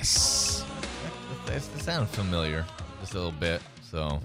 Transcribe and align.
Yes. 0.00 0.64
That, 1.44 1.60
that 1.60 1.82
sounds 1.82 2.08
familiar 2.16 2.64
just 3.02 3.12
a 3.12 3.16
little 3.16 3.32
bit. 3.32 3.60
So 3.82 4.18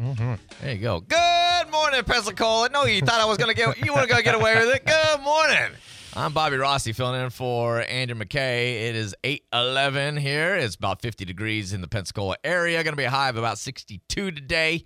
there 0.61 0.73
you 0.73 0.77
go. 0.77 1.01
Good 1.01 1.69
morning, 1.69 2.01
Pensacola. 2.05 2.69
No, 2.69 2.85
you 2.85 3.01
thought 3.01 3.19
I 3.19 3.25
was 3.25 3.37
gonna 3.37 3.53
get 3.53 3.83
you 3.83 3.93
were 3.93 4.07
gonna 4.07 4.23
get 4.23 4.35
away 4.35 4.55
with 4.55 4.73
it. 4.73 4.85
Good 4.85 5.19
morning. 5.21 5.73
I'm 6.15 6.31
Bobby 6.31 6.55
Rossi 6.55 6.93
filling 6.93 7.21
in 7.21 7.29
for 7.29 7.81
Andrew 7.81 8.17
McKay. 8.17 8.87
It 8.87 8.95
is 8.95 9.13
8:11 9.25 10.17
here. 10.17 10.55
It's 10.55 10.75
about 10.75 11.01
50 11.01 11.25
degrees 11.25 11.73
in 11.73 11.81
the 11.81 11.89
Pensacola 11.89 12.37
area. 12.45 12.81
Going 12.81 12.93
to 12.93 12.97
be 12.97 13.03
a 13.03 13.09
high 13.09 13.27
of 13.27 13.35
about 13.35 13.57
62 13.57 14.31
today, 14.31 14.85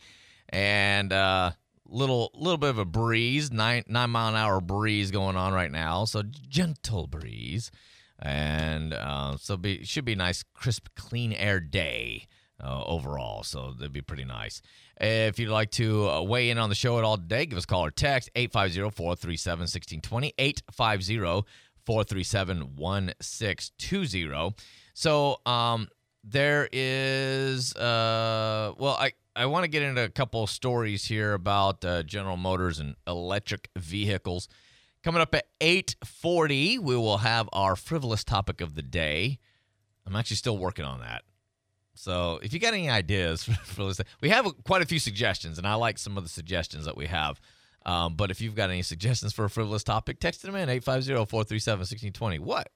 and 0.49 1.13
uh, 1.13 1.51
little 1.85 2.31
little 2.33 2.57
bit 2.57 2.71
of 2.71 2.79
a 2.79 2.85
breeze, 2.85 3.51
nine 3.51 3.83
nine 3.87 4.09
mile 4.09 4.29
an 4.29 4.35
hour 4.35 4.59
breeze 4.59 5.11
going 5.11 5.35
on 5.35 5.53
right 5.53 5.71
now. 5.71 6.05
So 6.05 6.23
gentle 6.23 7.05
breeze, 7.05 7.69
and 8.21 8.93
uh, 8.93 9.37
so 9.37 9.57
be 9.57 9.83
should 9.83 10.05
be 10.05 10.13
a 10.13 10.17
nice, 10.17 10.43
crisp, 10.53 10.87
clean 10.95 11.33
air 11.33 11.59
day 11.59 12.27
uh, 12.63 12.83
overall. 12.85 13.43
So 13.43 13.73
that'd 13.73 13.93
be 13.93 14.01
pretty 14.01 14.25
nice. 14.25 14.61
If 14.99 15.39
you'd 15.39 15.49
like 15.49 15.71
to 15.71 16.09
uh, 16.09 16.21
weigh 16.21 16.49
in 16.49 16.57
on 16.57 16.69
the 16.69 16.75
show 16.75 16.97
at 16.97 17.03
all 17.03 17.17
today, 17.17 17.45
give 17.45 17.57
us 17.57 17.63
a 17.63 17.67
call 17.67 17.85
or 17.85 17.91
text 17.91 18.29
850 18.35 18.95
437 18.95 19.61
1620. 19.61 20.33
850 20.37 21.47
437 21.85 22.75
1620. 22.75 24.55
So 24.93 25.39
um, 25.45 25.87
there 26.23 26.67
is, 26.71 27.73
uh, 27.75 28.73
well, 28.77 28.97
I, 28.99 29.13
I 29.35 29.45
want 29.45 29.63
to 29.63 29.69
get 29.69 29.83
into 29.83 30.03
a 30.03 30.09
couple 30.09 30.45
stories 30.47 31.05
here 31.05 31.33
about 31.33 31.85
uh, 31.85 32.03
General 32.03 32.35
Motors 32.35 32.79
and 32.79 32.95
electric 33.07 33.69
vehicles. 33.77 34.49
Coming 35.03 35.21
up 35.21 35.33
at 35.33 35.45
8:40, 35.61 36.77
we 36.79 36.95
will 36.95 37.19
have 37.19 37.47
our 37.53 37.75
frivolous 37.75 38.23
topic 38.23 38.59
of 38.61 38.75
the 38.75 38.81
day. 38.81 39.39
I'm 40.05 40.15
actually 40.15 40.37
still 40.37 40.57
working 40.57 40.85
on 40.85 40.99
that. 40.99 41.23
So 41.93 42.39
if 42.41 42.53
you 42.53 42.59
got 42.59 42.73
any 42.73 42.89
ideas 42.89 43.43
for, 43.43 43.53
for 43.63 43.85
this, 43.85 44.01
we 44.21 44.29
have 44.29 44.45
quite 44.63 44.81
a 44.81 44.85
few 44.85 44.99
suggestions, 44.99 45.57
and 45.57 45.67
I 45.67 45.75
like 45.75 45.97
some 45.97 46.17
of 46.17 46.23
the 46.23 46.29
suggestions 46.29 46.85
that 46.85 46.97
we 46.97 47.07
have. 47.07 47.39
Um, 47.85 48.15
but 48.15 48.29
if 48.29 48.41
you've 48.41 48.55
got 48.55 48.69
any 48.69 48.81
suggestions 48.81 49.33
for 49.33 49.45
a 49.45 49.49
frivolous 49.49 49.83
topic, 49.83 50.19
text 50.19 50.41
them 50.41 50.55
in 50.55 50.67
850-437-1620. 50.67 52.39
What? 52.39 52.69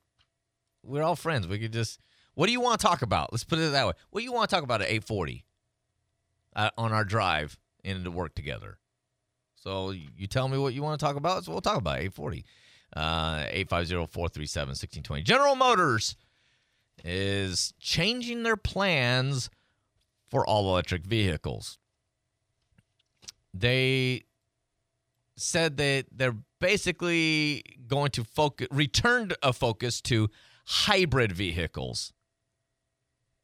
We're 0.83 1.03
all 1.03 1.15
friends. 1.15 1.47
We 1.47 1.59
could 1.59 1.73
just. 1.73 1.99
What 2.35 2.47
do 2.47 2.51
you 2.51 2.61
want 2.61 2.79
to 2.79 2.87
talk 2.87 3.01
about? 3.01 3.31
Let's 3.31 3.43
put 3.43 3.59
it 3.59 3.71
that 3.71 3.85
way. 3.85 3.93
What 4.09 4.21
do 4.21 4.23
you 4.23 4.33
want 4.33 4.49
to 4.49 4.55
talk 4.55 4.63
about 4.63 4.81
at 4.81 4.87
840 4.87 5.45
uh, 6.55 6.69
on 6.77 6.91
our 6.91 7.05
drive 7.05 7.57
into 7.83 8.09
work 8.09 8.33
together? 8.33 8.79
So 9.63 9.91
you 9.91 10.27
tell 10.27 10.49
me 10.49 10.57
what 10.57 10.73
you 10.73 10.83
want 10.83 10.99
to 10.99 11.05
talk 11.05 11.15
about. 11.15 11.45
So 11.45 11.53
we'll 11.53 11.61
talk 11.61 11.77
about 11.77 11.99
840. 11.99 12.43
Uh, 12.93 13.45
850-437-1620. 13.45 15.23
General 15.23 15.55
Motors 15.55 16.17
is 17.03 17.73
changing 17.79 18.43
their 18.43 18.57
plans 18.57 19.49
for 20.29 20.45
all 20.45 20.69
electric 20.69 21.05
vehicles. 21.05 21.79
They 23.53 24.23
said 25.37 25.77
that 25.77 26.07
they're 26.11 26.35
basically 26.59 27.63
going 27.87 28.11
to 28.11 28.23
focus 28.25 28.67
return 28.69 29.31
a 29.41 29.53
focus 29.53 30.01
to 30.01 30.29
hybrid 30.65 31.31
vehicles. 31.31 32.11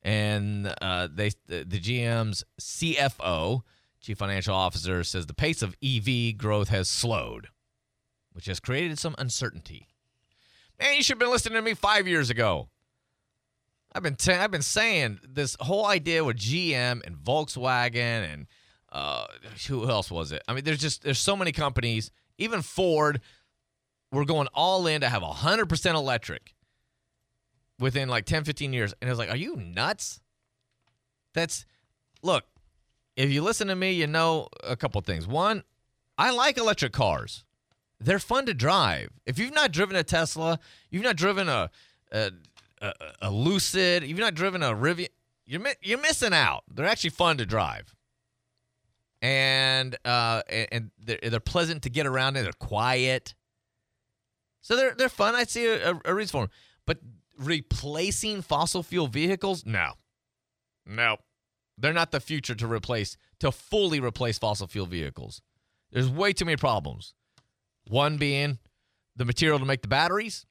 And 0.04 0.74
uh, 0.82 1.08
they 1.12 1.32
the, 1.48 1.64
the 1.64 1.80
GM's 1.80 2.44
CFO, 2.60 3.62
Chief 4.02 4.18
Financial 4.18 4.56
Officer, 4.56 5.04
says 5.04 5.26
the 5.26 5.34
pace 5.34 5.62
of 5.62 5.76
EV 5.84 6.38
growth 6.38 6.70
has 6.70 6.90
slowed, 6.90 7.50
which 8.32 8.46
has 8.46 8.60
created 8.60 8.98
some 8.98 9.16
uncertainty. 9.18 9.88
Man, 10.80 10.96
you 10.96 11.04
should 11.04 11.16
have 11.16 11.20
been 11.20 11.32
listening 11.32 11.56
to 11.56 11.62
me 11.62 11.74
five 11.74 12.08
years 12.08 12.30
ago. 12.30 12.70
I've 13.94 14.04
been 14.04 14.18
i 14.28 14.44
I've 14.44 14.52
been 14.52 14.62
saying 14.62 15.20
this 15.28 15.58
whole 15.60 15.86
idea 15.86 16.24
with 16.24 16.38
GM 16.38 17.06
and 17.06 17.18
Volkswagen 17.18 18.34
and 18.34 18.48
uh, 18.92 19.26
who 19.68 19.90
else 19.90 20.10
was 20.10 20.32
it? 20.32 20.44
I 20.48 20.54
mean, 20.54 20.64
there's 20.64 20.80
just 20.80 21.04
there's 21.04 21.20
so 21.20 21.36
many 21.36 21.52
companies. 21.52 22.12
Even 22.38 22.62
Ford, 22.62 23.22
we're 24.12 24.26
going 24.26 24.48
all 24.54 24.88
in 24.88 25.02
to 25.02 25.10
have 25.10 25.22
100% 25.22 25.94
electric 25.94 26.56
within 27.80 28.10
like 28.10 28.26
10, 28.26 28.44
15 28.44 28.74
years. 28.74 28.94
And 29.02 29.10
I 29.10 29.12
was 29.12 29.20
like, 29.20 29.30
are 29.30 29.38
you 29.38 29.56
nuts? 29.56 30.22
That's 31.34 31.66
look. 32.22 32.46
If 33.20 33.32
you 33.32 33.42
listen 33.42 33.68
to 33.68 33.76
me, 33.76 33.92
you 33.92 34.08
know 34.08 34.48
a 34.64 34.78
couple 34.78 35.02
things. 35.02 35.28
One, 35.28 35.64
I 36.18 36.32
like 36.32 36.58
electric 36.58 36.94
cars. 36.94 37.44
They're 38.00 38.18
fun 38.18 38.46
to 38.46 38.54
drive. 38.54 39.10
If 39.26 39.38
you've 39.38 39.54
not 39.54 39.74
driven 39.74 39.98
a 39.98 40.06
Tesla, 40.06 40.58
you've 40.90 41.04
not 41.04 41.18
driven 41.18 41.50
a, 41.50 41.70
a 42.14 42.32
a, 42.82 42.94
a 43.24 43.30
Lucid, 43.30 44.04
you've 44.04 44.20
not 44.20 44.36
driven 44.36 44.64
a 44.64 44.74
Rivian, 44.74 45.10
you're 45.46 45.62
you're 45.82 46.00
missing 46.00 46.32
out. 46.32 46.64
They're 46.74 46.86
actually 46.86 47.10
fun 47.10 47.38
to 47.40 47.46
drive, 47.46 47.94
and 49.22 49.98
uh, 50.06 50.44
and 50.50 50.92
they're, 50.98 51.20
they're 51.22 51.42
pleasant 51.42 51.84
to 51.84 51.90
get 51.90 52.06
around 52.06 52.38
in. 52.38 52.44
They're 52.44 52.54
quiet, 52.54 53.36
so 54.62 54.78
they're 54.78 54.96
they're 54.96 55.10
fun. 55.10 55.36
I 55.36 55.44
see 55.44 55.68
a, 55.68 56.00
a 56.06 56.14
reason 56.14 56.32
for 56.32 56.42
them. 56.44 56.52
But 56.86 57.00
replacing 57.38 58.44
fossil 58.44 58.82
fuel 58.82 59.08
vehicles, 59.08 59.66
no, 59.66 59.96
no, 60.86 61.18
they're 61.80 61.94
not 61.94 62.12
the 62.12 62.20
future 62.20 62.56
to 62.56 62.68
replace 62.68 63.18
to 63.40 63.52
fully 63.52 64.00
replace 64.00 64.38
fossil 64.38 64.68
fuel 64.68 64.86
vehicles. 64.86 65.42
There's 65.92 66.10
way 66.10 66.34
too 66.34 66.46
many 66.46 66.58
problems. 66.58 67.14
One 67.88 68.18
being 68.18 68.60
the 69.16 69.26
material 69.26 69.60
to 69.60 69.66
make 69.66 69.82
the 69.82 69.88
batteries 69.88 70.46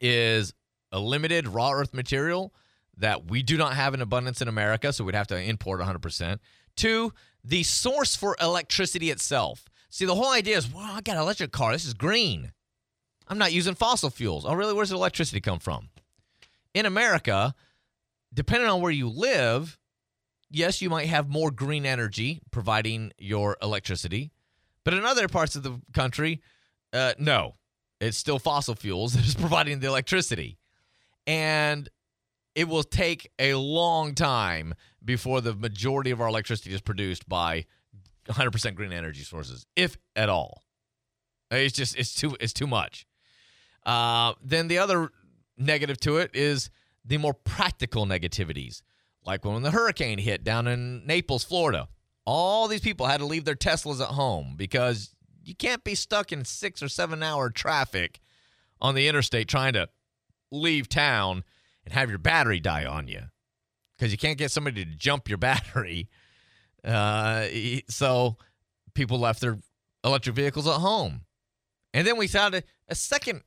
is 0.00 0.54
a 0.92 0.98
limited 0.98 1.48
raw 1.48 1.72
earth 1.72 1.92
material 1.92 2.54
that 2.96 3.30
we 3.30 3.42
do 3.42 3.56
not 3.56 3.74
have 3.74 3.94
in 3.94 4.00
abundance 4.00 4.40
in 4.40 4.48
America, 4.48 4.92
so 4.92 5.04
we'd 5.04 5.14
have 5.14 5.26
to 5.28 5.40
import 5.40 5.80
100%. 5.80 6.38
Two, 6.76 7.12
the 7.44 7.62
source 7.62 8.16
for 8.16 8.36
electricity 8.40 9.10
itself. 9.10 9.66
See, 9.90 10.04
the 10.04 10.14
whole 10.14 10.32
idea 10.32 10.56
is, 10.56 10.72
well, 10.72 10.84
I 10.84 11.00
got 11.00 11.16
an 11.16 11.22
electric 11.22 11.52
car. 11.52 11.72
This 11.72 11.84
is 11.84 11.94
green. 11.94 12.52
I'm 13.28 13.38
not 13.38 13.52
using 13.52 13.74
fossil 13.74 14.10
fuels. 14.10 14.44
Oh, 14.44 14.54
really? 14.54 14.72
Where's 14.72 14.90
the 14.90 14.96
electricity 14.96 15.40
come 15.40 15.58
from? 15.58 15.90
In 16.74 16.86
America, 16.86 17.54
depending 18.32 18.68
on 18.68 18.80
where 18.80 18.92
you 18.92 19.08
live, 19.08 19.78
yes, 20.50 20.80
you 20.82 20.90
might 20.90 21.08
have 21.08 21.28
more 21.28 21.50
green 21.50 21.86
energy 21.86 22.40
providing 22.50 23.12
your 23.18 23.56
electricity. 23.62 24.30
But 24.84 24.94
in 24.94 25.04
other 25.04 25.28
parts 25.28 25.56
of 25.56 25.62
the 25.62 25.80
country, 25.92 26.40
uh, 26.92 27.14
no, 27.18 27.56
it's 28.00 28.16
still 28.16 28.38
fossil 28.38 28.74
fuels 28.74 29.12
that 29.14 29.26
is 29.26 29.34
providing 29.34 29.80
the 29.80 29.86
electricity 29.86 30.58
and 31.28 31.90
it 32.54 32.66
will 32.66 32.82
take 32.82 33.30
a 33.38 33.54
long 33.54 34.14
time 34.14 34.74
before 35.04 35.40
the 35.40 35.54
majority 35.54 36.10
of 36.10 36.20
our 36.20 36.26
electricity 36.26 36.74
is 36.74 36.80
produced 36.80 37.28
by 37.28 37.66
100% 38.28 38.74
green 38.74 38.92
energy 38.92 39.22
sources, 39.22 39.66
if 39.76 39.96
at 40.16 40.28
all. 40.28 40.64
It's 41.50 41.74
just 41.74 41.96
it's 41.96 42.14
too 42.14 42.36
it's 42.40 42.52
too 42.52 42.66
much. 42.66 43.06
Uh, 43.86 44.34
then 44.42 44.68
the 44.68 44.78
other 44.78 45.10
negative 45.56 45.98
to 46.00 46.18
it 46.18 46.30
is 46.34 46.68
the 47.04 47.16
more 47.16 47.32
practical 47.32 48.06
negativities, 48.06 48.82
like 49.28 49.44
when 49.44 49.62
the 49.62 49.70
hurricane 49.70 50.18
hit 50.18 50.42
down 50.42 50.66
in 50.66 51.06
Naples, 51.06 51.44
Florida. 51.44 51.86
All 52.24 52.66
these 52.66 52.80
people 52.80 53.06
had 53.06 53.20
to 53.20 53.26
leave 53.26 53.44
their 53.44 53.54
Teslas 53.54 54.00
at 54.00 54.08
home 54.08 54.54
because 54.56 55.14
you 55.44 55.54
can't 55.54 55.84
be 55.84 55.94
stuck 55.94 56.32
in 56.32 56.46
six 56.46 56.82
or 56.82 56.88
seven 56.88 57.22
hour 57.22 57.50
traffic 57.50 58.20
on 58.80 58.94
the 58.94 59.06
interstate 59.06 59.46
trying 59.46 59.74
to 59.74 59.88
leave 60.50 60.88
town 60.88 61.44
and 61.84 61.92
have 61.92 62.08
your 62.08 62.18
battery 62.18 62.58
die 62.58 62.86
on 62.86 63.06
you 63.06 63.20
because 63.96 64.12
you 64.12 64.18
can't 64.18 64.38
get 64.38 64.50
somebody 64.50 64.82
to 64.82 64.90
jump 64.96 65.28
your 65.28 65.38
battery. 65.50 66.08
Uh, 66.82 67.46
so 67.88 68.38
people 68.94 69.18
left 69.18 69.42
their 69.42 69.58
electric 70.04 70.36
vehicles 70.36 70.66
at 70.66 70.74
home. 70.74 71.20
And 71.92 72.06
then 72.06 72.16
we 72.16 72.28
found 72.28 72.54
a, 72.54 72.62
a 72.88 72.94
second 72.94 73.42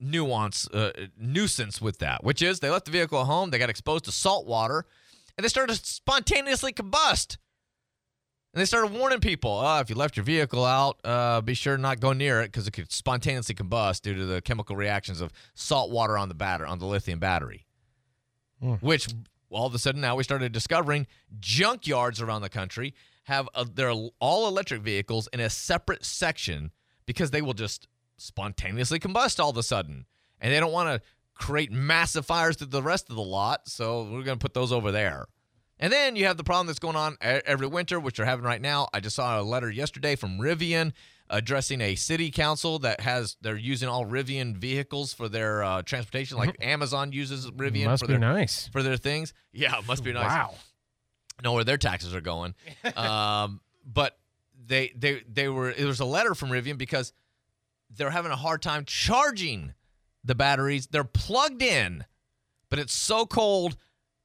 nuance, 0.00 0.66
uh, 0.68 0.92
nuisance 1.18 1.80
with 1.80 1.98
that, 1.98 2.24
which 2.24 2.40
is 2.40 2.60
they 2.60 2.70
left 2.70 2.86
the 2.86 2.90
vehicle 2.90 3.20
at 3.20 3.26
home, 3.26 3.50
they 3.50 3.58
got 3.58 3.70
exposed 3.70 4.06
to 4.06 4.12
salt 4.12 4.46
water, 4.46 4.86
and 5.36 5.44
they 5.44 5.48
started 5.48 5.76
to 5.76 5.84
spontaneously 5.84 6.72
combust. 6.72 7.38
And 8.54 8.62
they 8.62 8.64
started 8.64 8.92
warning 8.92 9.20
people, 9.20 9.50
oh, 9.50 9.80
if 9.80 9.90
you 9.90 9.96
left 9.96 10.16
your 10.16 10.24
vehicle 10.24 10.64
out, 10.64 10.98
uh, 11.04 11.42
be 11.42 11.52
sure 11.52 11.76
to 11.76 11.82
not 11.82 12.00
go 12.00 12.14
near 12.14 12.40
it 12.40 12.46
because 12.46 12.66
it 12.66 12.70
could 12.70 12.90
spontaneously 12.90 13.54
combust 13.54 14.00
due 14.00 14.14
to 14.14 14.24
the 14.24 14.40
chemical 14.40 14.76
reactions 14.76 15.20
of 15.20 15.30
salt 15.54 15.90
water 15.90 16.16
on 16.16 16.28
the 16.28 16.34
battery, 16.34 16.66
on 16.66 16.78
the 16.78 16.86
lithium 16.86 17.18
battery. 17.18 17.66
Mm. 18.62 18.82
Which 18.82 19.08
all 19.50 19.66
of 19.66 19.74
a 19.74 19.78
sudden 19.78 20.00
now 20.00 20.16
we 20.16 20.22
started 20.22 20.52
discovering 20.52 21.06
junkyards 21.38 22.22
around 22.22 22.42
the 22.42 22.48
country 22.48 22.94
have 23.24 23.48
a, 23.54 23.64
they're 23.64 23.90
all 23.90 24.48
electric 24.48 24.80
vehicles 24.80 25.28
in 25.32 25.40
a 25.40 25.50
separate 25.50 26.04
section 26.04 26.70
because 27.06 27.32
they 27.32 27.42
will 27.42 27.54
just 27.54 27.88
spontaneously 28.16 28.98
combust 28.98 29.38
all 29.38 29.50
of 29.50 29.56
a 29.56 29.62
sudden, 29.62 30.06
and 30.40 30.52
they 30.52 30.60
don't 30.60 30.72
want 30.72 30.88
to 30.88 31.06
create 31.36 31.70
massive 31.70 32.26
fires 32.26 32.56
to 32.56 32.66
the 32.66 32.82
rest 32.82 33.08
of 33.10 33.16
the 33.16 33.22
lot, 33.22 33.68
so 33.68 34.02
we're 34.04 34.22
going 34.22 34.38
to 34.38 34.42
put 34.42 34.54
those 34.54 34.72
over 34.72 34.90
there. 34.90 35.26
And 35.78 35.92
then 35.92 36.16
you 36.16 36.24
have 36.24 36.38
the 36.38 36.44
problem 36.44 36.66
that's 36.66 36.78
going 36.78 36.96
on 36.96 37.18
every 37.20 37.66
winter, 37.66 38.00
which 38.00 38.16
they're 38.16 38.26
having 38.26 38.44
right 38.44 38.60
now. 38.60 38.88
I 38.94 39.00
just 39.00 39.14
saw 39.14 39.38
a 39.38 39.42
letter 39.42 39.70
yesterday 39.70 40.16
from 40.16 40.38
Rivian 40.38 40.92
addressing 41.28 41.80
a 41.80 41.96
city 41.96 42.30
council 42.30 42.78
that 42.78 43.00
has 43.00 43.36
they're 43.42 43.56
using 43.56 43.88
all 43.88 44.06
Rivian 44.06 44.56
vehicles 44.56 45.12
for 45.12 45.28
their 45.28 45.62
uh, 45.62 45.82
transportation, 45.82 46.38
like 46.38 46.56
Amazon 46.60 47.12
uses 47.12 47.50
Rivian 47.50 47.86
Must 47.86 48.02
for 48.02 48.06
be 48.06 48.12
their 48.14 48.20
nice. 48.20 48.68
for 48.68 48.82
their 48.82 48.96
things. 48.96 49.34
Yeah, 49.52 49.78
it 49.78 49.86
must 49.86 50.02
be 50.02 50.12
nice. 50.12 50.24
Wow. 50.24 50.54
Know 51.42 51.52
where 51.52 51.64
their 51.64 51.76
taxes 51.76 52.14
are 52.14 52.22
going. 52.22 52.54
um, 52.96 53.60
but 53.84 54.16
they 54.66 54.92
they 54.96 55.22
they 55.30 55.48
were 55.48 55.70
it 55.70 55.84
was 55.84 56.00
a 56.00 56.06
letter 56.06 56.34
from 56.34 56.48
Rivian 56.48 56.78
because 56.78 57.12
they're 57.90 58.10
having 58.10 58.32
a 58.32 58.36
hard 58.36 58.62
time 58.62 58.84
charging 58.86 59.74
the 60.26 60.34
batteries. 60.34 60.86
They're 60.88 61.04
plugged 61.04 61.62
in, 61.62 62.04
but 62.68 62.78
it's 62.78 62.92
so 62.92 63.24
cold 63.26 63.76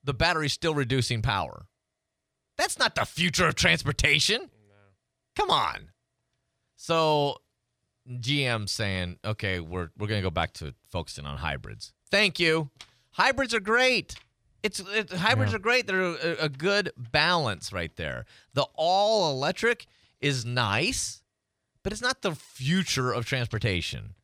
the 0.03 0.13
battery's 0.13 0.53
still 0.53 0.73
reducing 0.73 1.21
power. 1.21 1.67
That's 2.57 2.77
not 2.79 2.95
the 2.95 3.05
future 3.05 3.47
of 3.47 3.55
transportation. 3.55 4.49
Come 5.35 5.49
on. 5.49 5.91
So 6.75 7.37
GM 8.09 8.67
saying, 8.67 9.17
okay, 9.23 9.59
we're 9.59 9.89
we're 9.97 10.07
gonna 10.07 10.21
go 10.21 10.29
back 10.31 10.53
to 10.53 10.73
focusing 10.89 11.25
on 11.25 11.37
hybrids. 11.37 11.93
Thank 12.09 12.39
you. 12.39 12.69
Hybrids 13.11 13.53
are 13.53 13.59
great. 13.59 14.15
It's 14.63 14.79
it, 14.79 15.11
hybrids 15.11 15.51
Yeah. 15.51 15.55
are 15.57 15.59
great. 15.59 15.87
They're 15.87 16.01
a, 16.01 16.35
a 16.45 16.49
good 16.49 16.91
balance 16.97 17.71
right 17.71 17.95
there. 17.95 18.25
The 18.53 18.65
all 18.75 19.31
electric 19.31 19.85
is 20.19 20.45
nice, 20.45 21.21
but 21.83 21.93
it's 21.93 22.01
not 22.01 22.21
the 22.21 22.35
future 22.35 23.11
of 23.11 23.25
transportation. 23.25 24.15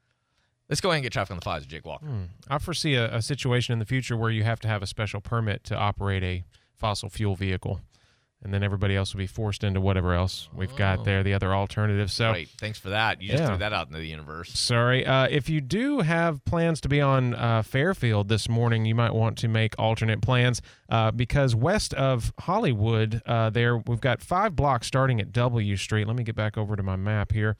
Let's 0.69 0.81
go 0.81 0.89
ahead 0.89 0.97
and 0.97 1.03
get 1.03 1.13
traffic 1.13 1.31
on 1.31 1.37
the 1.37 1.43
fives, 1.45 1.65
Jake 1.65 1.85
Walker. 1.85 2.05
Hmm. 2.05 2.23
I 2.49 2.57
foresee 2.57 2.95
a, 2.95 3.15
a 3.15 3.21
situation 3.21 3.73
in 3.73 3.79
the 3.79 3.85
future 3.85 4.17
where 4.17 4.29
you 4.31 4.43
have 4.43 4.59
to 4.61 4.67
have 4.67 4.83
a 4.83 4.87
special 4.87 5.21
permit 5.21 5.63
to 5.65 5.75
operate 5.77 6.23
a 6.23 6.43
fossil 6.75 7.09
fuel 7.09 7.35
vehicle, 7.35 7.79
and 8.43 8.53
then 8.53 8.61
everybody 8.63 8.93
else 8.95 9.13
will 9.13 9.19
be 9.19 9.27
forced 9.27 9.63
into 9.63 9.79
whatever 9.81 10.13
else 10.13 10.49
we've 10.53 10.71
Oh. 10.73 10.77
got 10.77 11.05
there, 11.05 11.23
the 11.23 11.33
other 11.33 11.55
alternatives. 11.55 12.11
So. 12.13 12.33
Great, 12.33 12.49
thanks 12.49 12.77
for 12.77 12.89
that. 12.89 13.21
You 13.21 13.29
just 13.29 13.43
Yeah. 13.43 13.47
threw 13.47 13.57
that 13.59 13.71
out 13.73 13.87
into 13.87 13.97
the 13.97 14.05
universe. 14.07 14.51
Sorry. 14.59 15.05
Uh, 15.05 15.27
if 15.31 15.47
you 15.49 15.61
do 15.61 16.01
have 16.01 16.43
plans 16.43 16.81
to 16.81 16.89
be 16.89 16.99
on 17.01 17.33
uh, 17.33 17.61
Fairfield 17.63 18.27
this 18.27 18.47
morning, 18.49 18.83
you 18.85 18.93
might 18.93 19.13
want 19.15 19.37
to 19.39 19.47
make 19.47 19.73
alternate 19.79 20.21
plans 20.21 20.61
uh, 20.89 21.11
because 21.11 21.55
west 21.55 21.93
of 21.95 22.33
Hollywood, 22.41 23.21
uh, 23.25 23.49
there 23.49 23.77
we've 23.77 24.01
got 24.01 24.21
five 24.21 24.55
blocks 24.55 24.85
starting 24.85 25.19
at 25.21 25.31
W 25.31 25.77
Street. 25.77 26.05
Let 26.07 26.17
me 26.17 26.23
get 26.23 26.35
back 26.35 26.57
over 26.57 26.75
to 26.75 26.83
my 26.83 26.97
map 26.97 27.31
here. 27.31 27.55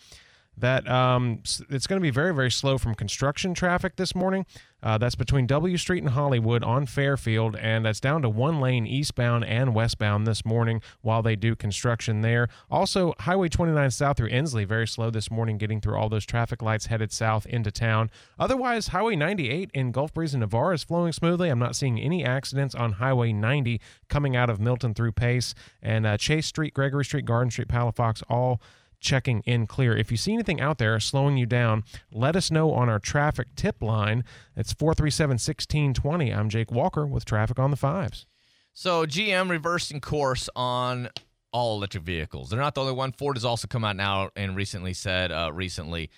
That 0.58 0.90
um, 0.90 1.42
it's 1.70 1.86
going 1.88 2.00
to 2.00 2.04
be 2.04 2.10
very 2.10 2.34
very 2.34 2.52
slow 2.52 2.78
from 2.78 2.96
construction 2.96 3.54
traffic 3.54 3.96
this 3.96 4.16
morning. 4.16 4.46
Uh, 4.84 4.98
that's 4.98 5.16
between 5.16 5.48
W 5.48 5.76
Street 5.76 6.04
and 6.04 6.12
Hollywood 6.12 6.64
on 6.64 6.86
Fairfield, 6.86 7.56
and 7.56 7.86
that's 7.86 8.00
down 8.00 8.22
to 8.22 8.30
one 8.30 8.62
lane 8.62 8.86
eastbound 8.86 9.44
and 9.46 9.74
westbound 9.74 10.28
this 10.28 10.46
morning 10.46 10.82
while 11.02 11.24
they 11.24 11.36
do 11.36 11.56
construction 11.56 12.22
there. 12.22 12.48
Also, 12.70 13.14
Highway 13.20 13.50
29 13.50 13.90
south 13.90 14.18
through 14.18 14.30
Ensley 14.30 14.66
very 14.66 14.88
slow 14.88 15.10
this 15.10 15.32
morning, 15.32 15.58
getting 15.58 15.82
through 15.82 15.98
all 15.98 16.10
those 16.10 16.26
traffic 16.26 16.62
lights 16.62 16.86
headed 16.86 17.12
south 17.12 17.48
into 17.48 17.72
town. 17.72 18.12
Otherwise, 18.38 18.90
Highway 18.90 19.16
98 19.16 19.72
in 19.74 19.92
Gulf 19.92 20.14
Breeze 20.14 20.36
and 20.36 20.42
Navarre 20.42 20.74
is 20.74 20.84
flowing 20.84 21.12
smoothly. 21.12 21.50
I'm 21.50 21.60
not 21.60 21.76
seeing 21.76 22.00
any 22.00 22.24
accidents 22.24 22.76
on 22.76 22.94
Highway 22.94 23.34
90 23.34 23.82
coming 24.10 24.36
out 24.36 24.50
of 24.50 24.60
Milton 24.60 24.94
through 24.94 25.14
Pace 25.14 25.56
and 25.82 26.06
uh, 26.06 26.18
Chase 26.18 26.46
Street, 26.46 26.76
Gregory 26.76 27.04
Street, 27.04 27.26
Garden 27.26 27.50
Street, 27.50 27.68
Palafox, 27.68 28.22
all 28.30 28.62
checking 29.00 29.42
in 29.42 29.68
clear. 29.68 29.96
If 29.96 30.12
you 30.12 30.18
see 30.18 30.34
anything 30.34 30.60
out 30.60 30.78
there 30.78 31.00
slowing 31.00 31.38
you 31.38 31.46
down, 31.46 31.84
let 32.12 32.36
us 32.36 32.52
know 32.52 32.74
on 32.74 32.90
our 32.90 33.00
traffic 33.00 33.48
tip 33.56 33.82
line. 33.82 34.24
It's 34.56 34.74
437 34.74 35.34
1620. 35.34 36.34
I'm 36.34 36.50
Jake 36.50 36.72
Walker 36.72 37.06
with 37.06 37.26
Traffic 37.26 37.60
on 37.60 37.72
the 37.72 37.78
Fives. 37.78 38.26
So 38.74 39.06
GM 39.06 39.50
reversing 39.50 40.02
course 40.02 40.50
on 40.56 41.10
all 41.52 41.78
electric 41.78 42.04
vehicles. 42.04 42.50
They're 42.50 42.60
not 42.60 42.76
the 42.76 42.82
only 42.82 42.94
one. 42.94 43.12
Ford 43.12 43.38
has 43.38 43.46
also 43.46 43.68
come 43.68 43.84
out 43.84 43.96
now 43.96 44.30
and 44.36 44.56
recently 44.56 44.94
said, 44.94 45.32
uh, 45.32 45.52
recently, 45.54 46.10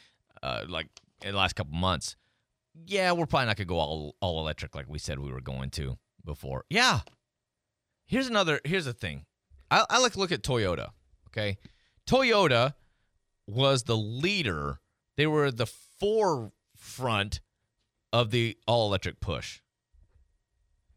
uh, 0.43 0.65
like 0.67 0.87
in 1.23 1.31
the 1.31 1.37
last 1.37 1.55
couple 1.55 1.73
months, 1.73 2.15
yeah, 2.85 3.11
we're 3.11 3.25
probably 3.25 3.47
not 3.47 3.57
gonna 3.57 3.65
go 3.65 3.77
all 3.77 4.15
all 4.21 4.39
electric 4.39 4.75
like 4.75 4.87
we 4.87 4.99
said 4.99 5.19
we 5.19 5.31
were 5.31 5.41
going 5.41 5.69
to 5.71 5.97
before. 6.23 6.65
Yeah. 6.69 7.01
Here's 8.05 8.27
another. 8.27 8.59
Here's 8.63 8.85
the 8.85 8.93
thing. 8.93 9.25
I, 9.69 9.85
I 9.89 9.99
like 9.99 10.13
to 10.13 10.19
look 10.19 10.31
at 10.31 10.41
Toyota. 10.41 10.89
Okay, 11.27 11.57
Toyota 12.09 12.73
was 13.45 13.83
the 13.83 13.95
leader. 13.95 14.79
They 15.15 15.27
were 15.27 15.51
the 15.51 15.67
forefront 15.67 17.39
of 18.11 18.31
the 18.31 18.57
all 18.65 18.87
electric 18.87 19.19
push. 19.19 19.59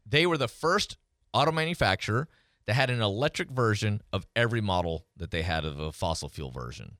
They 0.07 0.25
were 0.25 0.39
the 0.39 0.47
first 0.47 0.97
auto 1.31 1.51
manufacturer 1.51 2.29
that 2.65 2.73
had 2.73 2.89
an 2.89 2.99
electric 2.99 3.51
version 3.51 4.01
of 4.11 4.25
every 4.35 4.59
model 4.59 5.05
that 5.15 5.29
they 5.29 5.43
had 5.43 5.65
of 5.65 5.79
a 5.79 5.91
fossil 5.91 6.29
fuel 6.29 6.49
version. 6.49 6.97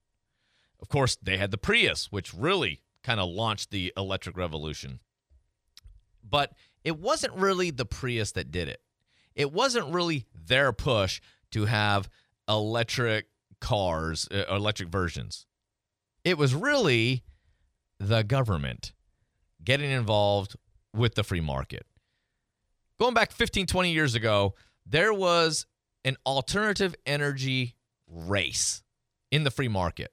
Of 0.80 0.90
course, 0.90 1.16
they 1.16 1.38
had 1.38 1.50
the 1.50 1.58
Prius, 1.58 2.12
which 2.12 2.36
really 2.36 2.82
kind 3.04 3.20
of 3.20 3.30
launched 3.30 3.72
the 3.72 3.92
electric 3.98 4.38
revolution. 4.38 5.00
But 6.24 6.54
it 6.84 7.00
wasn't 7.00 7.34
really 7.34 7.72
the 7.72 7.86
Prius 7.86 8.34
that 8.34 8.52
did 8.52 8.68
it. 8.68 8.82
It 9.34 9.52
wasn't 9.52 9.92
really 9.92 10.28
their 10.36 10.72
push 10.72 11.20
to 11.50 11.66
have 11.66 12.10
electric 12.48 13.28
cars, 13.64 14.28
uh, 14.30 14.44
electric 14.54 14.90
versions. 14.90 15.48
It 16.26 16.38
was 16.38 16.54
really 16.54 17.24
the 17.98 18.22
government 18.22 18.92
getting 19.64 19.90
involved 19.90 20.56
with 20.94 21.16
the 21.16 21.24
free 21.24 21.42
market. 21.42 21.86
Going 23.00 23.14
back 23.14 23.32
15 23.32 23.66
20 23.66 23.92
years 23.92 24.14
ago 24.14 24.54
there 24.86 25.14
was 25.14 25.66
an 26.04 26.18
alternative 26.26 26.94
energy 27.06 27.76
race 28.08 28.84
in 29.32 29.46
the 29.46 29.52
free 29.52 29.70
market. 29.70 30.12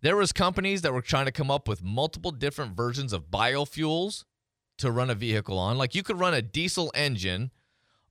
There 0.00 0.16
was 0.16 0.32
companies 0.32 0.82
that 0.82 0.92
were 0.92 1.00
trying 1.00 1.26
to 1.26 1.32
come 1.32 1.50
up 1.50 1.68
with 1.68 1.82
multiple 1.82 2.32
different 2.32 2.76
versions 2.76 3.12
of 3.12 3.30
biofuels 3.30 4.24
to 4.78 4.90
run 4.90 5.08
a 5.08 5.14
vehicle 5.14 5.56
on. 5.58 5.78
Like 5.78 5.94
you 5.94 6.02
could 6.02 6.18
run 6.18 6.34
a 6.34 6.42
diesel 6.42 6.90
engine 6.94 7.52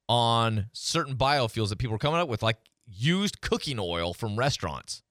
on 0.08 0.68
certain 0.72 1.16
biofuels 1.16 1.70
that 1.70 1.78
people 1.78 1.94
were 1.94 2.00
coming 2.00 2.20
up 2.20 2.30
with 2.30 2.42
like 2.42 2.58
used 2.88 3.42
cooking 3.42 3.78
oil 3.80 4.14
from 4.14 4.38
restaurants 4.38 5.04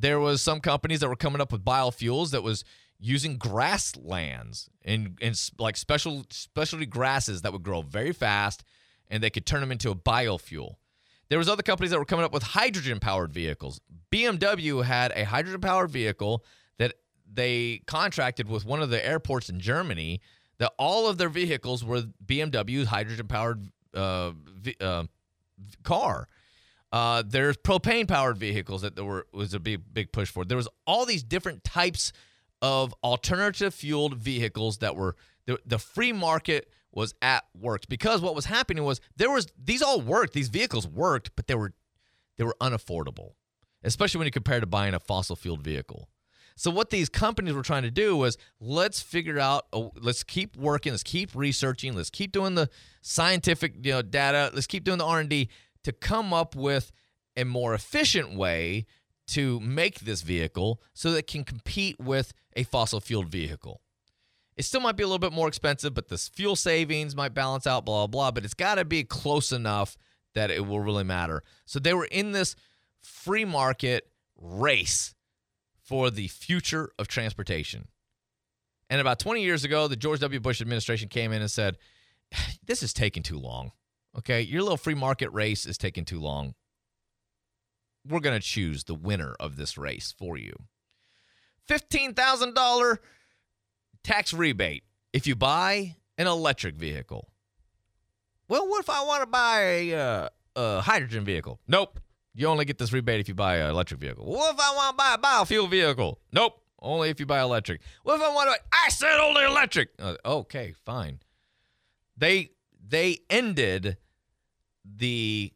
there 0.00 0.18
was 0.18 0.40
some 0.40 0.60
companies 0.60 1.00
that 1.00 1.08
were 1.08 1.16
coming 1.16 1.40
up 1.40 1.52
with 1.52 1.64
biofuels 1.64 2.30
that 2.30 2.42
was 2.42 2.64
using 2.98 3.36
grasslands 3.36 4.68
and 4.84 5.18
and 5.20 5.50
like 5.58 5.76
special 5.76 6.24
specialty 6.30 6.86
grasses 6.86 7.42
that 7.42 7.52
would 7.52 7.62
grow 7.62 7.82
very 7.82 8.12
fast 8.12 8.64
and 9.08 9.22
they 9.22 9.30
could 9.30 9.46
turn 9.46 9.60
them 9.60 9.72
into 9.72 9.90
a 9.90 9.94
biofuel. 9.94 10.74
There 11.28 11.38
was 11.38 11.48
other 11.48 11.62
companies 11.62 11.90
that 11.90 11.98
were 11.98 12.04
coming 12.04 12.24
up 12.24 12.32
with 12.32 12.42
hydrogen 12.42 12.98
powered 12.98 13.32
vehicles. 13.32 13.80
BMW 14.12 14.84
had 14.84 15.12
a 15.14 15.24
hydrogen 15.24 15.60
powered 15.60 15.90
vehicle 15.90 16.44
that 16.78 16.94
they 17.32 17.82
contracted 17.86 18.48
with 18.48 18.64
one 18.64 18.82
of 18.82 18.90
the 18.90 19.04
airports 19.04 19.48
in 19.48 19.60
Germany 19.60 20.20
that 20.58 20.72
all 20.78 21.08
of 21.08 21.18
their 21.18 21.28
vehicles 21.28 21.84
were 21.84 22.02
BMW 22.24 22.84
hydrogen 22.84 23.28
powered 23.28 23.68
uh, 23.94 24.32
uh, 24.80 25.04
car. 25.84 26.28
Uh, 26.92 27.22
there's 27.24 27.56
propane 27.56 28.08
powered 28.08 28.36
vehicles 28.36 28.82
that 28.82 28.96
there 28.96 29.04
were 29.04 29.26
was 29.32 29.54
a 29.54 29.60
big 29.60 29.82
big 29.92 30.12
push 30.12 30.28
for. 30.28 30.44
There 30.44 30.56
was 30.56 30.68
all 30.86 31.06
these 31.06 31.22
different 31.22 31.62
types 31.62 32.12
of 32.62 32.94
alternative 33.02 33.74
fueled 33.74 34.16
vehicles 34.16 34.78
that 34.78 34.96
were 34.96 35.16
the, 35.46 35.58
the 35.64 35.78
free 35.78 36.12
market 36.12 36.70
was 36.92 37.14
at 37.22 37.44
work 37.58 37.82
because 37.88 38.20
what 38.20 38.34
was 38.34 38.46
happening 38.46 38.84
was 38.84 39.00
there 39.16 39.30
was 39.30 39.46
these 39.62 39.82
all 39.82 40.00
worked 40.00 40.32
these 40.32 40.48
vehicles 40.48 40.86
worked 40.86 41.30
but 41.36 41.46
they 41.46 41.54
were 41.54 41.72
they 42.36 42.44
were 42.44 42.56
unaffordable 42.60 43.30
especially 43.84 44.18
when 44.18 44.26
you 44.26 44.32
compare 44.32 44.60
to 44.60 44.66
buying 44.66 44.92
a 44.92 45.00
fossil 45.00 45.36
fueled 45.36 45.62
vehicle 45.62 46.08
so 46.56 46.70
what 46.70 46.90
these 46.90 47.08
companies 47.08 47.54
were 47.54 47.62
trying 47.62 47.84
to 47.84 47.90
do 47.90 48.16
was 48.16 48.36
let's 48.60 49.00
figure 49.00 49.38
out 49.38 49.66
let's 50.02 50.24
keep 50.24 50.56
working 50.56 50.92
let's 50.92 51.04
keep 51.04 51.30
researching 51.34 51.94
let's 51.94 52.10
keep 52.10 52.32
doing 52.32 52.56
the 52.56 52.68
scientific 53.02 53.74
you 53.82 53.92
know 53.92 54.02
data 54.02 54.50
let's 54.52 54.66
keep 54.66 54.84
doing 54.84 54.98
the 54.98 55.04
r&d 55.04 55.48
to 55.84 55.92
come 55.92 56.32
up 56.32 56.54
with 56.54 56.92
a 57.36 57.44
more 57.44 57.74
efficient 57.74 58.34
way 58.34 58.86
to 59.28 59.60
make 59.60 60.00
this 60.00 60.22
vehicle 60.22 60.82
so 60.92 61.12
that 61.12 61.18
it 61.18 61.26
can 61.26 61.44
compete 61.44 61.98
with 62.00 62.32
a 62.56 62.64
fossil 62.64 63.00
fueled 63.00 63.28
vehicle 63.28 63.80
it 64.56 64.64
still 64.64 64.80
might 64.80 64.96
be 64.96 65.02
a 65.02 65.06
little 65.06 65.18
bit 65.18 65.32
more 65.32 65.48
expensive 65.48 65.94
but 65.94 66.08
the 66.08 66.18
fuel 66.18 66.56
savings 66.56 67.14
might 67.14 67.32
balance 67.32 67.66
out 67.66 67.84
blah 67.84 68.06
blah 68.06 68.06
blah 68.06 68.30
but 68.30 68.44
it's 68.44 68.54
got 68.54 68.74
to 68.74 68.84
be 68.84 69.04
close 69.04 69.52
enough 69.52 69.96
that 70.34 70.50
it 70.50 70.66
will 70.66 70.80
really 70.80 71.04
matter 71.04 71.42
so 71.64 71.78
they 71.78 71.94
were 71.94 72.06
in 72.06 72.32
this 72.32 72.56
free 73.02 73.44
market 73.44 74.10
race 74.36 75.14
for 75.90 76.10
the 76.10 76.28
future 76.28 76.92
of 76.98 77.08
transportation. 77.08 77.88
And 78.88 79.00
about 79.00 79.18
20 79.18 79.42
years 79.42 79.64
ago, 79.64 79.88
the 79.88 79.96
George 79.96 80.20
W. 80.20 80.40
Bush 80.40 80.60
administration 80.60 81.08
came 81.08 81.32
in 81.32 81.42
and 81.42 81.50
said, 81.50 81.78
This 82.64 82.82
is 82.82 82.92
taking 82.92 83.22
too 83.22 83.38
long. 83.38 83.72
Okay, 84.18 84.40
your 84.40 84.62
little 84.62 84.76
free 84.76 84.94
market 84.94 85.30
race 85.30 85.66
is 85.66 85.78
taking 85.78 86.04
too 86.04 86.20
long. 86.20 86.54
We're 88.06 88.20
going 88.20 88.38
to 88.38 88.44
choose 88.44 88.84
the 88.84 88.94
winner 88.94 89.34
of 89.38 89.56
this 89.56 89.78
race 89.78 90.14
for 90.16 90.36
you. 90.36 90.54
$15,000 91.68 92.98
tax 94.02 94.32
rebate 94.32 94.84
if 95.12 95.26
you 95.26 95.36
buy 95.36 95.96
an 96.18 96.26
electric 96.26 96.74
vehicle. 96.76 97.30
Well, 98.48 98.68
what 98.68 98.80
if 98.80 98.90
I 98.90 99.04
want 99.04 99.22
to 99.22 99.26
buy 99.26 99.60
a, 99.60 99.94
uh, 99.94 100.28
a 100.56 100.80
hydrogen 100.80 101.24
vehicle? 101.24 101.60
Nope. 101.68 102.00
You 102.34 102.46
only 102.46 102.64
get 102.64 102.78
this 102.78 102.92
rebate 102.92 103.20
if 103.20 103.28
you 103.28 103.34
buy 103.34 103.56
an 103.56 103.70
electric 103.70 104.00
vehicle. 104.00 104.24
What 104.24 104.54
if 104.54 104.60
I 104.60 104.74
want 104.74 104.90
to 104.90 104.96
buy 104.96 105.14
a 105.14 105.18
biofuel 105.18 105.70
vehicle? 105.70 106.20
Nope. 106.32 106.60
Only 106.82 107.10
if 107.10 107.20
you 107.20 107.26
buy 107.26 107.40
electric. 107.42 107.80
What 108.02 108.16
if 108.16 108.22
I 108.22 108.34
want 108.34 108.50
to? 108.50 108.60
I 108.72 108.88
said 108.88 109.20
only 109.20 109.44
electric. 109.44 109.90
Uh, 109.98 110.14
okay, 110.24 110.74
fine. 110.84 111.20
They 112.16 112.52
they 112.90 113.20
ended 113.30 113.96
the 114.84 115.52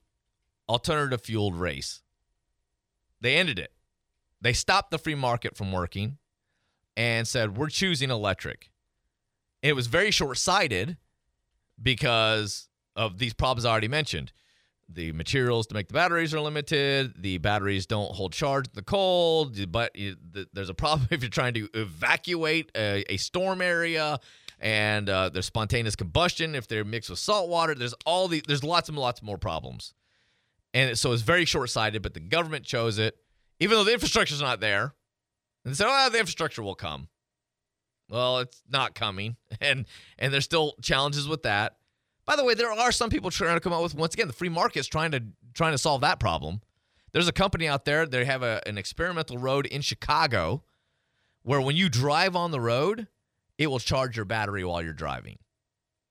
alternative 0.69 1.21
fueled 1.23 1.57
race. 1.57 2.03
They 3.21 3.37
ended 3.37 3.59
it. 3.59 3.73
They 4.41 4.53
stopped 4.53 4.91
the 4.91 4.99
free 4.99 5.15
market 5.15 5.57
from 5.57 5.73
working 5.73 6.19
and 6.97 7.27
said, 7.27 7.57
we're 7.57 7.69
choosing 7.69 8.11
electric. 8.11 8.71
It 9.63 9.75
was 9.75 9.87
very 9.87 10.11
short 10.11 10.39
sighted 10.39 10.97
because 11.83 12.69
of 12.95 13.19
these 13.19 13.35
problems 13.35 13.65
I 13.65 13.71
already 13.71 13.89
mentioned. 13.89 14.33
The 14.89 15.13
materials 15.13 15.67
to 15.69 15.75
make 15.75 15.89
the 15.89 15.95
batteries 15.95 16.35
are 16.35 16.41
limited. 16.41 17.15
The 17.21 17.39
batteries 17.39 17.87
don't 17.87 18.15
hold 18.15 18.33
charge 18.33 18.67
in 18.67 18.73
the 18.75 18.83
cold. 18.83 19.73
But 19.73 19.97
there's 20.53 20.69
a 20.69 20.75
problem 20.75 21.09
if 21.11 21.23
you're 21.23 21.31
trying 21.31 21.55
to 21.55 21.69
evacuate 21.73 22.71
a, 22.77 23.03
a 23.11 23.17
storm 23.17 23.63
area, 23.63 24.21
and 24.61 25.09
uh, 25.09 25.29
there's 25.29 25.47
spontaneous 25.47 25.97
combustion 25.97 26.55
if 26.55 26.69
they're 26.69 26.85
mixed 26.85 27.11
with 27.11 27.19
salt 27.19 27.49
water. 27.49 27.75
There's 27.75 27.95
all 28.07 28.29
the 28.29 28.43
there's 28.47 28.65
lots 28.65 28.89
and 28.89 28.99
lots 28.99 29.23
more 29.23 29.39
problems, 29.39 29.95
and 30.73 30.97
so 30.99 31.13
it's 31.13 31.23
very 31.23 31.45
short 31.45 31.71
sighted. 31.71 32.03
But 32.03 32.15
the 32.15 32.21
government 32.21 32.65
chose 32.65 32.99
it, 32.99 33.17
even 33.61 33.77
though 33.77 33.85
the 33.85 33.93
infrastructure's 33.93 34.41
not 34.41 34.61
there. 34.61 34.95
And 35.65 35.73
they 35.73 35.75
said, 35.75 35.87
"Oh, 35.89 36.11
the 36.11 36.19
infrastructure 36.19 36.63
will 36.63 36.75
come." 36.75 37.09
Well, 38.09 38.39
it's 38.39 38.63
not 38.69 38.95
coming, 38.95 39.37
and 39.61 39.87
and 40.19 40.33
there's 40.33 40.45
still 40.45 40.75
challenges 40.83 41.29
with 41.29 41.43
that. 41.43 41.77
By 42.27 42.37
the 42.37 42.45
way, 42.45 42.55
there 42.55 42.73
are 42.73 42.93
some 42.93 43.11
people 43.11 43.31
trying 43.31 43.55
to 43.55 43.61
come 43.61 43.73
up 43.73 43.83
with 43.83 43.95
once 43.95 44.15
again 44.15 44.27
the 44.27 44.33
free 44.33 44.49
market's 44.49 44.89
trying 44.89 45.11
to 45.13 45.23
trying 45.53 45.73
to 45.73 45.79
solve 45.79 46.01
that 46.03 46.21
problem. 46.21 46.61
There's 47.13 47.29
a 47.29 47.33
company 47.33 47.69
out 47.69 47.85
there. 47.85 48.07
They 48.07 48.25
have 48.25 48.43
a, 48.43 48.61
an 48.67 48.77
experimental 48.77 49.39
road 49.39 49.67
in 49.67 49.83
Chicago, 49.83 50.65
where 51.43 51.61
when 51.61 51.77
you 51.77 51.89
drive 51.89 52.35
on 52.35 52.51
the 52.51 52.61
road, 52.61 53.07
it 53.59 53.69
will 53.69 53.79
charge 53.79 54.17
your 54.17 54.25
battery 54.25 54.65
while 54.65 54.83
you're 54.83 54.93
driving. 54.93 55.39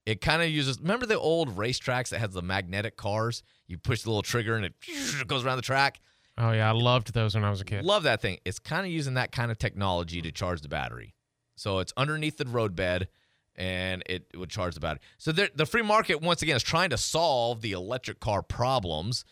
It 0.06 0.20
kind 0.22 0.42
of 0.42 0.50
uses. 0.50 0.80
Remember 0.82 1.06
the 1.06 1.20
old 1.20 1.56
racetracks 1.56 2.10
that 2.10 2.20
has 2.20 2.34
the 2.34 2.42
magnetic 2.42 2.98
cars? 2.98 3.42
You 3.68 3.78
push 3.78 4.02
the 4.02 4.10
little 4.10 4.22
trigger 4.22 4.56
and 4.56 4.66
it 4.66 4.74
goes 5.28 5.46
around 5.46 5.58
the 5.58 5.64
track. 5.64 6.02
Oh 6.38 6.52
yeah, 6.52 6.68
I 6.68 6.72
loved 6.74 7.14
those 7.14 7.36
when 7.36 7.44
I 7.44 7.50
was 7.50 7.62
a 7.62 7.66
kid. 7.66 7.86
Love 7.86 8.04
that 8.04 8.22
thing. 8.22 8.40
It's 8.44 8.60
kind 8.60 8.86
of 8.86 8.92
using 8.92 9.14
that 9.14 9.32
kind 9.32 9.52
of 9.52 9.58
technology 9.58 10.22
to 10.22 10.32
charge 10.32 10.62
the 10.62 10.68
battery. 10.68 11.14
So 11.56 11.80
it's 11.80 11.94
underneath 11.96 12.38
the 12.38 12.46
roadbed 12.46 13.08
and 13.56 14.02
it, 14.08 14.26
would 14.36 14.50
charge 14.50 14.74
the 14.74 14.80
battery. 14.80 15.02
So 15.20 15.32
the 15.32 15.66
free 15.66 15.84
market, 15.84 16.22
once 16.22 16.42
again, 16.42 16.56
is 16.56 16.64
trying 16.64 16.90
to 16.90 16.98
solve 16.98 17.62
the 17.62 17.74
electric 17.74 18.20
car 18.20 18.42
problems, 18.42 19.26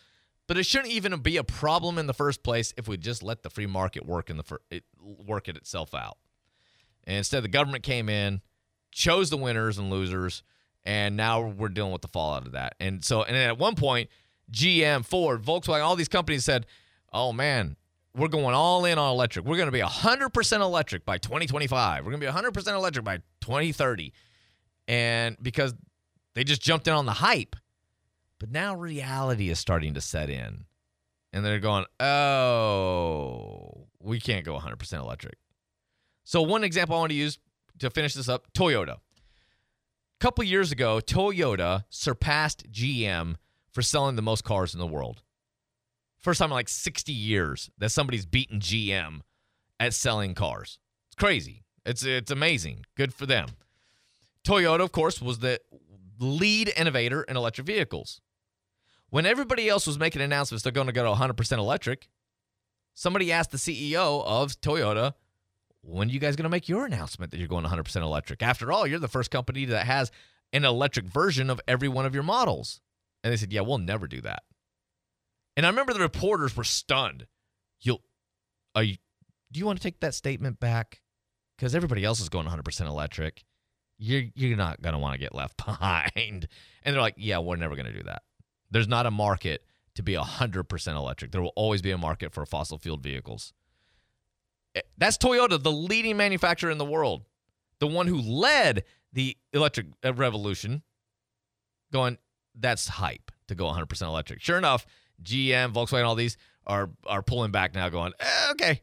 but 0.46 0.56
it 0.56 0.64
shouldn't 0.64 0.92
even 0.92 1.18
be 1.20 1.36
a 1.36 1.44
problem 1.44 1.98
in 1.98 2.06
the 2.06 2.14
first 2.14 2.44
place 2.44 2.72
if 2.76 2.86
we 2.86 2.96
just 2.96 3.22
let 3.22 3.42
the 3.42 3.50
free 3.50 3.66
market 3.66 4.06
work 4.06 4.30
in 4.30 4.36
the 4.36 4.44
fir- 4.44 4.60
it, 4.70 4.84
work 5.00 5.48
it 5.48 5.56
itself 5.56 5.92
out. 5.94 6.18
And 7.04 7.16
instead, 7.16 7.42
the 7.42 7.48
government 7.48 7.82
came 7.82 8.08
in, 8.08 8.40
chose 8.90 9.30
the 9.30 9.36
winners 9.36 9.78
and 9.78 9.90
losers, 9.90 10.42
and 10.84 11.16
now 11.16 11.40
we're 11.40 11.68
dealing 11.68 11.92
with 11.92 12.02
the 12.02 12.08
fallout 12.08 12.46
of 12.46 12.52
that. 12.52 12.74
And 12.80 13.04
so, 13.04 13.22
and 13.22 13.36
at 13.36 13.58
one 13.58 13.74
point, 13.74 14.08
GM, 14.50 15.04
Ford, 15.04 15.42
Volkswagen, 15.42 15.82
all 15.82 15.96
these 15.96 16.08
companies 16.08 16.44
said, 16.44 16.66
"Oh 17.12 17.32
man, 17.32 17.76
we're 18.14 18.28
going 18.28 18.54
all 18.54 18.84
in 18.84 18.98
on 18.98 19.12
electric. 19.12 19.46
We're 19.46 19.56
going 19.56 19.66
to 19.66 19.72
be 19.72 19.80
100% 19.80 20.60
electric 20.60 21.04
by 21.04 21.18
2025. 21.18 22.04
We're 22.04 22.10
going 22.10 22.20
to 22.20 22.26
be 22.26 22.32
100% 22.32 22.74
electric 22.74 23.04
by 23.04 23.18
2030. 23.40 24.12
And 24.88 25.36
because 25.40 25.74
they 26.34 26.44
just 26.44 26.62
jumped 26.62 26.88
in 26.88 26.94
on 26.94 27.06
the 27.06 27.12
hype. 27.12 27.56
But 28.38 28.50
now 28.50 28.74
reality 28.74 29.50
is 29.50 29.58
starting 29.58 29.94
to 29.94 30.00
set 30.00 30.28
in. 30.28 30.64
And 31.32 31.44
they're 31.44 31.60
going, 31.60 31.86
oh, 32.00 33.86
we 34.00 34.20
can't 34.20 34.44
go 34.44 34.58
100% 34.58 34.92
electric. 34.98 35.38
So, 36.24 36.42
one 36.42 36.64
example 36.64 36.96
I 36.96 37.00
want 37.00 37.10
to 37.10 37.16
use 37.16 37.38
to 37.78 37.90
finish 37.90 38.14
this 38.14 38.28
up 38.28 38.52
Toyota. 38.52 38.94
A 38.94 40.20
couple 40.20 40.44
years 40.44 40.70
ago, 40.70 41.00
Toyota 41.00 41.84
surpassed 41.90 42.70
GM 42.70 43.36
for 43.72 43.82
selling 43.82 44.16
the 44.16 44.22
most 44.22 44.44
cars 44.44 44.74
in 44.74 44.80
the 44.80 44.86
world. 44.86 45.22
First 46.18 46.38
time 46.38 46.50
in 46.50 46.54
like 46.54 46.68
60 46.68 47.12
years 47.12 47.70
that 47.78 47.90
somebody's 47.90 48.24
beaten 48.24 48.60
GM 48.60 49.22
at 49.80 49.94
selling 49.94 50.34
cars. 50.34 50.78
It's 51.08 51.16
crazy. 51.16 51.64
It's 51.84 52.04
it's 52.04 52.30
amazing. 52.30 52.86
Good 52.96 53.12
for 53.12 53.26
them. 53.26 53.48
Toyota, 54.44 54.80
of 54.80 54.92
course, 54.92 55.20
was 55.20 55.40
the 55.40 55.60
lead 56.18 56.72
innovator 56.76 57.22
in 57.24 57.36
electric 57.36 57.66
vehicles. 57.66 58.20
When 59.10 59.26
everybody 59.26 59.68
else 59.68 59.86
was 59.86 59.98
making 59.98 60.22
announcements 60.22 60.62
they're 60.62 60.72
going 60.72 60.86
to 60.86 60.92
go 60.92 61.04
to 61.04 61.20
100% 61.20 61.58
electric, 61.58 62.08
somebody 62.94 63.30
asked 63.30 63.50
the 63.50 63.58
CEO 63.58 64.24
of 64.24 64.58
Toyota, 64.60 65.14
when 65.82 66.08
are 66.08 66.12
you 66.12 66.20
guys 66.20 66.36
going 66.36 66.44
to 66.44 66.50
make 66.50 66.68
your 66.68 66.86
announcement 66.86 67.30
that 67.32 67.38
you're 67.38 67.48
going 67.48 67.64
100% 67.64 67.96
electric? 68.02 68.42
After 68.42 68.72
all, 68.72 68.86
you're 68.86 68.98
the 68.98 69.08
first 69.08 69.30
company 69.30 69.64
that 69.66 69.86
has 69.86 70.10
an 70.52 70.64
electric 70.64 71.06
version 71.06 71.50
of 71.50 71.60
every 71.66 71.88
one 71.88 72.06
of 72.06 72.14
your 72.14 72.22
models. 72.22 72.80
And 73.22 73.32
they 73.32 73.36
said, 73.36 73.52
yeah, 73.52 73.62
we'll 73.62 73.78
never 73.78 74.06
do 74.06 74.20
that. 74.20 74.42
And 75.56 75.66
I 75.66 75.68
remember 75.68 75.92
the 75.92 76.00
reporters 76.00 76.56
were 76.56 76.64
stunned. 76.64 77.26
You'll, 77.80 78.02
are 78.74 78.82
you, 78.82 78.96
do 79.50 79.60
you 79.60 79.66
want 79.66 79.78
to 79.78 79.82
take 79.82 80.00
that 80.00 80.14
statement 80.14 80.60
back? 80.60 81.00
Because 81.56 81.74
everybody 81.74 82.04
else 82.04 82.20
is 82.20 82.28
going 82.28 82.46
100% 82.46 82.86
electric. 82.86 83.44
You're, 83.98 84.24
you're 84.34 84.56
not 84.56 84.80
going 84.82 84.94
to 84.94 84.98
want 84.98 85.14
to 85.14 85.20
get 85.20 85.34
left 85.34 85.56
behind. 85.64 86.48
And 86.82 86.94
they're 86.94 87.02
like, 87.02 87.14
yeah, 87.16 87.38
we're 87.38 87.56
never 87.56 87.76
going 87.76 87.86
to 87.86 87.92
do 87.92 88.04
that. 88.04 88.22
There's 88.70 88.88
not 88.88 89.06
a 89.06 89.10
market 89.10 89.64
to 89.96 90.02
be 90.02 90.14
100% 90.14 90.96
electric. 90.96 91.32
There 91.32 91.42
will 91.42 91.52
always 91.54 91.82
be 91.82 91.90
a 91.90 91.98
market 91.98 92.32
for 92.32 92.46
fossil 92.46 92.78
fueled 92.78 93.02
vehicles. 93.02 93.52
That's 94.98 95.18
Toyota, 95.18 95.62
the 95.62 95.72
leading 95.72 96.16
manufacturer 96.16 96.70
in 96.70 96.78
the 96.78 96.84
world, 96.84 97.24
the 97.78 97.86
one 97.86 98.06
who 98.06 98.20
led 98.20 98.84
the 99.12 99.36
electric 99.52 99.86
uh, 100.04 100.14
revolution, 100.14 100.82
going, 101.92 102.18
that's 102.54 102.88
hype 102.88 103.30
to 103.48 103.54
go 103.54 103.64
100% 103.66 104.02
electric. 104.02 104.40
Sure 104.40 104.58
enough, 104.58 104.86
GM, 105.22 105.72
Volkswagen, 105.72 106.04
all 106.04 106.14
these 106.14 106.36
are 106.66 106.90
are 107.06 107.22
pulling 107.22 107.50
back 107.50 107.74
now, 107.74 107.88
going, 107.88 108.12
eh, 108.20 108.50
okay. 108.52 108.82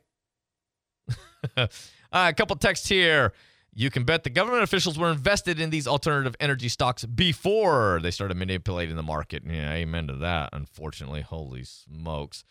a 2.11 2.33
couple 2.33 2.55
texts 2.55 2.87
here. 2.87 3.33
You 3.73 3.89
can 3.89 4.03
bet 4.03 4.23
the 4.23 4.29
government 4.29 4.63
officials 4.63 4.97
were 4.97 5.11
invested 5.11 5.59
in 5.59 5.69
these 5.69 5.87
alternative 5.87 6.35
energy 6.39 6.69
stocks 6.69 7.05
before 7.05 7.99
they 8.01 8.11
started 8.11 8.35
manipulating 8.35 8.95
the 8.95 9.03
market. 9.03 9.43
Yeah, 9.45 9.71
amen 9.71 10.07
to 10.07 10.15
that. 10.17 10.49
Unfortunately, 10.51 11.21
holy 11.21 11.63
smokes. 11.63 12.43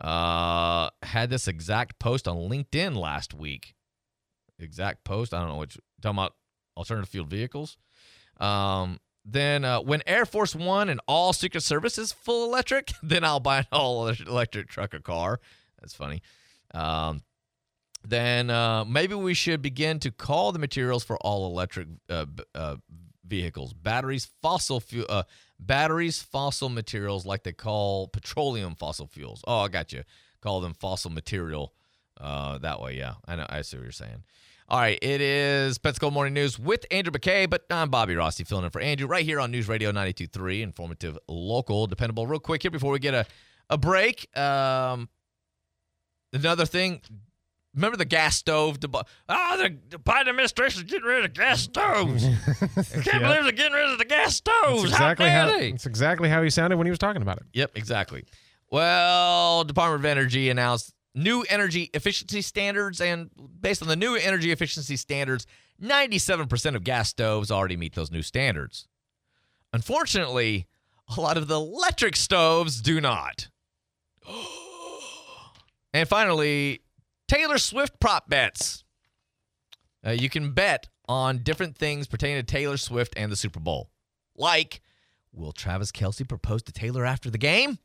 Uh, 0.00 0.88
had 1.02 1.28
this 1.30 1.46
exact 1.46 1.98
post 1.98 2.26
on 2.26 2.36
LinkedIn 2.36 2.96
last 2.96 3.34
week. 3.34 3.74
Exact 4.58 5.04
post. 5.04 5.34
I 5.34 5.40
don't 5.40 5.48
know 5.48 5.56
you're 5.56 5.66
talking 6.00 6.18
about. 6.18 6.34
Alternative 6.76 7.08
fuel 7.08 7.26
vehicles. 7.26 7.76
Um, 8.38 9.00
then 9.24 9.64
uh, 9.64 9.80
when 9.80 10.02
Air 10.06 10.24
Force 10.24 10.54
One 10.54 10.88
and 10.88 11.00
all 11.06 11.32
Secret 11.32 11.62
Service 11.62 11.98
is 11.98 12.12
full 12.12 12.46
electric, 12.46 12.92
then 13.02 13.24
I'll 13.24 13.40
buy 13.40 13.58
an 13.58 13.66
all 13.72 14.08
electric 14.08 14.68
truck 14.68 14.94
or 14.94 15.00
car. 15.00 15.40
That's 15.80 15.94
funny. 15.94 16.22
Um, 16.72 17.22
then 18.02 18.48
uh, 18.48 18.84
maybe 18.86 19.14
we 19.14 19.34
should 19.34 19.60
begin 19.60 19.98
to 20.00 20.10
call 20.10 20.52
the 20.52 20.58
materials 20.58 21.04
for 21.04 21.18
all 21.18 21.46
electric 21.46 21.88
uh, 22.08 22.26
uh 22.54 22.76
vehicles 23.26 23.72
batteries, 23.72 24.28
fossil 24.42 24.80
fuel, 24.80 25.06
uh, 25.08 25.22
batteries, 25.60 26.22
fossil 26.22 26.68
materials, 26.68 27.26
like 27.26 27.44
they 27.44 27.52
call 27.52 28.08
petroleum 28.08 28.74
fossil 28.74 29.06
fuels. 29.06 29.42
Oh, 29.46 29.60
I 29.60 29.68
got 29.68 29.92
you. 29.92 30.02
Call 30.40 30.60
them 30.60 30.74
fossil 30.74 31.10
material. 31.10 31.74
Uh, 32.18 32.58
that 32.58 32.80
way, 32.80 32.96
yeah. 32.96 33.14
I 33.26 33.36
know. 33.36 33.46
I 33.48 33.62
see 33.62 33.76
what 33.76 33.84
you're 33.84 33.92
saying. 33.92 34.24
All 34.68 34.78
right, 34.78 34.98
it 35.02 35.20
is 35.20 35.78
Pensacola 35.78 36.12
Morning 36.12 36.32
News 36.32 36.56
with 36.56 36.86
Andrew 36.92 37.10
McKay, 37.10 37.50
but 37.50 37.64
I'm 37.70 37.90
Bobby 37.90 38.14
Rossi 38.14 38.44
filling 38.44 38.64
in 38.64 38.70
for 38.70 38.80
Andrew 38.80 39.08
right 39.08 39.24
here 39.24 39.40
on 39.40 39.50
News 39.50 39.66
Radio 39.66 39.90
92.3, 39.90 40.60
informative, 40.60 41.18
local, 41.26 41.88
dependable. 41.88 42.24
Real 42.24 42.38
quick 42.38 42.62
here 42.62 42.70
before 42.70 42.92
we 42.92 43.00
get 43.00 43.12
a, 43.12 43.26
a 43.68 43.76
break. 43.76 44.28
Um, 44.38 45.08
another 46.32 46.66
thing, 46.66 47.00
remember 47.74 47.96
the 47.96 48.04
gas 48.04 48.36
stove? 48.36 48.78
Ah, 48.94 49.04
oh, 49.28 49.56
the, 49.56 49.76
the 49.90 49.98
Biden 49.98 50.28
administration 50.28 50.84
is 50.84 50.90
getting 50.90 51.06
rid 51.06 51.24
of 51.24 51.32
gas 51.32 51.62
stoves. 51.62 52.24
I 52.24 52.30
can't 52.30 53.06
yeah. 53.06 53.18
believe 53.18 53.42
they're 53.44 53.52
getting 53.52 53.72
rid 53.72 53.90
of 53.90 53.98
the 53.98 54.04
gas 54.04 54.36
stoves. 54.36 54.82
That's 54.82 54.94
exactly 54.94 55.28
how, 55.28 55.50
how 55.50 55.58
It's 55.58 55.86
exactly 55.86 56.28
how 56.28 56.42
he 56.42 56.50
sounded 56.50 56.76
when 56.76 56.86
he 56.86 56.90
was 56.90 56.98
talking 56.98 57.22
about 57.22 57.38
it. 57.38 57.44
Yep, 57.52 57.72
exactly. 57.74 58.24
Well, 58.70 59.64
Department 59.64 60.00
of 60.00 60.04
Energy 60.04 60.48
announced 60.50 60.94
new 61.14 61.44
energy 61.48 61.90
efficiency 61.94 62.42
standards. 62.42 63.00
And 63.00 63.30
based 63.60 63.82
on 63.82 63.88
the 63.88 63.96
new 63.96 64.14
energy 64.16 64.52
efficiency 64.52 64.96
standards, 64.96 65.46
97% 65.82 66.74
of 66.76 66.84
gas 66.84 67.08
stoves 67.08 67.50
already 67.50 67.76
meet 67.76 67.94
those 67.94 68.10
new 68.10 68.22
standards. 68.22 68.86
Unfortunately, 69.72 70.66
a 71.16 71.20
lot 71.20 71.36
of 71.36 71.48
the 71.48 71.56
electric 71.56 72.16
stoves 72.16 72.80
do 72.80 73.00
not. 73.00 73.48
and 75.94 76.08
finally, 76.08 76.82
Taylor 77.30 77.58
Swift 77.58 78.00
prop 78.00 78.28
bets. 78.28 78.82
Uh, 80.04 80.10
you 80.10 80.28
can 80.28 80.50
bet 80.50 80.88
on 81.08 81.38
different 81.38 81.76
things 81.76 82.08
pertaining 82.08 82.38
to 82.38 82.42
Taylor 82.42 82.76
Swift 82.76 83.14
and 83.16 83.30
the 83.30 83.36
Super 83.36 83.60
Bowl. 83.60 83.88
Like, 84.34 84.80
will 85.32 85.52
Travis 85.52 85.92
Kelce 85.92 86.28
propose 86.28 86.64
to 86.64 86.72
Taylor 86.72 87.06
after 87.06 87.30
the 87.30 87.38
game? 87.38 87.78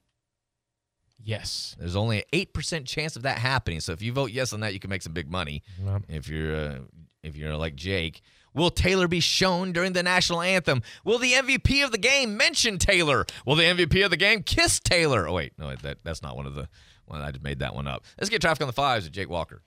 Yes. 1.24 1.76
There's 1.78 1.96
only 1.96 2.18
an 2.18 2.24
eight 2.34 2.56
percent 2.56 2.88
chance 2.88 3.16
of 3.16 3.22
that 3.22 3.38
happening. 3.38 3.82
So 3.82 3.92
if 3.92 4.02
you 4.02 4.14
vote 4.14 4.32
yes 4.32 4.52
on 4.52 4.62
that, 4.62 4.74
you 4.74 4.80
can 4.80 4.90
make 4.90 5.04
some 5.04 5.14
big 5.14 5.30
money. 5.30 5.62
If 6.10 6.28
you're 6.28 6.56
uh, 6.56 6.78
if 7.22 7.36
you're 7.36 7.56
like 7.56 7.76
Jake, 7.76 8.22
will 8.56 8.72
Taylor 8.72 9.08
be 9.08 9.20
shown 9.20 9.74
during 9.74 9.94
the 9.94 10.02
national 10.02 10.42
anthem? 10.42 10.82
Will 11.04 11.20
the 11.20 11.34
MVP 11.34 11.86
of 11.86 11.92
the 11.92 12.00
game 12.00 12.36
mention 12.36 12.80
Taylor? 12.80 13.28
Will 13.46 13.56
the 13.56 13.64
MVP 13.64 14.04
of 14.04 14.10
the 14.10 14.18
game 14.18 14.42
kiss 14.42 14.80
Taylor? 14.80 15.28
Oh 15.28 15.34
wait, 15.34 15.54
no, 15.60 15.76
that 15.76 16.00
that's 16.04 16.24
not 16.24 16.36
one 16.36 16.48
of 16.48 16.56
the. 16.56 16.68
Well, 17.08 17.22
I 17.22 17.32
just 17.32 17.44
made 17.44 17.60
that 17.60 17.76
one 17.76 17.88
up. 17.88 18.04
Let's 18.20 18.30
get 18.30 18.42
traffic 18.42 18.62
on 18.62 18.68
the 18.68 18.74
fives 18.74 19.06
with 19.06 19.14
Jake 19.14 19.30
Walker. 19.30 19.62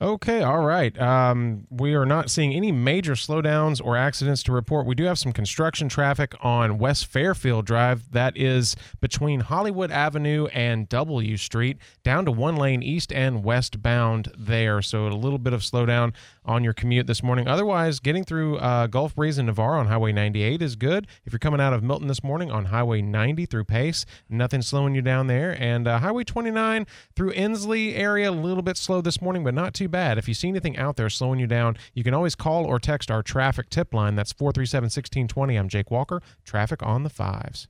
Okay, 0.00 0.42
all 0.42 0.62
right. 0.62 1.00
Um, 1.00 1.66
we 1.70 1.94
are 1.94 2.04
not 2.04 2.28
seeing 2.28 2.52
any 2.52 2.72
major 2.72 3.12
slowdowns 3.12 3.80
or 3.82 3.96
accidents 3.96 4.42
to 4.42 4.52
report. 4.52 4.84
We 4.84 4.94
do 4.94 5.04
have 5.04 5.18
some 5.18 5.32
construction 5.32 5.88
traffic 5.88 6.34
on 6.42 6.78
West 6.78 7.06
Fairfield 7.06 7.64
Drive. 7.64 8.10
That 8.10 8.36
is 8.36 8.76
between 9.00 9.40
Hollywood 9.40 9.90
Avenue 9.90 10.46
and 10.46 10.88
W 10.88 11.36
Street, 11.36 11.78
down 12.02 12.24
to 12.24 12.32
one 12.32 12.56
lane 12.56 12.82
east 12.82 13.12
and 13.12 13.44
westbound 13.44 14.32
there. 14.36 14.82
So 14.82 15.06
a 15.06 15.08
little 15.08 15.38
bit 15.38 15.52
of 15.52 15.60
slowdown 15.60 16.12
on 16.44 16.64
your 16.64 16.72
commute 16.72 17.06
this 17.06 17.22
morning. 17.22 17.46
Otherwise, 17.46 18.00
getting 18.00 18.24
through 18.24 18.58
uh, 18.58 18.86
Gulf 18.86 19.14
Breeze 19.14 19.38
and 19.38 19.46
Navarre 19.46 19.76
on 19.76 19.86
Highway 19.86 20.12
98 20.12 20.60
is 20.60 20.76
good. 20.76 21.06
If 21.24 21.32
you're 21.32 21.38
coming 21.38 21.60
out 21.60 21.72
of 21.72 21.82
Milton 21.82 22.08
this 22.08 22.24
morning 22.24 22.50
on 22.50 22.66
Highway 22.66 23.00
90 23.02 23.46
through 23.46 23.64
Pace, 23.64 24.04
nothing 24.28 24.62
slowing 24.62 24.94
you 24.94 25.02
down 25.02 25.28
there. 25.28 25.56
And 25.60 25.86
uh, 25.86 25.98
Highway 25.98 26.24
29 26.24 26.86
through 27.14 27.32
Ensley 27.32 27.94
area, 27.94 28.30
a 28.30 28.32
little 28.32 28.62
bit 28.62 28.76
slow 28.76 29.00
this 29.00 29.20
morning, 29.20 29.44
but 29.44 29.54
not 29.54 29.74
too 29.74 29.88
bad. 29.88 30.18
If 30.18 30.26
you 30.26 30.34
see 30.34 30.48
anything 30.48 30.76
out 30.76 30.96
there 30.96 31.10
slowing 31.10 31.38
you 31.38 31.46
down, 31.46 31.76
you 31.94 32.02
can 32.02 32.14
always 32.14 32.34
call 32.34 32.64
or 32.64 32.78
text 32.78 33.10
our 33.10 33.22
traffic 33.22 33.70
tip 33.70 33.94
line. 33.94 34.16
That's 34.16 34.32
437 34.32 34.84
1620. 34.86 35.56
I'm 35.56 35.68
Jake 35.68 35.90
Walker. 35.90 36.20
Traffic 36.44 36.82
on 36.82 37.04
the 37.04 37.10
fives. 37.10 37.68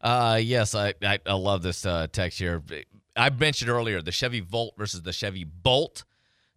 Uh, 0.00 0.38
yes, 0.42 0.74
I, 0.74 0.94
I, 1.02 1.18
I 1.26 1.34
love 1.34 1.62
this 1.62 1.86
uh, 1.86 2.06
text 2.10 2.38
here. 2.38 2.62
I 3.16 3.30
mentioned 3.30 3.70
earlier 3.70 4.00
the 4.00 4.12
Chevy 4.12 4.40
Volt 4.40 4.74
versus 4.76 5.02
the 5.02 5.12
Chevy 5.12 5.44
Bolt. 5.44 6.04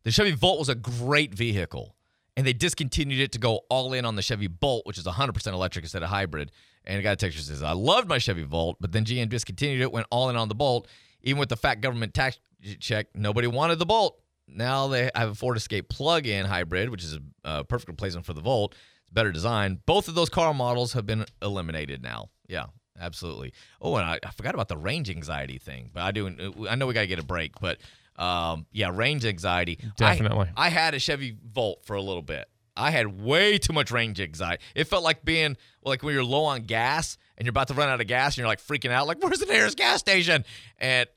The 0.05 0.11
Chevy 0.11 0.31
Volt 0.33 0.59
was 0.59 0.69
a 0.69 0.75
great 0.75 1.33
vehicle, 1.33 1.95
and 2.37 2.45
they 2.45 2.53
discontinued 2.53 3.19
it 3.19 3.31
to 3.31 3.39
go 3.39 3.61
all 3.71 3.91
in 3.93 4.05
on 4.05 4.15
the 4.15 4.21
Chevy 4.21 4.45
Bolt, 4.45 4.85
which 4.85 4.99
is 4.99 5.05
100% 5.05 5.47
electric 5.51 5.83
instead 5.83 6.03
of 6.03 6.09
hybrid. 6.09 6.51
And 6.85 6.99
a 6.99 7.01
guy 7.01 7.15
text 7.15 7.43
says, 7.47 7.63
I 7.63 7.71
loved 7.71 8.07
my 8.07 8.19
Chevy 8.19 8.43
Volt, 8.43 8.77
but 8.79 8.91
then 8.91 9.03
GM 9.03 9.29
discontinued 9.29 9.81
it, 9.81 9.91
went 9.91 10.05
all 10.11 10.29
in 10.29 10.35
on 10.35 10.47
the 10.47 10.53
Bolt. 10.53 10.87
Even 11.23 11.39
with 11.39 11.49
the 11.49 11.57
fat 11.57 11.81
government 11.81 12.13
tax 12.13 12.37
check, 12.79 13.07
nobody 13.15 13.47
wanted 13.47 13.79
the 13.79 13.85
Bolt. 13.87 14.21
Now 14.47 14.87
they 14.87 15.09
have 15.15 15.31
a 15.31 15.35
Ford 15.35 15.57
Escape 15.57 15.89
plug-in 15.89 16.45
hybrid, 16.45 16.91
which 16.91 17.03
is 17.03 17.15
a, 17.15 17.19
a 17.43 17.63
perfect 17.63 17.89
replacement 17.89 18.27
for 18.27 18.33
the 18.33 18.41
Volt. 18.41 18.75
It's 19.01 19.09
better 19.09 19.31
design. 19.31 19.81
Both 19.87 20.07
of 20.07 20.13
those 20.13 20.29
car 20.29 20.53
models 20.53 20.93
have 20.93 21.07
been 21.07 21.25
eliminated 21.41 22.03
now. 22.03 22.29
Yeah, 22.47 22.65
absolutely. 22.99 23.53
Oh, 23.81 23.95
and 23.95 24.05
I, 24.05 24.19
I 24.23 24.29
forgot 24.29 24.53
about 24.53 24.67
the 24.67 24.77
range 24.77 25.09
anxiety 25.09 25.57
thing, 25.57 25.89
but 25.91 26.03
I 26.03 26.11
do. 26.11 26.27
I 26.69 26.75
know 26.75 26.85
we 26.85 26.93
got 26.93 27.01
to 27.01 27.07
get 27.07 27.17
a 27.17 27.25
break, 27.25 27.59
but 27.59 27.79
um, 28.17 28.65
yeah, 28.71 28.91
range 28.93 29.25
anxiety. 29.25 29.79
Definitely. 29.97 30.49
I, 30.55 30.69
had 30.69 30.93
a 30.93 30.99
Chevy 30.99 31.37
Volt 31.53 31.85
for 31.85 31.95
a 31.95 32.01
little 32.01 32.21
bit. 32.21 32.47
I 32.77 32.91
had 32.91 33.21
way 33.21 33.57
too 33.57 33.73
much 33.73 33.91
range 33.91 34.19
anxiety. 34.19 34.63
It 34.73 34.85
felt 34.85 35.03
like 35.03 35.23
being 35.23 35.57
like 35.83 36.03
when 36.03 36.13
you're 36.13 36.25
low 36.25 36.45
on 36.45 36.63
gas 36.63 37.17
and 37.37 37.45
you're 37.45 37.51
about 37.51 37.69
to 37.69 37.73
run 37.73 37.89
out 37.89 38.01
of 38.01 38.07
gas 38.07 38.33
and 38.33 38.39
you're 38.39 38.47
like 38.47 38.61
freaking 38.61 38.91
out, 38.91 39.07
like 39.07 39.23
where's 39.23 39.39
the 39.39 39.45
nearest 39.45 39.77
gas 39.77 39.99
station? 39.99 40.43
And 40.77 41.07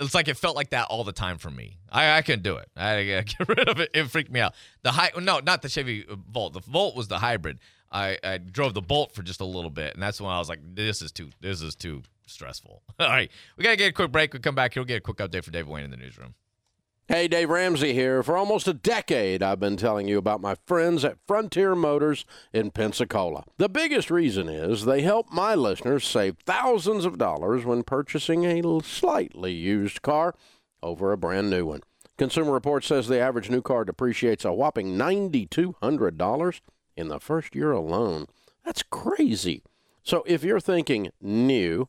it's 0.00 0.14
like 0.14 0.28
it 0.28 0.36
felt 0.36 0.56
like 0.56 0.70
that 0.70 0.86
all 0.86 1.04
the 1.04 1.12
time 1.12 1.38
for 1.38 1.50
me. 1.50 1.78
I, 1.90 2.18
I 2.18 2.22
couldn't 2.22 2.42
do 2.42 2.56
it. 2.56 2.68
I 2.76 2.88
had 2.90 2.96
to 2.96 3.34
get 3.38 3.48
rid 3.48 3.68
of 3.68 3.80
it. 3.80 3.90
It 3.94 4.10
freaked 4.10 4.30
me 4.30 4.40
out. 4.40 4.54
The 4.82 4.92
high, 4.92 5.10
no, 5.20 5.40
not 5.40 5.62
the 5.62 5.68
Chevy 5.68 6.04
Volt. 6.08 6.52
The 6.52 6.60
Volt 6.60 6.96
was 6.96 7.08
the 7.08 7.18
hybrid. 7.18 7.58
I, 7.90 8.18
I 8.22 8.38
drove 8.38 8.74
the 8.74 8.82
Bolt 8.82 9.12
for 9.12 9.22
just 9.22 9.40
a 9.40 9.44
little 9.44 9.70
bit, 9.70 9.94
and 9.94 10.02
that's 10.02 10.20
when 10.20 10.30
I 10.30 10.38
was 10.38 10.48
like, 10.48 10.58
"This 10.74 11.02
is 11.02 11.12
too, 11.12 11.30
this 11.40 11.62
is 11.62 11.76
too 11.76 12.02
stressful." 12.26 12.82
All 13.00 13.08
right, 13.08 13.30
we 13.56 13.64
gotta 13.64 13.76
get 13.76 13.90
a 13.90 13.92
quick 13.92 14.12
break. 14.12 14.32
We 14.32 14.40
come 14.40 14.54
back 14.54 14.74
here. 14.74 14.82
We'll 14.82 14.88
get 14.88 14.98
a 14.98 15.00
quick 15.00 15.18
update 15.18 15.44
for 15.44 15.50
Dave 15.50 15.68
Wayne 15.68 15.84
in 15.84 15.90
the 15.90 15.96
newsroom. 15.96 16.34
Hey, 17.08 17.28
Dave 17.28 17.50
Ramsey 17.50 17.92
here. 17.92 18.20
For 18.24 18.36
almost 18.36 18.66
a 18.66 18.74
decade, 18.74 19.40
I've 19.40 19.60
been 19.60 19.76
telling 19.76 20.08
you 20.08 20.18
about 20.18 20.40
my 20.40 20.56
friends 20.66 21.04
at 21.04 21.18
Frontier 21.24 21.76
Motors 21.76 22.24
in 22.52 22.72
Pensacola. 22.72 23.44
The 23.58 23.68
biggest 23.68 24.10
reason 24.10 24.48
is 24.48 24.84
they 24.84 25.02
help 25.02 25.30
my 25.30 25.54
listeners 25.54 26.04
save 26.04 26.36
thousands 26.44 27.04
of 27.04 27.16
dollars 27.16 27.64
when 27.64 27.84
purchasing 27.84 28.44
a 28.44 28.80
slightly 28.82 29.52
used 29.52 30.02
car 30.02 30.34
over 30.82 31.12
a 31.12 31.16
brand 31.16 31.48
new 31.48 31.66
one. 31.66 31.82
Consumer 32.18 32.50
Reports 32.50 32.88
says 32.88 33.06
the 33.06 33.20
average 33.20 33.50
new 33.50 33.62
car 33.62 33.84
depreciates 33.84 34.44
a 34.44 34.52
whopping 34.52 34.96
$9,200 34.96 36.60
in 36.96 37.06
the 37.06 37.20
first 37.20 37.54
year 37.54 37.70
alone. 37.70 38.26
That's 38.64 38.82
crazy. 38.82 39.62
So 40.02 40.24
if 40.26 40.42
you're 40.42 40.58
thinking 40.58 41.10
new, 41.20 41.88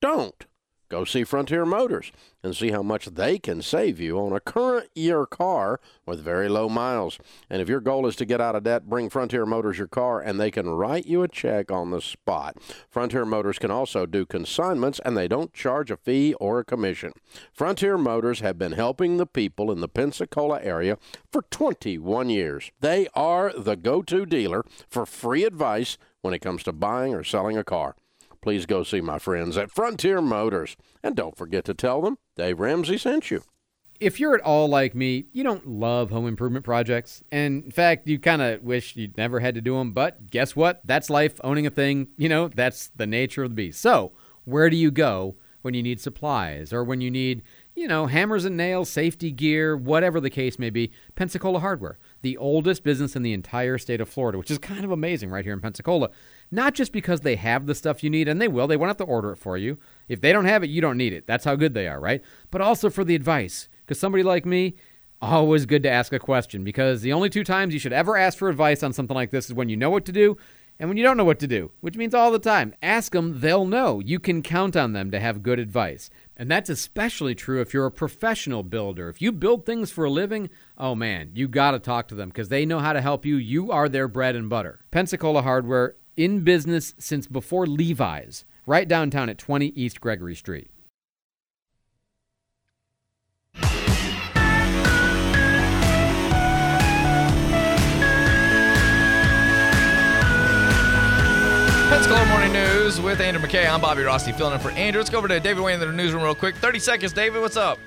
don't. 0.00 0.46
Go 0.88 1.04
see 1.04 1.22
Frontier 1.22 1.66
Motors 1.66 2.12
and 2.42 2.56
see 2.56 2.70
how 2.70 2.82
much 2.82 3.06
they 3.06 3.38
can 3.38 3.60
save 3.60 4.00
you 4.00 4.18
on 4.18 4.32
a 4.32 4.40
current 4.40 4.88
year 4.94 5.26
car 5.26 5.80
with 6.06 6.24
very 6.24 6.48
low 6.48 6.70
miles. 6.70 7.18
And 7.50 7.60
if 7.60 7.68
your 7.68 7.80
goal 7.80 8.06
is 8.06 8.16
to 8.16 8.24
get 8.24 8.40
out 8.40 8.56
of 8.56 8.64
debt, 8.64 8.88
bring 8.88 9.10
Frontier 9.10 9.44
Motors 9.44 9.76
your 9.76 9.86
car 9.86 10.18
and 10.18 10.40
they 10.40 10.50
can 10.50 10.66
write 10.66 11.04
you 11.04 11.22
a 11.22 11.28
check 11.28 11.70
on 11.70 11.90
the 11.90 12.00
spot. 12.00 12.56
Frontier 12.88 13.26
Motors 13.26 13.58
can 13.58 13.70
also 13.70 14.06
do 14.06 14.24
consignments 14.24 14.98
and 15.04 15.14
they 15.14 15.28
don't 15.28 15.52
charge 15.52 15.90
a 15.90 15.96
fee 15.98 16.32
or 16.40 16.60
a 16.60 16.64
commission. 16.64 17.12
Frontier 17.52 17.98
Motors 17.98 18.40
have 18.40 18.56
been 18.58 18.72
helping 18.72 19.18
the 19.18 19.26
people 19.26 19.70
in 19.70 19.82
the 19.82 19.88
Pensacola 19.88 20.58
area 20.62 20.96
for 21.30 21.42
21 21.50 22.30
years. 22.30 22.72
They 22.80 23.08
are 23.12 23.52
the 23.54 23.76
go 23.76 24.00
to 24.02 24.24
dealer 24.24 24.64
for 24.88 25.04
free 25.04 25.44
advice 25.44 25.98
when 26.22 26.32
it 26.32 26.38
comes 26.38 26.62
to 26.62 26.72
buying 26.72 27.14
or 27.14 27.24
selling 27.24 27.58
a 27.58 27.64
car 27.64 27.94
please 28.48 28.64
go 28.64 28.82
see 28.82 29.02
my 29.02 29.18
friends 29.18 29.58
at 29.58 29.70
Frontier 29.70 30.22
Motors. 30.22 30.74
And 31.02 31.14
don't 31.14 31.36
forget 31.36 31.66
to 31.66 31.74
tell 31.74 32.00
them 32.00 32.16
Dave 32.34 32.58
Ramsey 32.58 32.96
sent 32.96 33.30
you. 33.30 33.42
If 34.00 34.18
you're 34.18 34.34
at 34.34 34.40
all 34.40 34.68
like 34.68 34.94
me, 34.94 35.26
you 35.34 35.44
don't 35.44 35.68
love 35.68 36.08
home 36.08 36.26
improvement 36.26 36.64
projects. 36.64 37.22
And 37.30 37.64
in 37.64 37.70
fact, 37.70 38.08
you 38.08 38.18
kind 38.18 38.40
of 38.40 38.62
wish 38.62 38.96
you'd 38.96 39.18
never 39.18 39.40
had 39.40 39.54
to 39.56 39.60
do 39.60 39.74
them. 39.74 39.92
But 39.92 40.30
guess 40.30 40.56
what? 40.56 40.80
That's 40.82 41.10
life 41.10 41.38
owning 41.44 41.66
a 41.66 41.70
thing. 41.70 42.08
You 42.16 42.30
know, 42.30 42.48
that's 42.48 42.88
the 42.96 43.06
nature 43.06 43.42
of 43.42 43.50
the 43.50 43.54
beast. 43.54 43.82
So, 43.82 44.12
where 44.44 44.70
do 44.70 44.76
you 44.76 44.90
go 44.90 45.36
when 45.62 45.74
you 45.74 45.82
need 45.82 46.00
supplies 46.00 46.72
or 46.72 46.84
when 46.84 47.00
you 47.00 47.10
need, 47.10 47.42
you 47.74 47.88
know, 47.88 48.06
hammers 48.06 48.44
and 48.44 48.56
nails, 48.56 48.88
safety 48.88 49.30
gear, 49.30 49.76
whatever 49.76 50.20
the 50.20 50.30
case 50.30 50.58
may 50.58 50.70
be? 50.70 50.90
Pensacola 51.14 51.60
Hardware, 51.60 51.98
the 52.22 52.36
oldest 52.36 52.84
business 52.84 53.16
in 53.16 53.22
the 53.22 53.32
entire 53.32 53.78
state 53.78 54.00
of 54.00 54.08
Florida, 54.08 54.38
which 54.38 54.50
is 54.50 54.58
kind 54.58 54.84
of 54.84 54.90
amazing 54.90 55.30
right 55.30 55.44
here 55.44 55.54
in 55.54 55.60
Pensacola 55.60 56.10
not 56.50 56.74
just 56.74 56.92
because 56.92 57.20
they 57.20 57.36
have 57.36 57.66
the 57.66 57.74
stuff 57.74 58.02
you 58.02 58.10
need, 58.10 58.28
and 58.28 58.40
they 58.40 58.48
will, 58.48 58.66
they 58.66 58.76
won't 58.76 58.88
have 58.88 58.96
to 58.96 59.04
order 59.04 59.32
it 59.32 59.36
for 59.36 59.56
you. 59.56 59.78
If 60.08 60.20
they 60.20 60.32
don't 60.32 60.46
have 60.46 60.64
it, 60.64 60.70
you 60.70 60.80
don't 60.80 60.96
need 60.96 61.12
it. 61.12 61.26
That's 61.26 61.44
how 61.44 61.56
good 61.56 61.74
they 61.74 61.88
are, 61.88 62.00
right? 62.00 62.22
But 62.50 62.60
also 62.60 62.90
for 62.90 63.04
the 63.04 63.14
advice, 63.14 63.68
because 63.84 64.00
somebody 64.00 64.22
like 64.22 64.46
me, 64.46 64.76
always 65.20 65.66
good 65.66 65.82
to 65.82 65.90
ask 65.90 66.12
a 66.12 66.18
question, 66.18 66.64
because 66.64 67.02
the 67.02 67.12
only 67.12 67.28
two 67.28 67.44
times 67.44 67.74
you 67.74 67.80
should 67.80 67.92
ever 67.92 68.16
ask 68.16 68.38
for 68.38 68.48
advice 68.48 68.82
on 68.82 68.92
something 68.92 69.14
like 69.14 69.30
this 69.30 69.46
is 69.46 69.54
when 69.54 69.68
you 69.68 69.76
know 69.76 69.90
what 69.90 70.04
to 70.06 70.12
do 70.12 70.36
and 70.80 70.88
when 70.88 70.96
you 70.96 71.02
don't 71.02 71.16
know 71.16 71.24
what 71.24 71.40
to 71.40 71.48
do, 71.48 71.72
which 71.80 71.96
means 71.96 72.14
all 72.14 72.30
the 72.30 72.38
time. 72.38 72.72
Ask 72.82 73.12
them, 73.12 73.40
they'll 73.40 73.66
know. 73.66 74.00
You 74.00 74.20
can 74.20 74.42
count 74.42 74.76
on 74.76 74.92
them 74.92 75.10
to 75.10 75.18
have 75.18 75.42
good 75.42 75.58
advice. 75.58 76.08
And 76.36 76.48
that's 76.48 76.70
especially 76.70 77.34
true 77.34 77.60
if 77.60 77.74
you're 77.74 77.86
a 77.86 77.90
professional 77.90 78.62
builder. 78.62 79.08
If 79.08 79.20
you 79.20 79.32
build 79.32 79.66
things 79.66 79.90
for 79.90 80.04
a 80.04 80.10
living, 80.10 80.50
oh 80.76 80.94
man, 80.94 81.32
you 81.34 81.48
got 81.48 81.72
to 81.72 81.80
talk 81.80 82.06
to 82.08 82.14
them 82.14 82.28
because 82.28 82.48
they 82.48 82.64
know 82.64 82.78
how 82.78 82.92
to 82.92 83.00
help 83.00 83.26
you. 83.26 83.36
You 83.36 83.72
are 83.72 83.88
their 83.88 84.06
bread 84.06 84.36
and 84.36 84.48
butter. 84.48 84.78
Pensacola 84.92 85.42
Hardware 85.42 85.96
in 86.16 86.44
business 86.44 86.94
since 86.98 87.26
before 87.26 87.66
Levi's, 87.66 88.44
right 88.64 88.86
downtown 88.86 89.28
at 89.28 89.38
20 89.38 89.66
East 89.68 90.00
Gregory 90.00 90.36
Street. 90.36 90.70
Pensacola 102.08 102.30
Morning 102.30 102.52
News 102.54 102.98
with 103.02 103.20
Andrew 103.20 103.46
McKay. 103.46 103.70
I'm 103.70 103.82
Bobby 103.82 104.02
Rossi 104.02 104.32
filling 104.32 104.54
in 104.54 104.60
for 104.60 104.70
Andrew. 104.70 104.98
Let's 104.98 105.10
go 105.10 105.18
over 105.18 105.28
to 105.28 105.38
David 105.40 105.62
Wayne 105.62 105.74
in 105.74 105.80
the 105.80 105.92
newsroom 105.92 106.22
real 106.22 106.34
quick. 106.34 106.56
30 106.56 106.78
seconds, 106.78 107.12
David. 107.12 107.42
What's 107.42 107.58
up? 107.58 107.78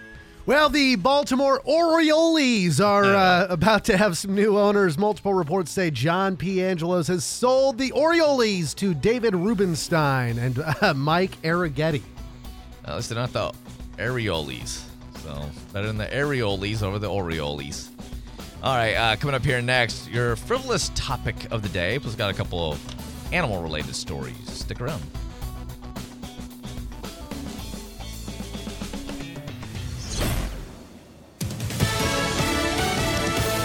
Well, 0.45 0.69
the 0.69 0.95
Baltimore 0.95 1.59
Orioles 1.65 2.79
are 2.79 3.15
uh, 3.15 3.47
about 3.49 3.83
to 3.85 3.97
have 3.97 4.19
some 4.19 4.35
new 4.35 4.59
owners. 4.59 4.95
Multiple 4.95 5.33
reports 5.33 5.71
say 5.71 5.89
John 5.89 6.37
P. 6.37 6.63
Angelos 6.63 7.07
has 7.07 7.23
sold 7.23 7.79
the 7.79 7.91
Orioles 7.93 8.75
to 8.75 8.93
David 8.93 9.33
Rubenstein 9.33 10.37
and 10.37 10.59
uh, 10.59 10.93
Mike 10.95 11.41
Arougheti. 11.41 12.03
Uh, 12.87 12.97
listen, 12.97 13.17
I 13.17 13.25
thought 13.25 13.55
Areoles. 13.97 14.83
So 15.23 15.49
better 15.73 15.87
than 15.87 15.97
the 15.97 16.05
Areoles 16.05 16.83
over 16.83 16.99
the 16.99 17.09
Orioles. 17.09 17.89
All 18.61 18.75
right, 18.75 18.93
uh, 18.93 19.15
coming 19.15 19.33
up 19.33 19.43
here 19.43 19.63
next, 19.63 20.07
your 20.11 20.35
frivolous 20.35 20.91
topic 20.93 21.35
of 21.49 21.63
the 21.63 21.69
day. 21.69 21.97
Plus, 21.97 22.13
got 22.13 22.29
a 22.29 22.35
couple 22.35 22.73
of 22.73 23.00
animal 23.31 23.61
related 23.61 23.95
stories. 23.95 24.35
Stick 24.49 24.81
around. 24.81 25.01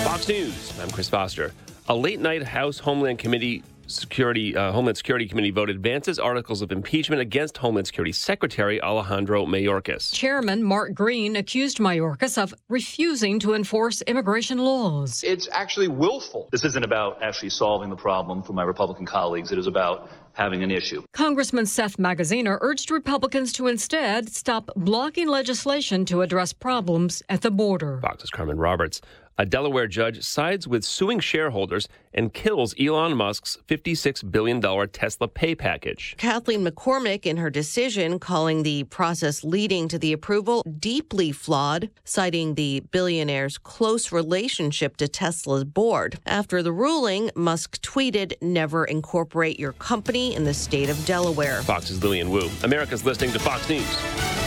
Fox 0.05 0.29
News. 0.29 0.79
I'm 0.81 0.91
Chris 0.91 1.09
Foster. 1.09 1.53
A 1.89 1.95
late 1.95 2.21
night 2.21 2.43
House 2.43 2.79
Homeland 2.79 3.19
Committee 3.19 3.63
Security 3.87 4.57
uh, 4.57 4.73
Homeland 4.73 4.97
Security 4.97 5.29
Committee 5.29 5.51
voted 5.51 5.77
advances 5.77 6.19
articles 6.19 6.61
of 6.61 6.73
impeachment 6.73 7.23
against 7.23 7.57
Homeland 7.59 7.87
Security 7.87 8.13
Secretary 8.13 8.83
Alejandro 8.83 9.47
Mayorkas. 9.47 10.13
Chairman 10.13 10.63
Mark 10.63 10.93
Green 10.93 11.37
accused 11.37 11.79
Mayorkas 11.79 12.41
of 12.41 12.53
refusing 12.69 13.39
to 13.41 13.55
enforce 13.55 14.03
immigration 14.03 14.59
laws. 14.59 15.23
It's 15.25 15.49
actually 15.53 15.89
willful. 15.89 16.49
This 16.51 16.65
isn't 16.65 16.85
about 16.85 17.23
actually 17.23 17.51
solving 17.51 17.91
the 17.91 17.97
problem 17.97 18.43
for 18.43 18.53
my 18.53 18.65
Republican 18.65 19.07
colleagues. 19.07 19.53
It 19.53 19.59
is 19.59 19.67
about 19.67 20.11
having 20.33 20.63
an 20.63 20.71
issue. 20.71 21.03
Congressman 21.13 21.65
Seth 21.65 21.97
Magaziner 21.97 22.59
urged 22.61 22.91
Republicans 22.91 23.53
to 23.55 23.69
instead 23.69 24.29
stop 24.29 24.71
blocking 24.77 25.29
legislation 25.29 26.05
to 26.07 26.23
address 26.23 26.53
problems 26.53 27.23
at 27.29 27.41
the 27.41 27.51
border. 27.51 28.01
Fox's 28.03 28.31
Carmen 28.31 28.59
Roberts. 28.59 29.01
A 29.39 29.45
Delaware 29.45 29.87
judge 29.87 30.23
sides 30.23 30.67
with 30.67 30.83
suing 30.83 31.21
shareholders 31.21 31.89
and 32.15 32.33
kills 32.33 32.75
Elon 32.81 33.15
Musk's 33.15 33.59
$56 33.69 34.31
billion 34.31 34.63
Tesla 34.89 35.29
pay 35.29 35.55
package. 35.55 36.15
Kathaleen 36.17 36.67
McCormick, 36.67 37.27
in 37.27 37.37
her 37.37 37.51
decision, 37.51 38.19
calling 38.19 38.63
the 38.63 38.85
process 38.85 39.45
leading 39.45 39.89
to 39.89 39.99
the 39.99 40.15
approval 40.15 40.63
deeply 40.79 41.33
flawed, 41.33 41.91
citing 42.05 42.55
the 42.55 42.81
billionaire's 42.91 43.59
close 43.59 44.11
relationship 44.11 44.97
to 44.97 45.07
Tesla's 45.07 45.65
board. 45.65 46.19
After 46.25 46.63
the 46.63 46.73
ruling, 46.73 47.31
Musk 47.35 47.83
tweeted, 47.83 48.33
Never 48.41 48.87
incorporate 48.87 49.61
your 49.61 49.73
company 49.73 50.35
in 50.35 50.45
the 50.45 50.55
state 50.55 50.89
of 50.89 51.05
Delaware. 51.05 51.61
Fox's 51.61 52.03
Lillian 52.03 52.31
Wu. 52.31 52.49
America's 52.63 53.05
listening 53.05 53.33
to 53.33 53.39
Fox 53.39 53.69
News. 53.69 54.46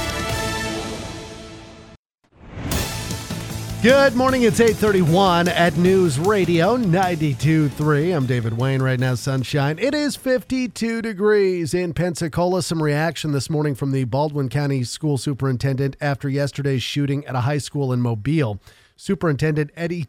Good 3.81 4.13
morning. 4.13 4.41
It's 4.41 4.59
831 4.59 5.47
at 5.47 5.77
News 5.77 6.19
Radio 6.19 6.75
92.3. 6.75 8.13
I'm 8.13 8.25
David 8.25 8.57
Wayne. 8.57 8.81
Right 8.81 8.99
now, 8.99 9.15
sunshine. 9.15 9.79
It 9.79 9.95
is 9.95 10.17
52 10.17 11.01
degrees 11.01 11.73
in 11.73 11.93
Pensacola. 11.93 12.61
Some 12.61 12.83
reaction 12.83 13.31
this 13.31 13.49
morning 13.49 13.75
from 13.75 13.93
the 13.93 14.03
Baldwin 14.03 14.49
County 14.49 14.83
School 14.83 15.17
Superintendent 15.17 15.95
after 16.01 16.27
yesterday's 16.27 16.83
shooting 16.83 17.25
at 17.25 17.37
a 17.37 17.41
high 17.41 17.57
school 17.57 17.93
in 17.93 18.01
Mobile. 18.01 18.59
Superintendent 18.97 19.71
Eddie 19.77 20.07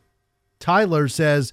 Tyler 0.58 1.06
says, 1.06 1.52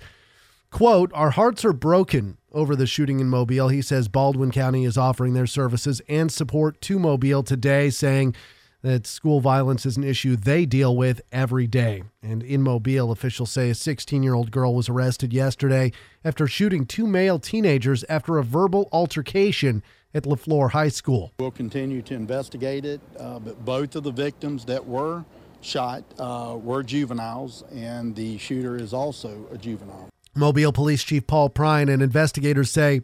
quote, 0.71 1.12
our 1.13 1.30
hearts 1.30 1.63
are 1.63 1.71
broken 1.71 2.39
over 2.51 2.75
the 2.75 2.88
shooting 2.88 3.19
in 3.19 3.30
Mobile. 3.30 3.67
He 3.67 3.84
says 3.84 4.08
Baldwin 4.08 4.49
County 4.49 4.86
is 4.86 4.97
offering 4.97 5.36
their 5.36 5.45
services 5.45 6.01
and 6.10 6.32
support 6.32 6.82
to 6.82 6.97
Mobile 6.97 7.43
today, 7.43 7.91
saying 7.91 8.34
that 8.82 9.08
school 9.08 9.40
violence 9.40 9.86
is 9.86 9.98
an 9.98 10.04
issue 10.04 10.36
they 10.36 10.66
deal 10.66 10.96
with 10.96 11.22
every 11.32 11.68
day. 11.68 12.04
And 12.22 12.44
in 12.44 12.62
Mobile, 12.62 13.12
officials 13.12 13.52
say 13.52 13.70
a 13.70 13.76
16 13.76 14.24
year 14.24 14.34
old 14.34 14.52
girl 14.52 14.74
was 14.74 14.90
arrested 14.90 15.34
yesterday 15.34 15.92
after 16.24 16.48
shooting 16.48 16.86
two 16.86 17.08
male 17.08 17.40
teenagers 17.40 18.04
after 18.08 18.38
a 18.38 18.44
verbal 18.44 18.88
altercation 18.92 19.84
at 20.13 20.24
LeFlore 20.24 20.72
High 20.72 20.90
School. 20.90 21.34
We'll 21.40 21.52
continue 21.52 22.02
to 22.04 22.13
investigate 22.13 22.86
it, 22.86 23.02
uh, 23.20 23.40
but 23.40 23.63
both 23.66 23.96
of 23.96 24.04
the 24.04 24.12
victims 24.12 24.66
that 24.66 24.86
were 24.86 25.26
shot 25.62 26.04
uh, 26.20 26.58
were 26.60 26.84
juveniles, 26.84 27.63
and 27.74 28.16
the 28.16 28.38
shooter 28.38 28.78
is 28.78 28.94
also 28.94 29.48
a 29.52 29.58
juvenile. 29.58 30.10
Mobile 30.36 30.72
Police 30.72 31.04
Chief 31.04 31.26
Paul 31.26 31.50
Prine 31.50 31.92
and 31.92 32.02
investigators 32.02 32.72
say 32.72 33.02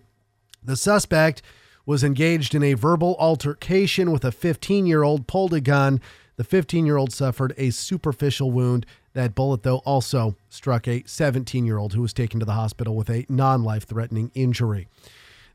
the 0.64 0.78
suspect 0.78 1.42
was 1.86 2.04
engaged 2.04 2.56
in 2.56 2.64
a 2.64 2.74
verbal 2.74 3.16
altercation 3.20 4.12
with 4.12 4.24
a 4.24 4.32
15 4.32 4.86
year 4.86 5.04
old, 5.04 5.28
pulled 5.28 5.54
a 5.54 5.62
gun. 5.62 6.02
The 6.36 6.44
15 6.44 6.86
year 6.86 6.98
old 6.98 7.14
suffered 7.14 7.54
a 7.58 7.70
superficial 7.70 8.52
wound. 8.52 8.86
That 9.14 9.36
bullet, 9.36 9.62
though, 9.62 9.78
also 9.80 10.36
struck 10.50 10.88
a 10.88 11.04
17 11.06 11.66
year 11.66 11.78
old 11.78 11.94
who 11.94 12.02
was 12.02 12.14
taken 12.14 12.40
to 12.40 12.46
the 12.46 12.54
hospital 12.54 12.96
with 12.96 13.10
a 13.10 13.26
non 13.30 13.64
life 13.64 13.86
threatening 13.86 14.32
injury. 14.34 14.88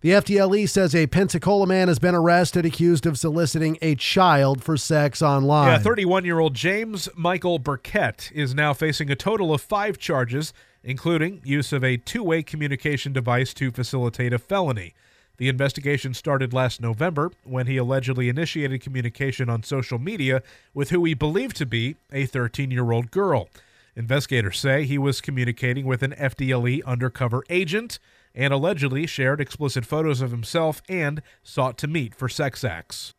The 0.01 0.11
FDLE 0.11 0.69
says 0.69 0.95
a 0.95 1.09
Pensacola 1.09 1.67
man 1.67 1.89
has 1.89 1.99
been 1.99 2.15
arrested 2.15 2.65
accused 2.65 3.05
of 3.05 3.19
soliciting 3.19 3.79
a 3.83 3.97
child 3.97 4.63
for 4.63 4.77
sex 4.77 5.21
online. 5.21 5.73
Yeah, 5.73 5.79
31 5.79 6.25
year 6.25 6.39
old 6.39 6.55
James 6.55 7.09
Michael 7.17 7.59
Burkett 7.59 8.31
is 8.33 8.55
now 8.55 8.73
facing 8.73 9.11
a 9.11 9.17
total 9.17 9.53
of 9.53 9.61
five 9.61 9.99
charges, 9.99 10.53
including 10.85 11.41
use 11.43 11.73
of 11.73 11.83
a 11.83 11.97
two 11.97 12.23
way 12.23 12.45
communication 12.45 13.13
device 13.13 13.53
to 13.55 13.73
facilitate 13.73 14.33
a 14.33 14.39
felony. 14.39 14.95
The 15.39 15.49
investigation 15.49 16.15
started 16.15 16.53
last 16.53 16.81
November 16.81 17.31
when 17.45 17.69
he 17.69 17.77
allegedly 17.77 18.29
initiated 18.29 18.83
communication 18.83 19.49
on 19.49 19.63
social 19.63 19.99
media 19.99 20.43
with 20.75 20.91
who 20.91 21.05
he 21.05 21.15
believed 21.15 21.57
to 21.57 21.67
be 21.67 21.97
a 22.13 22.27
13 22.27 22.71
year 22.73 22.91
old 22.91 23.11
girl. 23.11 23.49
Investigators 23.95 24.59
say 24.59 24.85
he 24.85 24.99
was 24.99 25.21
communicating 25.21 25.87
with 25.87 26.03
an 26.03 26.13
FDLE 26.13 26.85
undercover 26.85 27.45
agent 27.49 27.99
and 28.35 28.53
allegedly 28.53 29.07
shared 29.07 29.41
explicit 29.41 29.85
photos 29.85 30.21
of 30.21 30.33
himself 30.33 30.83
and 30.89 31.23
sought 31.43 31.79
to 31.79 31.87
meet 31.87 32.15
for 32.15 32.29
sex 32.29 32.65
acts. 32.65 33.15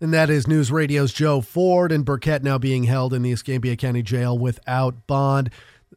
And 0.00 0.12
that 0.12 0.28
is 0.28 0.46
News 0.46 0.70
Radio's 0.70 1.12
Joe 1.12 1.40
Ford 1.40 1.90
and 1.90 2.04
Burkett 2.04 2.42
now 2.42 2.58
being 2.58 2.84
held 2.84 3.14
in 3.14 3.22
the 3.22 3.32
Escambia 3.32 3.76
County 3.76 4.02
Jail 4.02 4.36
without 4.36 5.06
bond. 5.06 5.48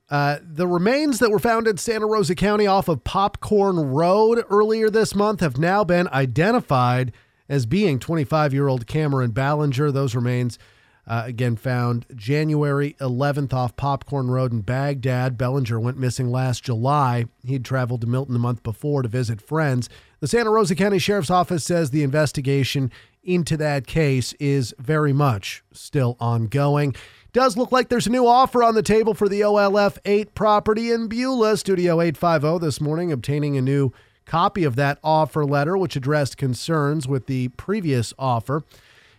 Uh, 0.09 0.39
the 0.41 0.67
remains 0.67 1.19
that 1.19 1.29
were 1.29 1.39
found 1.39 1.67
in 1.67 1.77
Santa 1.77 2.07
Rosa 2.07 2.33
County 2.33 2.65
off 2.65 2.87
of 2.87 3.03
Popcorn 3.03 3.77
Road 3.77 4.43
earlier 4.49 4.89
this 4.89 5.13
month 5.13 5.39
have 5.41 5.57
now 5.57 5.83
been 5.83 6.07
identified 6.07 7.11
as 7.47 7.65
being 7.65 7.99
25 7.99 8.53
year 8.53 8.67
old 8.67 8.87
Cameron 8.87 9.31
Ballinger. 9.31 9.91
Those 9.91 10.15
remains, 10.15 10.57
uh, 11.05 11.23
again, 11.25 11.55
found 11.55 12.07
January 12.15 12.95
11th 12.99 13.53
off 13.53 13.75
Popcorn 13.75 14.31
Road 14.31 14.51
in 14.51 14.61
Baghdad. 14.61 15.37
Bellinger 15.37 15.79
went 15.79 15.99
missing 15.99 16.31
last 16.31 16.63
July. 16.63 17.25
He'd 17.45 17.63
traveled 17.63 18.01
to 18.01 18.07
Milton 18.07 18.33
the 18.33 18.39
month 18.39 18.63
before 18.63 19.03
to 19.03 19.09
visit 19.09 19.39
friends. 19.39 19.89
The 20.21 20.27
Santa 20.27 20.49
Rosa 20.49 20.73
County 20.75 20.97
Sheriff's 20.97 21.29
Office 21.29 21.63
says 21.63 21.91
the 21.91 22.03
investigation 22.03 22.91
into 23.23 23.57
that 23.57 23.85
case 23.85 24.33
is 24.39 24.73
very 24.79 25.13
much 25.13 25.63
still 25.71 26.17
ongoing. 26.19 26.95
Does 27.31 27.55
look 27.55 27.71
like 27.71 27.89
there's 27.89 28.07
a 28.07 28.11
new 28.11 28.25
offer 28.25 28.63
on 28.63 28.73
the 28.73 28.81
table 28.81 29.13
for 29.13 29.29
the 29.29 29.41
OLF 29.41 29.99
8 30.03 30.33
property 30.33 30.91
in 30.91 31.07
Beulah. 31.07 31.57
Studio 31.57 32.01
850 32.01 32.57
this 32.57 32.81
morning 32.81 33.11
obtaining 33.11 33.55
a 33.55 33.61
new 33.61 33.93
copy 34.25 34.63
of 34.63 34.75
that 34.77 34.97
offer 35.03 35.45
letter, 35.45 35.77
which 35.77 35.95
addressed 35.95 36.37
concerns 36.37 37.07
with 37.07 37.27
the 37.27 37.49
previous 37.49 38.15
offer. 38.17 38.63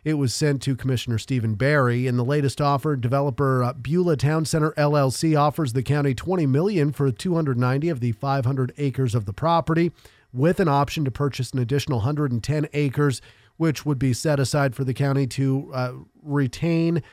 It 0.03 0.15
was 0.15 0.35
sent 0.35 0.61
to 0.63 0.75
Commissioner 0.75 1.19
Steven 1.19 1.55
Barry. 1.55 2.09
In 2.09 2.17
the 2.17 2.25
latest 2.25 2.61
offer, 2.61 2.97
developer 2.97 3.63
uh, 3.63 3.75
Beulah 3.75 4.17
Town 4.17 4.45
Center 4.45 4.73
LLC 4.73 5.39
offers 5.39 5.73
the 5.73 5.85
county 5.85 6.13
20 6.13 6.47
million 6.47 6.91
for 6.91 7.13
290 7.13 7.89
of 7.91 8.01
the 8.01 8.11
500 8.11 8.73
acres 8.77 9.15
of 9.15 9.25
the 9.25 9.33
property, 9.33 9.93
with 10.33 10.59
an 10.59 10.67
option 10.67 11.05
to 11.05 11.13
purchase 11.13 11.53
an 11.53 11.61
additional 11.61 11.99
110 11.99 12.67
acres, 12.73 13.23
which 13.57 13.87
would 13.87 14.01
be 14.01 14.13
set 14.13 14.41
aside 14.41 14.75
for 14.75 14.83
the 14.83 14.95
county 14.95 15.29
to 15.29 15.71
uh, 15.73 15.93
retain 16.25 17.05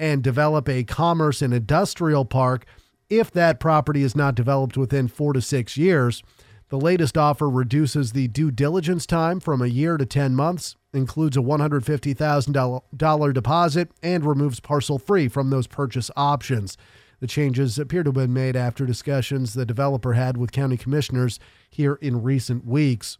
and 0.00 0.22
develop 0.22 0.68
a 0.68 0.82
commerce 0.82 1.42
and 1.42 1.52
industrial 1.52 2.24
park 2.24 2.64
if 3.10 3.30
that 3.30 3.60
property 3.60 4.02
is 4.02 4.16
not 4.16 4.34
developed 4.34 4.76
within 4.76 5.06
four 5.06 5.34
to 5.34 5.42
six 5.42 5.76
years. 5.76 6.22
The 6.70 6.80
latest 6.80 7.18
offer 7.18 7.50
reduces 7.50 8.12
the 8.12 8.28
due 8.28 8.50
diligence 8.50 9.04
time 9.04 9.40
from 9.40 9.60
a 9.60 9.66
year 9.66 9.96
to 9.96 10.06
10 10.06 10.34
months, 10.34 10.76
includes 10.94 11.36
a 11.36 11.40
$150,000 11.40 13.34
deposit, 13.34 13.90
and 14.02 14.24
removes 14.24 14.60
parcel 14.60 14.98
free 14.98 15.28
from 15.28 15.50
those 15.50 15.66
purchase 15.66 16.10
options. 16.16 16.78
The 17.18 17.26
changes 17.26 17.78
appear 17.78 18.02
to 18.02 18.08
have 18.08 18.14
been 18.14 18.32
made 18.32 18.56
after 18.56 18.86
discussions 18.86 19.52
the 19.52 19.66
developer 19.66 20.14
had 20.14 20.38
with 20.38 20.52
county 20.52 20.78
commissioners 20.78 21.38
here 21.68 21.98
in 22.00 22.22
recent 22.22 22.64
weeks. 22.64 23.18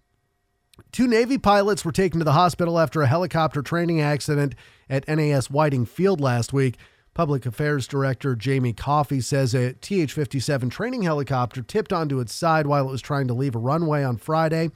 Two 0.93 1.07
Navy 1.07 1.38
pilots 1.38 1.85
were 1.85 1.93
taken 1.93 2.19
to 2.19 2.25
the 2.25 2.33
hospital 2.33 2.79
after 2.79 3.03
a 3.03 3.07
helicopter 3.07 3.62
training 3.62 4.01
accident 4.01 4.55
at 4.88 5.07
NAS 5.09 5.51
Whiting 5.51 5.87
Field 5.87 6.21
last 6.21 6.53
week. 6.53 6.77
Public 7.14 7.45
Affairs 7.45 7.87
Director 7.87 8.37
Jamie 8.37 8.73
Coffey 8.73 9.21
says 9.21 9.55
a 9.55 9.73
TH 9.75 10.12
57 10.12 10.71
training 10.71 11.03
helicopter 11.03 11.62
tipped 11.62 11.93
onto 11.93 12.21
its 12.21 12.33
side 12.33 12.66
while 12.66 12.88
it 12.88 12.93
was 12.93 13.03
trying 13.03 13.27
to 13.29 13.35
leave 13.35 13.55
a 13.55 13.59
runway 13.59 14.03
on 14.05 14.16
Friday. 14.16 14.71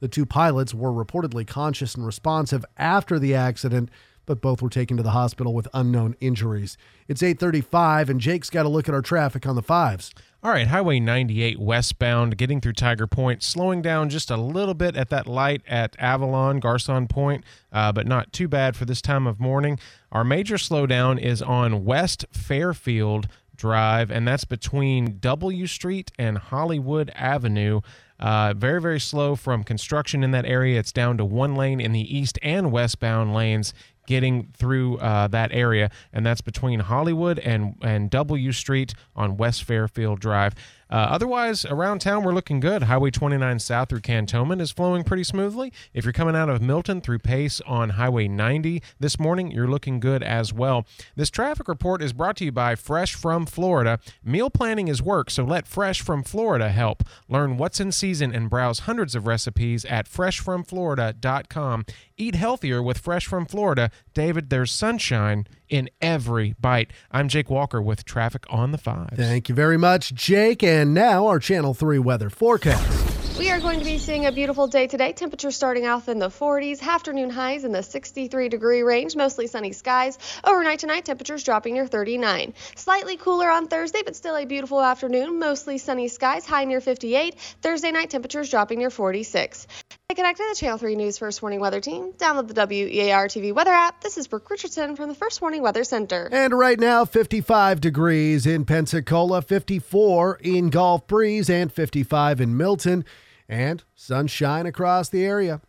The 0.00 0.08
two 0.08 0.26
pilots 0.26 0.74
were 0.74 0.92
reportedly 0.92 1.46
conscious 1.46 1.94
and 1.94 2.06
responsive 2.06 2.64
after 2.76 3.18
the 3.18 3.34
accident, 3.34 3.90
but 4.26 4.40
both 4.40 4.62
were 4.62 4.68
taken 4.68 4.96
to 4.98 5.02
the 5.02 5.10
hospital 5.10 5.54
with 5.54 5.66
unknown 5.72 6.14
injuries. 6.20 6.76
It's 7.08 7.22
8:35 7.22 8.10
and 8.10 8.20
Jake's 8.20 8.50
got 8.50 8.64
to 8.64 8.68
look 8.68 8.88
at 8.88 8.94
our 8.94 9.02
traffic 9.02 9.46
on 9.46 9.56
the 9.56 9.62
fives. 9.62 10.12
All 10.40 10.52
right, 10.52 10.68
Highway 10.68 11.00
98 11.00 11.58
westbound, 11.58 12.38
getting 12.38 12.60
through 12.60 12.74
Tiger 12.74 13.08
Point, 13.08 13.42
slowing 13.42 13.82
down 13.82 14.08
just 14.08 14.30
a 14.30 14.36
little 14.36 14.72
bit 14.72 14.94
at 14.94 15.10
that 15.10 15.26
light 15.26 15.62
at 15.66 15.96
Avalon, 15.98 16.60
Garcon 16.60 17.08
Point, 17.08 17.42
uh, 17.72 17.90
but 17.90 18.06
not 18.06 18.32
too 18.32 18.46
bad 18.46 18.76
for 18.76 18.84
this 18.84 19.02
time 19.02 19.26
of 19.26 19.40
morning. 19.40 19.80
Our 20.12 20.22
major 20.22 20.54
slowdown 20.54 21.20
is 21.20 21.42
on 21.42 21.84
West 21.84 22.24
Fairfield 22.30 23.26
Drive, 23.56 24.12
and 24.12 24.28
that's 24.28 24.44
between 24.44 25.18
W 25.18 25.66
Street 25.66 26.12
and 26.20 26.38
Hollywood 26.38 27.10
Avenue. 27.16 27.80
Uh, 28.20 28.54
very, 28.56 28.80
very 28.80 29.00
slow 29.00 29.34
from 29.34 29.64
construction 29.64 30.22
in 30.22 30.30
that 30.30 30.46
area. 30.46 30.78
It's 30.78 30.92
down 30.92 31.18
to 31.18 31.24
one 31.24 31.56
lane 31.56 31.80
in 31.80 31.90
the 31.90 32.16
east 32.16 32.38
and 32.44 32.70
westbound 32.70 33.34
lanes 33.34 33.74
getting 34.08 34.48
through 34.56 34.96
uh, 34.96 35.28
that 35.28 35.52
area, 35.52 35.90
and 36.14 36.24
that's 36.24 36.40
between 36.40 36.80
Hollywood 36.80 37.38
and 37.38 37.76
and 37.82 38.10
W 38.10 38.52
Street 38.52 38.94
on 39.14 39.36
West 39.36 39.64
Fairfield 39.64 40.18
Drive. 40.18 40.54
Uh, 40.90 40.94
otherwise, 41.10 41.64
around 41.66 42.00
town, 42.00 42.22
we're 42.22 42.32
looking 42.32 42.60
good. 42.60 42.84
Highway 42.84 43.10
29 43.10 43.58
south 43.58 43.90
through 43.90 44.00
Cantonment 44.00 44.62
is 44.62 44.70
flowing 44.70 45.04
pretty 45.04 45.24
smoothly. 45.24 45.72
If 45.92 46.04
you're 46.04 46.12
coming 46.12 46.34
out 46.34 46.48
of 46.48 46.62
Milton 46.62 47.00
through 47.00 47.18
Pace 47.18 47.60
on 47.66 47.90
Highway 47.90 48.28
90 48.28 48.82
this 48.98 49.18
morning, 49.18 49.50
you're 49.50 49.68
looking 49.68 50.00
good 50.00 50.22
as 50.22 50.52
well. 50.52 50.86
This 51.14 51.30
traffic 51.30 51.68
report 51.68 52.02
is 52.02 52.12
brought 52.12 52.36
to 52.38 52.46
you 52.46 52.52
by 52.52 52.74
Fresh 52.74 53.14
from 53.14 53.44
Florida. 53.44 53.98
Meal 54.24 54.48
planning 54.48 54.88
is 54.88 55.02
work, 55.02 55.30
so 55.30 55.44
let 55.44 55.66
Fresh 55.66 56.00
from 56.00 56.22
Florida 56.22 56.70
help. 56.70 57.02
Learn 57.28 57.58
what's 57.58 57.80
in 57.80 57.92
season 57.92 58.34
and 58.34 58.48
browse 58.48 58.80
hundreds 58.80 59.14
of 59.14 59.26
recipes 59.26 59.84
at 59.84 60.08
freshfromflorida.com. 60.08 61.84
Eat 62.16 62.34
healthier 62.34 62.82
with 62.82 62.98
Fresh 62.98 63.26
from 63.26 63.46
Florida. 63.46 63.90
David, 64.14 64.50
there's 64.50 64.72
sunshine 64.72 65.46
in 65.68 65.90
every 66.00 66.54
bite. 66.60 66.92
I'm 67.10 67.28
Jake 67.28 67.50
Walker 67.50 67.80
with 67.80 68.04
traffic 68.04 68.46
on 68.50 68.72
the 68.72 68.78
five. 68.78 69.10
Thank 69.14 69.48
you 69.48 69.54
very 69.54 69.76
much, 69.78 70.14
Jake. 70.14 70.62
And 70.62 70.94
now 70.94 71.26
our 71.26 71.38
Channel 71.38 71.74
3 71.74 71.98
weather 71.98 72.30
forecast. 72.30 73.08
We 73.38 73.52
are 73.52 73.60
going 73.60 73.78
to 73.78 73.84
be 73.84 73.98
seeing 73.98 74.26
a 74.26 74.32
beautiful 74.32 74.66
day 74.66 74.88
today. 74.88 75.12
Temperatures 75.12 75.54
starting 75.54 75.86
off 75.86 76.08
in 76.08 76.18
the 76.18 76.28
40s, 76.28 76.82
afternoon 76.82 77.30
highs 77.30 77.62
in 77.62 77.70
the 77.70 77.84
63 77.84 78.48
degree 78.48 78.82
range, 78.82 79.14
mostly 79.14 79.46
sunny 79.46 79.70
skies. 79.70 80.18
Overnight 80.42 80.80
tonight, 80.80 81.04
temperatures 81.04 81.44
dropping 81.44 81.74
near 81.74 81.86
39. 81.86 82.52
Slightly 82.74 83.16
cooler 83.16 83.48
on 83.48 83.68
Thursday, 83.68 84.02
but 84.04 84.16
still 84.16 84.34
a 84.34 84.44
beautiful 84.44 84.80
afternoon, 84.80 85.38
mostly 85.38 85.78
sunny 85.78 86.08
skies, 86.08 86.46
high 86.46 86.64
near 86.64 86.80
58. 86.80 87.36
Thursday 87.62 87.92
night, 87.92 88.10
temperatures 88.10 88.50
dropping 88.50 88.80
near 88.80 88.90
46. 88.90 89.68
Stay 90.10 90.22
connected 90.22 90.44
to 90.44 90.48
the 90.48 90.54
Channel 90.54 90.78
3 90.78 90.96
News 90.96 91.18
First 91.18 91.42
Warning 91.42 91.60
Weather 91.60 91.82
Team. 91.82 92.14
Download 92.14 92.48
the 92.48 92.54
WEAR 92.54 93.26
TV 93.26 93.52
weather 93.52 93.72
app. 93.72 94.00
This 94.00 94.16
is 94.16 94.26
Brooke 94.26 94.48
Richardson 94.48 94.96
from 94.96 95.10
the 95.10 95.14
First 95.14 95.42
Warning 95.42 95.60
Weather 95.60 95.84
Center. 95.84 96.30
And 96.32 96.58
right 96.58 96.80
now, 96.80 97.04
55 97.04 97.78
degrees 97.78 98.46
in 98.46 98.64
Pensacola, 98.64 99.42
54 99.42 100.38
in 100.40 100.70
Gulf 100.70 101.06
Breeze, 101.06 101.50
and 101.50 101.70
55 101.70 102.40
in 102.40 102.56
Milton, 102.56 103.04
and 103.50 103.84
sunshine 103.94 104.64
across 104.64 105.10
the 105.10 105.26
area. 105.26 105.60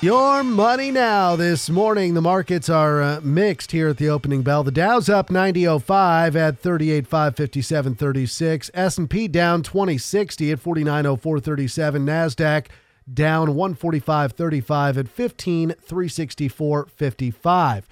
Your 0.00 0.44
money 0.44 0.92
now 0.92 1.34
this 1.34 1.68
morning. 1.68 2.14
The 2.14 2.22
markets 2.22 2.68
are 2.68 3.02
uh, 3.02 3.20
mixed 3.24 3.72
here 3.72 3.88
at 3.88 3.96
the 3.96 4.08
opening 4.08 4.42
bell. 4.42 4.62
The 4.62 4.70
Dow's 4.70 5.08
up 5.08 5.30
90.05 5.30 6.36
at 6.36 6.62
38.557.36. 6.62 8.70
S&P 8.72 9.26
down 9.26 9.64
20.60 9.64 10.52
at 10.52 10.62
49.04.37. 10.62 12.04
Nasdaq 12.04 12.66
down 13.12 13.48
145.35 13.48 14.96
at 14.96 15.06
15.364.55. 15.06 17.82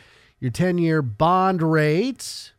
Your 0.40 0.50
10-year 0.50 1.03
bond 1.03 1.62
rate 1.62 2.55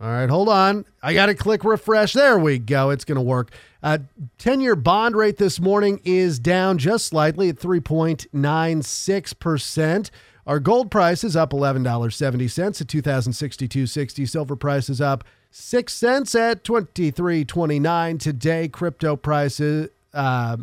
All 0.00 0.08
right, 0.08 0.30
hold 0.30 0.48
on. 0.48 0.86
I 1.02 1.12
got 1.12 1.26
to 1.26 1.34
click 1.34 1.62
refresh. 1.62 2.14
There 2.14 2.38
we 2.38 2.58
go. 2.58 2.88
It's 2.88 3.04
going 3.04 3.16
to 3.16 3.22
work. 3.22 3.50
Uh, 3.82 3.98
10 4.38 4.62
year 4.62 4.74
bond 4.74 5.14
rate 5.14 5.36
this 5.36 5.60
morning 5.60 6.00
is 6.04 6.38
down 6.38 6.78
just 6.78 7.04
slightly 7.04 7.50
at 7.50 7.56
3.96%. 7.56 10.10
Our 10.46 10.58
gold 10.58 10.90
price 10.90 11.22
is 11.22 11.36
up 11.36 11.50
$11.70 11.50 12.80
at 12.80 12.86
2062.60. 12.86 14.26
Silver 14.26 14.56
price 14.56 14.88
is 14.88 15.02
up 15.02 15.22
6 15.50 15.92
cents 15.92 16.34
at 16.34 16.64
23.29 16.64 18.18
today. 18.20 18.68
Crypto 18.68 19.16
prices 19.16 19.90
uh, 20.12 20.56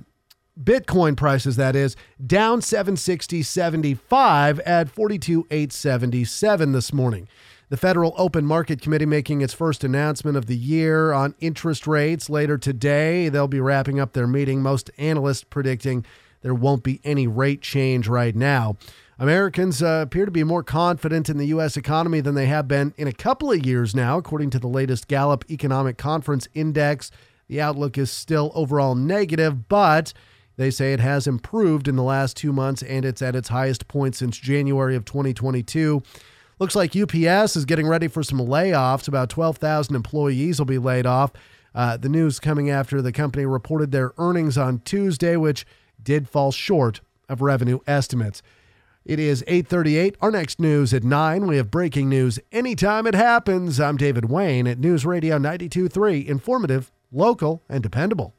Bitcoin 0.62 1.16
prices 1.16 1.56
that 1.58 1.76
is 1.76 1.96
down 2.26 2.62
760.75 2.62 4.60
at 4.66 4.88
42.877 4.88 6.74
this 6.74 6.92
morning. 6.92 7.28
The 7.70 7.78
Federal 7.78 8.16
Open 8.18 8.44
Market 8.46 8.82
Committee 8.82 9.06
making 9.06 9.42
its 9.42 9.54
first 9.54 9.84
announcement 9.84 10.36
of 10.38 10.48
the 10.48 10.56
year 10.56 11.12
on 11.12 11.36
interest 11.40 11.86
rates 11.86 12.30
later 12.30 12.58
today. 12.58 13.30
They'll 13.30 13.48
be 13.48 13.60
wrapping 13.60 14.00
up 14.00 14.14
their 14.14 14.26
meeting. 14.26 14.62
Most 14.62 14.90
analysts 14.98 15.44
predicting 15.44 16.06
there 16.42 16.56
won't 16.56 16.84
be 16.84 17.02
any 17.04 17.28
rate 17.28 17.62
change 17.62 18.08
right 18.08 18.36
now. 18.36 18.78
Americans 19.20 19.82
uh, 19.82 20.02
appear 20.04 20.26
to 20.26 20.32
be 20.32 20.44
more 20.44 20.62
confident 20.62 21.28
in 21.28 21.38
the 21.38 21.48
U.S. 21.48 21.76
economy 21.76 22.22
than 22.22 22.36
they 22.36 22.46
have 22.46 22.68
been 22.68 22.94
in 22.98 23.08
a 23.08 23.14
couple 23.14 23.52
of 23.52 23.66
years 23.66 23.96
now, 23.96 24.18
according 24.18 24.52
to 24.52 24.60
the 24.60 24.68
latest 24.68 25.08
Gallup 25.08 25.44
Economic 25.50 25.98
Confidence 25.98 26.48
Index. 26.54 27.10
The 27.48 27.60
outlook 27.60 27.98
is 27.98 28.12
still 28.12 28.52
overall 28.54 28.94
negative, 28.94 29.68
but 29.68 30.14
they 30.58 30.70
say 30.70 30.94
it 30.94 31.00
has 31.00 31.26
improved 31.26 31.88
in 31.88 31.96
the 31.96 32.04
last 32.04 32.38
two 32.38 32.54
months 32.54 32.84
and 32.84 33.06
it's 33.06 33.22
at 33.24 33.36
its 33.36 33.50
highest 33.50 33.88
point 33.88 34.16
since 34.16 34.38
January 34.38 34.96
of 34.96 35.06
2022. 35.06 36.04
Looks 36.60 36.76
like 36.76 36.96
UPS 36.96 37.56
is 37.56 37.66
getting 37.66 37.88
ready 37.88 38.08
for 38.08 38.22
some 38.22 38.40
layoffs. 38.40 39.08
About 39.08 39.30
12,000 39.30 39.96
employees 39.96 40.60
will 40.60 40.66
be 40.66 40.78
laid 40.78 41.06
off. 41.08 41.32
Uh, 41.74 41.98
the 41.98 42.10
news 42.10 42.40
coming 42.40 42.70
after 42.70 43.02
the 43.02 43.12
company 43.12 43.46
reported 43.46 43.92
their 43.92 44.14
earnings 44.18 44.58
on 44.58 44.80
Tuesday, 44.80 45.36
which 45.38 45.66
did 46.02 46.28
fall 46.28 46.52
short 46.52 47.02
of 47.30 47.42
revenue 47.42 47.80
estimates. 47.88 48.42
It 49.08 49.22
is 49.22 49.42
8:38. 49.48 50.18
Our 50.20 50.32
next 50.32 50.60
news 50.60 50.94
at 50.94 51.06
9. 51.06 51.48
We 51.48 51.56
have 51.56 51.72
breaking 51.72 52.10
news 52.10 52.40
anytime 52.52 53.08
it 53.08 53.16
happens. 53.16 53.80
I'm 53.80 53.96
David 53.96 54.26
Wayne 54.26 54.68
at 54.68 54.80
News 54.80 55.06
Radio 55.06 55.38
92.3, 55.38 56.28
informative, 56.28 56.92
local, 57.10 57.64
and 57.70 57.82
dependable. 57.82 58.34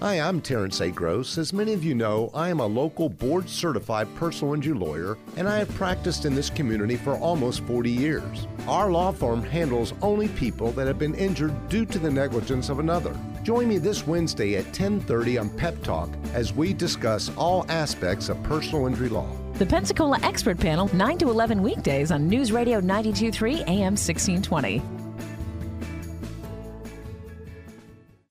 Hi, 0.00 0.14
I'm 0.14 0.40
Terrence 0.40 0.80
A. 0.80 0.90
Gross. 0.90 1.36
As 1.36 1.52
many 1.52 1.74
of 1.74 1.84
you 1.84 1.94
know, 1.94 2.30
I 2.32 2.48
am 2.48 2.60
a 2.60 2.66
local 2.66 3.10
board 3.10 3.50
certified 3.50 4.08
personal 4.14 4.54
injury 4.54 4.72
lawyer 4.72 5.18
and 5.36 5.46
I 5.46 5.58
have 5.58 5.74
practiced 5.74 6.24
in 6.24 6.34
this 6.34 6.48
community 6.48 6.96
for 6.96 7.18
almost 7.18 7.60
40 7.64 7.90
years. 7.90 8.46
Our 8.66 8.90
law 8.90 9.12
firm 9.12 9.42
handles 9.42 9.92
only 10.00 10.28
people 10.28 10.72
that 10.72 10.86
have 10.86 10.98
been 10.98 11.14
injured 11.14 11.68
due 11.68 11.84
to 11.84 11.98
the 11.98 12.10
negligence 12.10 12.70
of 12.70 12.78
another. 12.78 13.14
Join 13.42 13.68
me 13.68 13.76
this 13.76 14.06
Wednesday 14.06 14.56
at 14.56 14.72
10:30 14.72 15.36
on 15.38 15.50
Pep 15.50 15.82
Talk 15.82 16.08
as 16.32 16.54
we 16.54 16.72
discuss 16.72 17.30
all 17.36 17.66
aspects 17.68 18.30
of 18.30 18.42
personal 18.42 18.86
injury 18.86 19.10
law. 19.10 19.28
The 19.60 19.66
Pensacola 19.66 20.18
Expert 20.22 20.58
Panel, 20.58 20.88
9 20.96 21.18
to 21.18 21.28
11 21.28 21.62
weekdays 21.62 22.10
on 22.10 22.26
News 22.26 22.50
Radio 22.50 22.80
923 22.80 23.56
AM 23.64 23.92
1620. 23.92 24.80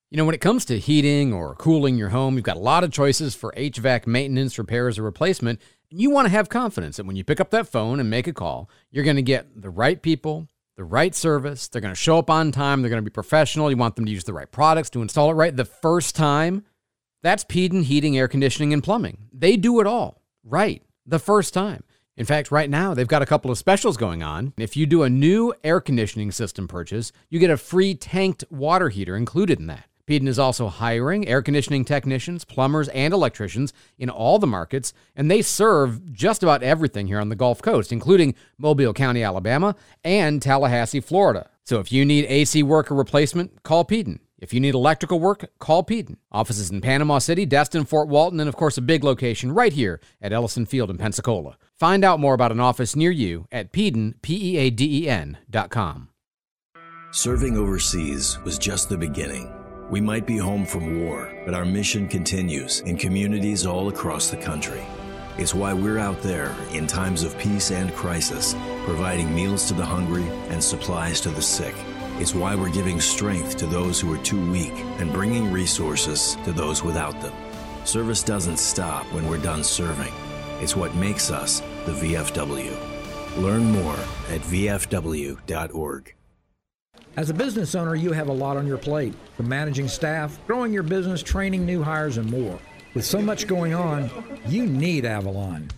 You 0.09 0.17
know, 0.17 0.25
when 0.25 0.33
it 0.33 0.41
comes 0.41 0.65
to 0.65 0.79
heating 0.79 1.31
or 1.31 1.53
cooling 1.53 1.97
your 1.97 2.09
home, 2.09 2.33
you've 2.33 2.45
got 2.45 2.57
a 2.57 2.59
lot 2.59 2.83
of 2.83 2.91
choices 2.91 3.35
for 3.35 3.53
HVAC 3.55 4.07
maintenance, 4.07 4.57
repairs, 4.57 4.97
or 4.97 5.03
replacement. 5.03 5.61
And 5.91 6.01
you 6.01 6.09
want 6.09 6.25
to 6.25 6.31
have 6.31 6.49
confidence 6.49 6.97
that 6.97 7.05
when 7.05 7.15
you 7.15 7.23
pick 7.23 7.39
up 7.39 7.51
that 7.51 7.67
phone 7.67 7.99
and 7.99 8.09
make 8.09 8.25
a 8.25 8.33
call, 8.33 8.67
you're 8.89 9.03
going 9.03 9.15
to 9.15 9.21
get 9.21 9.61
the 9.61 9.69
right 9.69 10.01
people, 10.01 10.47
the 10.77 10.83
right 10.83 11.13
service. 11.13 11.67
They're 11.67 11.79
going 11.79 11.93
to 11.93 11.95
show 11.95 12.17
up 12.17 12.31
on 12.31 12.51
time. 12.51 12.81
They're 12.81 12.89
going 12.89 13.03
to 13.03 13.07
be 13.07 13.13
professional. 13.13 13.69
You 13.69 13.77
want 13.77 13.97
them 13.97 14.05
to 14.05 14.11
use 14.11 14.23
the 14.23 14.33
right 14.33 14.51
products 14.51 14.89
to 14.89 15.03
install 15.03 15.29
it 15.29 15.35
right 15.35 15.55
the 15.55 15.63
first 15.63 16.15
time. 16.15 16.65
That's 17.21 17.43
Peaden 17.43 17.83
Heating, 17.83 18.17
Air 18.17 18.27
Conditioning, 18.27 18.73
and 18.73 18.83
Plumbing. 18.83 19.27
They 19.31 19.57
do 19.57 19.79
it 19.79 19.85
all 19.85 20.23
right 20.43 20.81
the 21.09 21.19
first 21.19 21.53
time. 21.53 21.83
In 22.15 22.25
fact, 22.25 22.51
right 22.51 22.69
now, 22.69 22.93
they've 22.93 23.07
got 23.07 23.21
a 23.21 23.25
couple 23.25 23.49
of 23.49 23.57
specials 23.57 23.95
going 23.95 24.21
on. 24.21 24.53
If 24.57 24.75
you 24.75 24.85
do 24.85 25.03
a 25.03 25.09
new 25.09 25.53
air 25.63 25.79
conditioning 25.79 26.31
system 26.31 26.67
purchase, 26.67 27.11
you 27.29 27.39
get 27.39 27.49
a 27.49 27.57
free 27.57 27.95
tanked 27.95 28.43
water 28.49 28.89
heater 28.89 29.15
included 29.15 29.59
in 29.59 29.67
that. 29.67 29.85
Peaden 30.05 30.27
is 30.27 30.39
also 30.39 30.67
hiring 30.67 31.27
air 31.27 31.41
conditioning 31.41 31.85
technicians, 31.85 32.43
plumbers, 32.43 32.89
and 32.89 33.13
electricians 33.13 33.73
in 33.97 34.09
all 34.09 34.39
the 34.39 34.47
markets, 34.47 34.91
and 35.15 35.29
they 35.29 35.41
serve 35.41 36.11
just 36.11 36.41
about 36.41 36.63
everything 36.63 37.07
here 37.07 37.19
on 37.19 37.29
the 37.29 37.35
Gulf 37.35 37.61
Coast, 37.61 37.91
including 37.91 38.33
Mobile 38.57 38.93
County, 38.93 39.23
Alabama, 39.23 39.75
and 40.03 40.41
Tallahassee, 40.41 40.99
Florida. 40.99 41.49
So 41.63 41.79
if 41.79 41.91
you 41.91 42.05
need 42.05 42.25
AC 42.25 42.63
work 42.63 42.91
or 42.91 42.95
replacement, 42.95 43.61
call 43.61 43.85
Peaden. 43.85 44.19
If 44.39 44.53
you 44.53 44.61
need 44.61 44.73
electrical 44.73 45.19
work, 45.19 45.51
call 45.59 45.83
Peaden. 45.83 46.15
Offices 46.31 46.71
in 46.71 46.79
Panama 46.79 47.19
City, 47.19 47.45
Destin, 47.45 47.83
Fort 47.83 48.07
Walton, 48.07 48.39
and 48.39 48.47
of 48.47 48.55
course 48.55 48.77
a 48.77 48.81
big 48.81 49.03
location 49.03 49.51
right 49.51 49.73
here 49.73 49.99
at 50.21 50.31
Ellyson 50.31 50.65
Field 50.67 50.89
in 50.89 50.97
Pensacola. 50.97 51.57
Find 51.75 52.05
out 52.05 52.19
more 52.19 52.33
about 52.33 52.53
an 52.53 52.59
office 52.59 52.95
near 52.95 53.11
you 53.11 53.47
at 53.51 53.73
Peaden, 53.73 54.15
P-E-A-D-E-N 54.21 55.37
dot 55.49 55.69
com. 55.69 56.09
Serving 57.11 57.57
overseas 57.57 58.39
was 58.45 58.57
just 58.57 58.87
the 58.87 58.97
beginning. 58.97 59.51
We 59.89 59.99
might 59.99 60.25
be 60.25 60.37
home 60.37 60.65
from 60.65 61.03
war, 61.03 61.33
but 61.45 61.55
our 61.55 61.65
mission 61.65 62.07
continues 62.07 62.79
in 62.81 62.97
communities 62.97 63.65
all 63.65 63.89
across 63.89 64.29
the 64.29 64.37
country. 64.37 64.83
It's 65.37 65.55
why 65.55 65.73
we're 65.73 65.97
out 65.97 66.21
there 66.21 66.55
in 66.71 66.85
times 66.85 67.23
of 67.23 67.37
peace 67.39 67.71
and 67.71 67.93
crisis, 67.95 68.55
providing 68.85 69.33
meals 69.33 69.67
to 69.67 69.73
the 69.73 69.85
hungry 69.85 70.27
and 70.49 70.63
supplies 70.63 71.19
to 71.21 71.29
the 71.29 71.41
sick. 71.41 71.75
It's 72.19 72.35
why 72.35 72.53
we're 72.53 72.69
giving 72.69 72.99
strength 72.99 73.55
to 73.57 73.65
those 73.65 74.01
who 74.01 74.13
are 74.13 74.17
too 74.17 74.51
weak 74.51 74.73
and 74.99 75.13
bringing 75.13 75.53
resources 75.53 76.35
to 76.43 76.51
those 76.51 76.83
without 76.83 77.19
them. 77.21 77.33
Service 77.85 78.23
doesn't 78.23 78.57
stop 78.57 79.05
when 79.13 79.25
we're 79.29 79.37
done 79.37 79.63
serving. 79.63 80.11
It's 80.59 80.75
what 80.75 80.93
makes 80.95 81.31
us 81.31 81.61
the 81.85 81.93
VFW. 81.93 83.37
Learn 83.41 83.71
more 83.71 83.95
at 84.27 84.41
VFW.org. 84.41 86.15
As 87.15 87.29
a 87.29 87.33
business 87.33 87.73
owner, 87.73 87.95
you 87.95 88.11
have 88.11 88.27
a 88.27 88.33
lot 88.33 88.57
on 88.57 88.67
your 88.67 88.77
plate 88.77 89.13
from 89.37 89.47
managing 89.47 89.87
staff, 89.87 90.37
growing 90.45 90.73
your 90.73 90.83
business, 90.83 91.23
training 91.23 91.65
new 91.65 91.81
hires, 91.81 92.17
and 92.17 92.29
more. 92.29 92.59
With 92.95 93.05
so 93.05 93.21
much 93.21 93.47
going 93.47 93.73
on, 93.73 94.09
you 94.45 94.65
need 94.65 95.05
Avalon. 95.05 95.69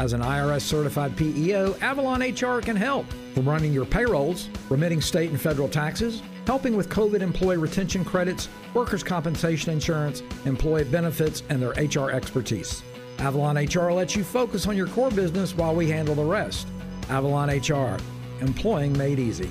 As 0.00 0.14
an 0.14 0.22
IRS 0.22 0.62
certified 0.62 1.14
PEO, 1.14 1.76
Avalon 1.82 2.22
HR 2.22 2.62
can 2.62 2.74
help 2.74 3.04
from 3.34 3.46
running 3.46 3.70
your 3.70 3.84
payrolls, 3.84 4.48
remitting 4.70 5.02
state 5.02 5.28
and 5.28 5.38
federal 5.38 5.68
taxes, 5.68 6.22
helping 6.46 6.74
with 6.74 6.88
COVID 6.88 7.20
employee 7.20 7.58
retention 7.58 8.02
credits, 8.02 8.48
workers' 8.72 9.02
compensation 9.02 9.74
insurance, 9.74 10.22
employee 10.46 10.84
benefits, 10.84 11.42
and 11.50 11.60
their 11.60 11.72
HR 11.72 12.12
expertise. 12.12 12.82
Avalon 13.18 13.58
HR 13.58 13.92
lets 13.92 14.16
you 14.16 14.24
focus 14.24 14.66
on 14.66 14.74
your 14.74 14.86
core 14.86 15.10
business 15.10 15.54
while 15.54 15.74
we 15.74 15.90
handle 15.90 16.14
the 16.14 16.24
rest. 16.24 16.66
Avalon 17.10 17.50
HR, 17.50 17.98
employing 18.40 18.96
made 18.96 19.18
easy. 19.18 19.50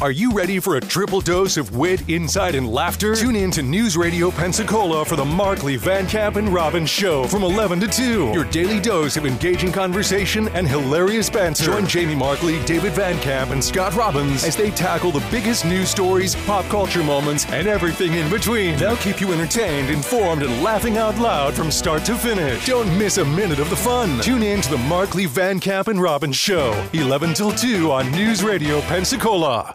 Are 0.00 0.12
you 0.12 0.30
ready 0.30 0.60
for 0.60 0.76
a 0.76 0.80
triple 0.80 1.20
dose 1.20 1.56
of 1.56 1.76
wit, 1.76 2.08
insight, 2.08 2.54
and 2.54 2.68
laughter? 2.68 3.16
Tune 3.16 3.34
in 3.34 3.50
to 3.50 3.64
News 3.64 3.96
Radio 3.96 4.30
Pensacola 4.30 5.04
for 5.04 5.16
the 5.16 5.24
Markley, 5.24 5.74
Van 5.74 6.06
Camp, 6.06 6.36
and 6.36 6.50
Robbins 6.50 6.88
Show 6.88 7.24
from 7.24 7.42
11 7.42 7.80
to 7.80 7.88
2. 7.88 8.30
Your 8.32 8.44
daily 8.44 8.78
dose 8.78 9.16
of 9.16 9.26
engaging 9.26 9.72
conversation 9.72 10.46
and 10.50 10.68
hilarious 10.68 11.28
banter. 11.28 11.64
Join 11.64 11.84
Jamie 11.84 12.14
Markley, 12.14 12.64
David 12.64 12.92
Van 12.92 13.18
Camp, 13.18 13.50
and 13.50 13.62
Scott 13.62 13.96
Robbins 13.96 14.44
as 14.44 14.54
they 14.54 14.70
tackle 14.70 15.10
the 15.10 15.26
biggest 15.32 15.64
news 15.64 15.88
stories, 15.88 16.36
pop 16.46 16.64
culture 16.66 17.02
moments, 17.02 17.44
and 17.46 17.66
everything 17.66 18.14
in 18.14 18.30
between. 18.30 18.78
They'll 18.78 18.96
keep 18.98 19.20
you 19.20 19.32
entertained, 19.32 19.90
informed, 19.90 20.44
and 20.44 20.62
laughing 20.62 20.96
out 20.96 21.18
loud 21.18 21.54
from 21.54 21.72
start 21.72 22.04
to 22.04 22.14
finish. 22.14 22.64
Don't 22.66 22.96
miss 22.96 23.18
a 23.18 23.24
minute 23.24 23.58
of 23.58 23.68
the 23.68 23.74
fun. 23.74 24.20
Tune 24.20 24.44
in 24.44 24.60
to 24.60 24.70
the 24.70 24.78
Markley, 24.78 25.26
Van 25.26 25.58
Camp, 25.58 25.88
and 25.88 26.00
Robbins 26.00 26.36
Show, 26.36 26.88
11 26.92 27.34
till 27.34 27.50
2 27.50 27.90
on 27.90 28.08
News 28.12 28.44
Radio 28.44 28.80
Pensacola. 28.82 29.74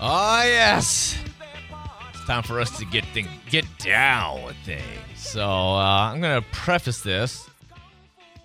Oh 0.00 0.42
yes, 0.44 1.18
it's 2.14 2.24
time 2.24 2.44
for 2.44 2.60
us 2.60 2.78
to 2.78 2.84
get 2.84 3.04
thing, 3.06 3.26
get 3.50 3.64
down 3.78 4.44
with 4.44 4.56
things. 4.58 4.82
So 5.16 5.44
uh, 5.44 6.12
I'm 6.12 6.20
gonna 6.20 6.44
preface 6.52 7.00
this 7.00 7.50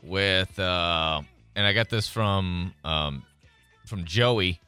with, 0.02 0.58
uh, 0.58 1.22
and 1.56 1.68
I 1.68 1.74
got 1.74 1.90
this 1.90 2.08
from 2.08 2.74
um, 2.84 3.22
from 3.86 4.04
Joey. 4.04 4.62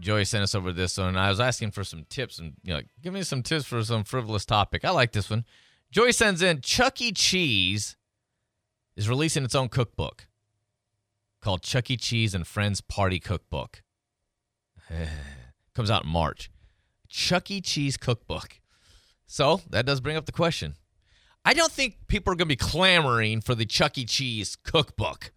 Joey 0.00 0.24
sent 0.24 0.42
us 0.42 0.56
over 0.56 0.72
this 0.72 0.98
one. 0.98 1.16
I 1.16 1.28
was 1.28 1.38
asking 1.38 1.70
for 1.70 1.84
some 1.84 2.04
tips 2.08 2.40
and 2.40 2.54
you 2.64 2.74
know, 2.74 2.80
give 3.02 3.12
me 3.12 3.22
some 3.22 3.44
tips 3.44 3.64
for 3.64 3.84
some 3.84 4.02
frivolous 4.02 4.44
topic. 4.44 4.84
I 4.84 4.90
like 4.90 5.12
this 5.12 5.30
one. 5.30 5.44
Joey 5.92 6.10
sends 6.10 6.42
in 6.42 6.60
Chuck 6.60 7.00
E. 7.00 7.12
Cheese 7.12 7.94
is 8.96 9.08
releasing 9.08 9.44
its 9.44 9.54
own 9.54 9.68
cookbook 9.68 10.26
called 11.40 11.62
Chuck 11.62 11.88
E. 11.88 11.96
Cheese 11.96 12.34
and 12.34 12.44
Friends 12.44 12.80
Party 12.80 13.20
Cookbook. 13.20 13.84
Comes 15.76 15.90
out 15.90 16.04
in 16.04 16.10
March. 16.10 16.50
Chuck 17.06 17.50
E. 17.50 17.60
Cheese 17.60 17.98
cookbook. 17.98 18.60
So 19.26 19.60
that 19.68 19.84
does 19.84 20.00
bring 20.00 20.16
up 20.16 20.24
the 20.24 20.32
question. 20.32 20.74
I 21.44 21.52
don't 21.52 21.70
think 21.70 21.98
people 22.08 22.32
are 22.32 22.34
going 22.34 22.48
to 22.48 22.52
be 22.52 22.56
clamoring 22.56 23.42
for 23.42 23.54
the 23.54 23.66
Chuck 23.66 23.98
E. 23.98 24.06
Cheese 24.06 24.56
cookbook. 24.56 25.32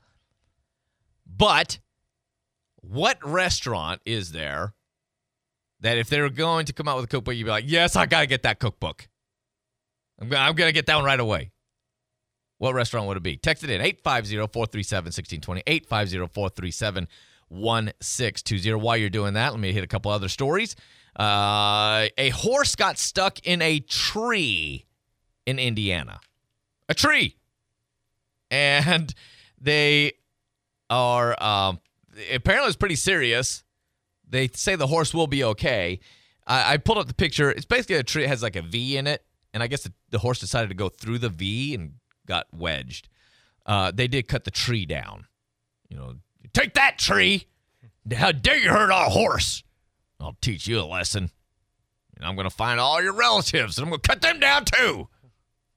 But 1.28 1.80
what 2.78 3.18
restaurant 3.22 4.00
is 4.06 4.32
there 4.32 4.76
that 5.82 5.98
if 5.98 6.08
they 6.08 6.22
were 6.22 6.30
going 6.30 6.66
to 6.68 6.74
come 6.74 6.88
out 6.88 6.96
with 6.96 7.04
a 7.04 7.10
cookbook, 7.10 7.36
you'd 7.36 7.44
be 7.44 7.50
like, 7.50 7.66
yes, 7.68 7.98
I 7.98 8.06
got 8.06 8.22
to 8.22 8.28
get 8.28 8.44
that 8.44 8.60
cookbook. 8.60 9.10
I'm 10.22 10.30
going 10.30 10.42
I'm 10.42 10.56
to 10.56 10.72
get 10.72 10.86
that 10.86 10.96
one 10.96 11.04
right 11.04 11.20
away. 11.20 11.52
What 12.60 12.76
restaurant 12.76 13.08
would 13.08 13.18
it 13.18 13.24
be? 13.24 13.36
Text 13.36 13.66
it 13.66 13.70
in 13.70 13.82
850 13.82 14.38
437 14.38 15.06
1620. 15.08 15.64
850 15.68 16.34
437 16.34 17.08
1620. 17.50 18.82
While 18.82 18.98
you're 18.98 19.10
doing 19.10 19.34
that, 19.34 19.52
let 19.52 19.60
me 19.60 19.72
hit 19.72 19.84
a 19.84 19.88
couple 19.88 20.12
other 20.12 20.30
stories. 20.30 20.76
Uh, 21.20 22.08
a 22.18 22.30
horse 22.30 22.76
got 22.76 22.98
stuck 22.98 23.40
in 23.46 23.62
a 23.62 23.80
tree 23.80 24.86
in 25.46 25.60
Indiana. 25.60 26.20
A 26.88 26.94
tree. 26.94 27.36
And 28.52 29.14
they 29.60 30.14
are, 30.90 31.42
um, 31.44 31.80
apparently, 32.34 32.68
it's 32.68 32.78
pretty 32.78 32.96
serious. 32.96 33.64
They 34.28 34.48
say 34.50 34.76
the 34.76 34.88
horse 34.88 35.14
will 35.14 35.28
be 35.28 35.44
okay. 35.44 36.00
I, 36.48 36.74
I 36.74 36.78
pulled 36.78 37.00
up 37.00 37.08
the 37.08 37.14
picture. 37.14 37.52
It's 37.52 37.66
basically 37.66 37.96
a 37.96 38.04
tree 38.04 38.24
that 38.24 38.30
has 38.30 38.44
like 38.44 38.56
a 38.56 38.62
V 38.62 38.98
in 38.98 39.08
it. 39.08 39.24
And 39.54 39.64
I 39.64 39.68
guess 39.68 39.84
the, 39.84 39.94
the 40.10 40.20
horse 40.20 40.40
decided 40.40 40.70
to 40.70 40.76
go 40.76 40.90
through 40.90 41.20
the 41.20 41.30
V 41.30 41.74
and 41.74 41.94
got 42.28 42.48
wedged. 42.54 43.10
Uh, 43.66 43.92
they 43.92 44.08
did 44.08 44.28
cut 44.28 44.44
the 44.44 44.52
tree 44.52 44.86
down. 44.86 45.26
You 45.90 45.98
know, 45.98 46.16
take 46.54 46.74
that 46.74 46.98
tree. 46.98 47.48
How 48.14 48.32
dare 48.32 48.58
you 48.58 48.70
hurt 48.70 48.92
our 48.92 49.10
horse? 49.10 49.64
I'll 50.20 50.38
teach 50.42 50.68
you 50.68 50.80
a 50.80 50.84
lesson. 50.84 51.32
And 52.16 52.26
I'm 52.26 52.36
going 52.36 52.50
to 52.50 52.56
find 52.56 52.80
all 52.80 53.02
your 53.02 53.14
relatives 53.14 53.78
and 53.78 53.86
I'm 53.86 53.90
going 53.90 54.02
to 54.02 54.08
cut 54.08 54.22
them 54.22 54.40
down 54.40 54.66
too. 54.66 55.08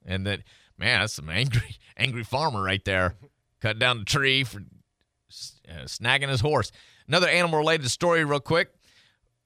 And 0.04 0.26
that, 0.26 0.40
man, 0.76 1.00
that's 1.00 1.14
some 1.14 1.30
angry, 1.30 1.76
angry 1.96 2.24
farmer 2.24 2.62
right 2.62 2.84
there. 2.84 3.14
Cut 3.60 3.78
down 3.78 4.00
the 4.00 4.04
tree 4.04 4.42
for 4.42 4.58
uh, 4.58 5.84
snagging 5.84 6.28
his 6.28 6.40
horse. 6.40 6.72
Another 7.06 7.28
animal 7.28 7.58
related 7.58 7.88
story, 7.90 8.24
real 8.24 8.40
quick. 8.40 8.70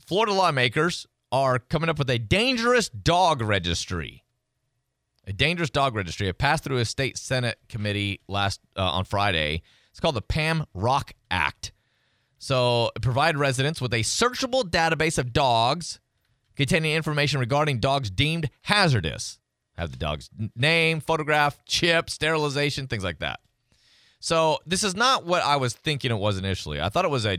Florida 0.06 0.32
lawmakers 0.32 1.06
are 1.32 1.58
coming 1.58 1.90
up 1.90 1.98
with 1.98 2.08
a 2.08 2.18
dangerous 2.18 2.88
dog 2.88 3.42
registry. 3.42 4.24
A 5.26 5.32
dangerous 5.32 5.70
dog 5.70 5.94
registry. 5.94 6.28
It 6.28 6.38
passed 6.38 6.64
through 6.64 6.78
a 6.78 6.84
state 6.84 7.18
senate 7.18 7.58
committee 7.68 8.20
last 8.28 8.60
uh, 8.76 8.82
on 8.82 9.04
Friday. 9.04 9.62
It's 9.96 10.00
called 10.02 10.16
the 10.16 10.20
Pam 10.20 10.66
Rock 10.74 11.14
Act. 11.30 11.72
So, 12.36 12.90
it 12.94 13.00
provide 13.00 13.38
residents 13.38 13.80
with 13.80 13.94
a 13.94 14.00
searchable 14.00 14.62
database 14.62 15.16
of 15.16 15.32
dogs 15.32 16.00
containing 16.54 16.92
information 16.92 17.40
regarding 17.40 17.80
dogs 17.80 18.10
deemed 18.10 18.50
hazardous. 18.60 19.38
Have 19.78 19.92
the 19.92 19.96
dog's 19.96 20.28
name, 20.54 21.00
photograph, 21.00 21.64
chip, 21.64 22.10
sterilization, 22.10 22.88
things 22.88 23.04
like 23.04 23.20
that. 23.20 23.40
So, 24.20 24.58
this 24.66 24.84
is 24.84 24.94
not 24.94 25.24
what 25.24 25.42
I 25.42 25.56
was 25.56 25.72
thinking 25.72 26.10
it 26.10 26.18
was 26.18 26.36
initially. 26.36 26.78
I 26.78 26.90
thought 26.90 27.06
it 27.06 27.10
was 27.10 27.24
a 27.24 27.38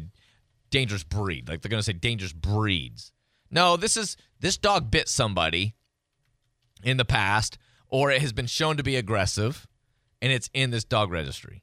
dangerous 0.71 1.03
breed. 1.03 1.47
Like 1.47 1.61
they're 1.61 1.69
going 1.69 1.79
to 1.79 1.85
say 1.85 1.93
dangerous 1.93 2.33
breeds. 2.33 3.11
No, 3.51 3.77
this 3.77 3.95
is 3.95 4.17
this 4.39 4.57
dog 4.57 4.89
bit 4.89 5.07
somebody 5.07 5.75
in 6.81 6.97
the 6.97 7.05
past 7.05 7.59
or 7.87 8.09
it 8.09 8.21
has 8.21 8.33
been 8.33 8.47
shown 8.47 8.77
to 8.77 8.83
be 8.83 8.95
aggressive 8.95 9.67
and 10.23 10.31
it's 10.31 10.49
in 10.55 10.71
this 10.71 10.85
dog 10.85 11.11
registry. 11.11 11.61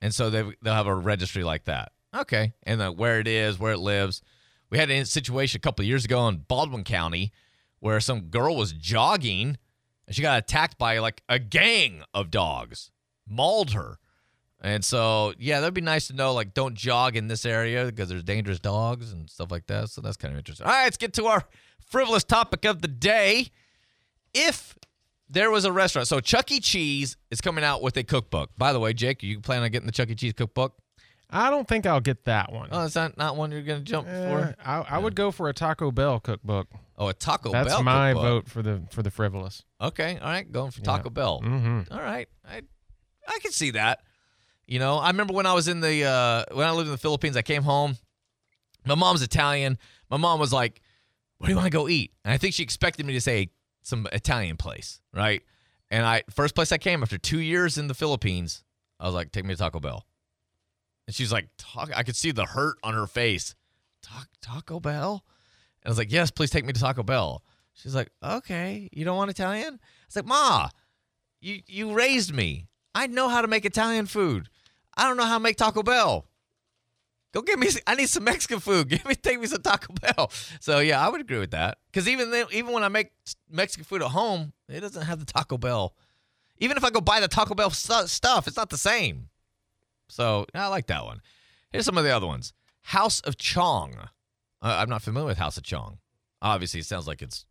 And 0.00 0.14
so 0.14 0.30
they 0.30 0.44
they'll 0.62 0.74
have 0.74 0.86
a 0.86 0.94
registry 0.94 1.44
like 1.44 1.64
that. 1.64 1.92
Okay. 2.14 2.54
And 2.62 2.80
the, 2.80 2.92
where 2.92 3.20
it 3.20 3.28
is, 3.28 3.58
where 3.58 3.72
it 3.72 3.78
lives. 3.78 4.22
We 4.70 4.78
had 4.78 4.90
a 4.90 5.04
situation 5.04 5.58
a 5.58 5.60
couple 5.60 5.82
of 5.82 5.88
years 5.88 6.04
ago 6.04 6.26
in 6.28 6.38
Baldwin 6.48 6.84
County 6.84 7.32
where 7.78 8.00
some 8.00 8.22
girl 8.22 8.56
was 8.56 8.72
jogging 8.72 9.58
and 10.06 10.16
she 10.16 10.22
got 10.22 10.38
attacked 10.38 10.78
by 10.78 10.98
like 10.98 11.22
a 11.28 11.38
gang 11.38 12.02
of 12.14 12.30
dogs, 12.30 12.90
mauled 13.28 13.72
her. 13.72 13.98
And 14.60 14.84
so, 14.84 15.34
yeah, 15.38 15.60
that'd 15.60 15.74
be 15.74 15.80
nice 15.80 16.08
to 16.08 16.14
know 16.14 16.32
like 16.32 16.54
don't 16.54 16.74
jog 16.74 17.16
in 17.16 17.28
this 17.28 17.44
area 17.44 17.84
because 17.84 18.08
there's 18.08 18.22
dangerous 18.22 18.58
dogs 18.58 19.12
and 19.12 19.28
stuff 19.28 19.50
like 19.50 19.66
that. 19.66 19.90
So 19.90 20.00
that's 20.00 20.16
kind 20.16 20.32
of 20.32 20.38
interesting. 20.38 20.66
All 20.66 20.72
right, 20.72 20.84
let's 20.84 20.96
get 20.96 21.12
to 21.14 21.26
our 21.26 21.44
frivolous 21.86 22.24
topic 22.24 22.64
of 22.64 22.82
the 22.82 22.88
day. 22.88 23.48
If 24.32 24.76
there 25.28 25.50
was 25.50 25.64
a 25.64 25.72
restaurant, 25.72 26.08
so 26.08 26.20
Chuck 26.20 26.50
E. 26.52 26.60
Cheese 26.60 27.16
is 27.30 27.40
coming 27.40 27.64
out 27.64 27.82
with 27.82 27.96
a 27.96 28.02
cookbook. 28.04 28.50
By 28.56 28.72
the 28.72 28.80
way, 28.80 28.92
Jake, 28.92 29.22
are 29.22 29.26
you 29.26 29.40
plan 29.40 29.62
on 29.62 29.70
getting 29.70 29.86
the 29.86 29.92
Chuck 29.92 30.08
E. 30.10 30.14
Cheese 30.14 30.32
cookbook? 30.34 30.74
I 31.28 31.50
don't 31.50 31.66
think 31.66 31.86
I'll 31.86 32.00
get 32.00 32.24
that 32.26 32.52
one. 32.52 32.68
Oh, 32.70 32.84
is 32.84 32.94
that 32.94 33.18
not 33.18 33.36
one 33.36 33.50
you're 33.50 33.62
going 33.62 33.80
to 33.80 33.84
jump 33.84 34.06
Eh, 34.08 34.28
for? 34.30 34.54
I, 34.64 34.76
I 34.90 34.98
would 34.98 35.16
go 35.16 35.32
for 35.32 35.48
a 35.48 35.52
Taco 35.52 35.90
Bell 35.90 36.20
cookbook. 36.20 36.68
Oh, 36.96 37.08
a 37.08 37.14
Taco 37.14 37.50
That's 37.50 37.66
Bell. 37.68 37.78
That's 37.78 37.84
my 37.84 38.12
cookbook. 38.12 38.44
vote 38.44 38.48
for 38.50 38.62
the 38.62 38.82
for 38.92 39.02
the 39.02 39.10
frivolous. 39.10 39.64
Okay, 39.80 40.18
all 40.22 40.28
right, 40.28 40.50
going 40.50 40.70
for 40.70 40.80
Yeah. 40.80 40.84
Taco 40.84 41.10
Bell. 41.10 41.40
Mhm. 41.44 41.90
All 41.90 42.00
right, 42.00 42.28
I 42.48 42.62
I 43.28 43.38
can 43.42 43.50
see 43.50 43.72
that. 43.72 44.00
You 44.68 44.78
know, 44.78 44.96
I 44.98 45.08
remember 45.08 45.32
when 45.34 45.46
I 45.46 45.52
was 45.52 45.66
in 45.68 45.80
the 45.80 46.04
uh, 46.04 46.44
when 46.56 46.66
I 46.66 46.70
lived 46.70 46.86
in 46.86 46.92
the 46.92 46.98
Philippines, 46.98 47.36
I 47.36 47.42
came 47.42 47.64
home. 47.64 47.96
My 48.86 48.94
mom's 48.94 49.20
Italian. 49.22 49.78
My 50.08 50.16
mom 50.16 50.38
was 50.38 50.52
like, 50.52 50.80
"What 51.38 51.48
do 51.48 51.52
you 51.52 51.56
want 51.56 51.66
to 51.66 51.76
go 51.76 51.88
eat?" 51.88 52.12
And 52.24 52.32
I 52.32 52.38
think 52.38 52.54
she 52.54 52.62
expected 52.62 53.04
me 53.04 53.12
to 53.14 53.20
say 53.20 53.48
some 53.86 54.08
Italian 54.12 54.56
place, 54.56 55.00
right? 55.14 55.42
And 55.90 56.04
I 56.04 56.22
first 56.30 56.54
place 56.54 56.72
I 56.72 56.78
came 56.78 57.02
after 57.02 57.18
two 57.18 57.40
years 57.40 57.78
in 57.78 57.86
the 57.86 57.94
Philippines, 57.94 58.64
I 58.98 59.06
was 59.06 59.14
like, 59.14 59.30
"Take 59.32 59.44
me 59.44 59.54
to 59.54 59.58
Taco 59.58 59.80
Bell." 59.80 60.04
And 61.06 61.14
she's 61.14 61.32
like, 61.32 61.48
Talk, 61.56 61.90
I 61.94 62.02
could 62.02 62.16
see 62.16 62.32
the 62.32 62.44
hurt 62.44 62.76
on 62.82 62.94
her 62.94 63.06
face. 63.06 63.54
Ta- 64.02 64.26
Taco 64.42 64.80
Bell? 64.80 65.24
And 65.82 65.88
I 65.88 65.90
was 65.90 65.98
like, 65.98 66.10
yes, 66.12 66.30
please 66.30 66.50
take 66.50 66.64
me 66.64 66.72
to 66.72 66.80
Taco 66.80 67.02
Bell. 67.02 67.42
She's 67.74 67.94
like, 67.94 68.10
okay, 68.22 68.88
you 68.92 69.04
don't 69.04 69.16
want 69.16 69.30
Italian? 69.30 69.74
I 69.74 70.06
was 70.08 70.16
like, 70.16 70.26
Ma, 70.26 70.68
you, 71.40 71.60
you 71.66 71.92
raised 71.92 72.34
me. 72.34 72.66
I 72.94 73.06
know 73.06 73.28
how 73.28 73.42
to 73.42 73.48
make 73.48 73.64
Italian 73.64 74.06
food. 74.06 74.48
I 74.96 75.06
don't 75.06 75.16
know 75.16 75.26
how 75.26 75.36
to 75.36 75.42
make 75.42 75.56
Taco 75.56 75.82
Bell. 75.82 76.26
Go 77.32 77.42
get 77.42 77.58
me. 77.58 77.68
I 77.86 77.94
need 77.94 78.08
some 78.08 78.24
Mexican 78.24 78.60
food. 78.60 78.88
Give 78.88 79.04
me, 79.04 79.14
take 79.14 79.40
me 79.40 79.46
some 79.46 79.62
Taco 79.62 79.92
Bell. 79.92 80.30
So 80.60 80.78
yeah, 80.78 81.04
I 81.04 81.08
would 81.08 81.20
agree 81.20 81.38
with 81.38 81.50
that. 81.50 81.78
Because 81.86 82.08
even 82.08 82.30
then, 82.30 82.46
even 82.52 82.72
when 82.72 82.82
I 82.82 82.88
make 82.88 83.12
Mexican 83.50 83.84
food 83.84 84.02
at 84.02 84.08
home, 84.08 84.52
it 84.68 84.80
doesn't 84.80 85.02
have 85.02 85.18
the 85.18 85.26
Taco 85.26 85.58
Bell. 85.58 85.94
Even 86.58 86.76
if 86.76 86.84
I 86.84 86.90
go 86.90 87.00
buy 87.00 87.20
the 87.20 87.28
Taco 87.28 87.54
Bell 87.54 87.70
stu- 87.70 88.06
stuff, 88.06 88.46
it's 88.46 88.56
not 88.56 88.70
the 88.70 88.78
same. 88.78 89.28
So 90.08 90.46
I 90.54 90.68
like 90.68 90.86
that 90.86 91.04
one. 91.04 91.20
Here's 91.70 91.84
some 91.84 91.98
of 91.98 92.04
the 92.04 92.14
other 92.14 92.26
ones. 92.26 92.52
House 92.80 93.20
of 93.20 93.36
Chong. 93.36 93.94
Uh, 94.62 94.76
I'm 94.80 94.88
not 94.88 95.02
familiar 95.02 95.26
with 95.26 95.38
House 95.38 95.56
of 95.58 95.64
Chong. 95.64 95.98
Obviously, 96.40 96.80
it 96.80 96.86
sounds 96.86 97.06
like 97.06 97.20
it's 97.22 97.44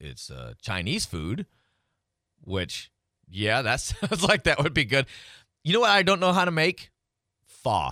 it's 0.00 0.30
uh, 0.30 0.54
Chinese 0.60 1.04
food, 1.06 1.46
which 2.40 2.90
yeah, 3.28 3.62
that 3.62 3.80
sounds 3.80 4.22
like 4.22 4.44
that 4.44 4.62
would 4.62 4.74
be 4.74 4.84
good. 4.84 5.06
You 5.62 5.74
know 5.74 5.80
what 5.80 5.90
I 5.90 6.02
don't 6.02 6.20
know 6.20 6.32
how 6.32 6.44
to 6.44 6.50
make? 6.50 6.90
Pho. 7.44 7.90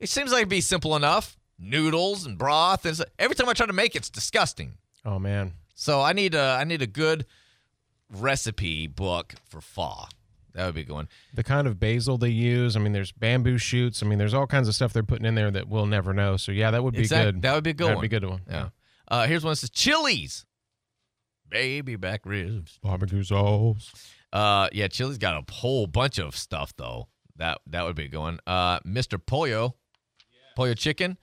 It 0.00 0.08
seems 0.08 0.32
like 0.32 0.40
it'd 0.40 0.48
be 0.48 0.60
simple 0.60 0.96
enough. 0.96 1.36
Noodles 1.58 2.24
and 2.26 2.38
broth 2.38 2.86
and 2.86 2.96
so- 2.96 3.04
every 3.18 3.36
time 3.36 3.48
I 3.48 3.52
try 3.52 3.66
to 3.66 3.72
make 3.72 3.94
it, 3.94 3.98
it's 3.98 4.10
disgusting. 4.10 4.78
Oh 5.04 5.18
man. 5.18 5.52
So 5.74 6.00
I 6.00 6.12
need 6.14 6.34
a 6.34 6.56
I 6.60 6.64
need 6.64 6.82
a 6.82 6.86
good 6.86 7.26
recipe 8.10 8.86
book 8.86 9.34
for 9.48 9.60
pho. 9.60 10.04
That 10.54 10.66
would 10.66 10.74
be 10.74 10.80
a 10.80 10.84
good 10.84 10.94
one. 10.94 11.08
The 11.32 11.44
kind 11.44 11.66
of 11.68 11.78
basil 11.78 12.18
they 12.18 12.30
use. 12.30 12.76
I 12.76 12.80
mean, 12.80 12.92
there's 12.92 13.12
bamboo 13.12 13.56
shoots. 13.58 14.02
I 14.02 14.06
mean, 14.06 14.18
there's 14.18 14.34
all 14.34 14.46
kinds 14.48 14.66
of 14.68 14.74
stuff 14.74 14.92
they're 14.92 15.04
putting 15.04 15.24
in 15.26 15.36
there 15.36 15.50
that 15.50 15.68
we'll 15.68 15.86
never 15.86 16.12
know. 16.12 16.36
So 16.36 16.50
yeah, 16.50 16.72
that 16.72 16.82
would 16.82 16.94
be 16.94 17.00
Exact- 17.00 17.24
good. 17.26 17.42
That 17.42 17.54
would 17.54 17.64
be 17.64 17.70
a 17.70 17.74
good 17.74 17.84
That'd 17.84 17.96
one. 17.96 18.02
be 18.02 18.16
a 18.16 18.20
good 18.20 18.28
one. 18.28 18.40
Yeah. 18.50 18.68
Uh, 19.06 19.26
here's 19.26 19.44
one 19.44 19.52
that 19.52 19.56
says 19.56 19.70
Chili's. 19.70 20.44
Baby 21.48 21.96
back 21.96 22.24
ribs. 22.24 22.78
Barbecue 22.82 23.22
sauce. 23.22 23.92
Uh, 24.32 24.68
yeah, 24.72 24.86
Chili's 24.88 25.18
got 25.18 25.36
a 25.48 25.52
whole 25.52 25.86
bunch 25.86 26.18
of 26.18 26.36
stuff 26.36 26.72
though. 26.76 27.08
That 27.36 27.58
that 27.68 27.84
would 27.84 27.96
be 27.96 28.04
a 28.04 28.08
good 28.08 28.18
one. 28.20 28.38
Uh, 28.46 28.80
Mr. 28.80 29.24
Pollo, 29.24 29.76
Pollo 30.60 30.74
chicken. 30.74 31.16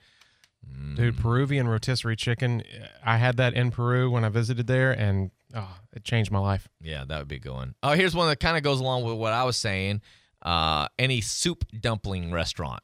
Dude, 0.95 1.15
Peruvian 1.15 1.67
rotisserie 1.67 2.15
chicken. 2.15 2.63
I 3.05 3.17
had 3.17 3.37
that 3.37 3.53
in 3.53 3.69
Peru 3.69 4.09
when 4.09 4.25
I 4.25 4.29
visited 4.29 4.65
there, 4.65 4.91
and 4.91 5.29
oh, 5.53 5.77
it 5.93 6.03
changed 6.03 6.31
my 6.31 6.39
life. 6.39 6.67
Yeah, 6.81 7.05
that 7.05 7.19
would 7.19 7.27
be 7.27 7.35
a 7.35 7.39
good 7.39 7.53
one. 7.53 7.75
Oh, 7.83 7.91
here's 7.91 8.15
one 8.15 8.27
that 8.29 8.39
kind 8.39 8.57
of 8.57 8.63
goes 8.63 8.79
along 8.79 9.03
with 9.03 9.15
what 9.15 9.33
I 9.33 9.43
was 9.43 9.55
saying. 9.55 10.01
Uh, 10.41 10.87
any 10.97 11.21
soup 11.21 11.65
dumpling 11.79 12.31
restaurant. 12.31 12.81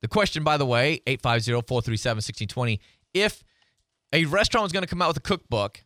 The 0.00 0.08
question, 0.08 0.44
by 0.44 0.56
the 0.56 0.64
way, 0.64 1.02
850-437-1620. 1.06 2.78
If 3.12 3.44
a 4.14 4.24
restaurant 4.24 4.62
was 4.62 4.72
going 4.72 4.82
to 4.82 4.88
come 4.88 5.02
out 5.02 5.08
with 5.08 5.18
a 5.18 5.20
cookbook, 5.20 5.84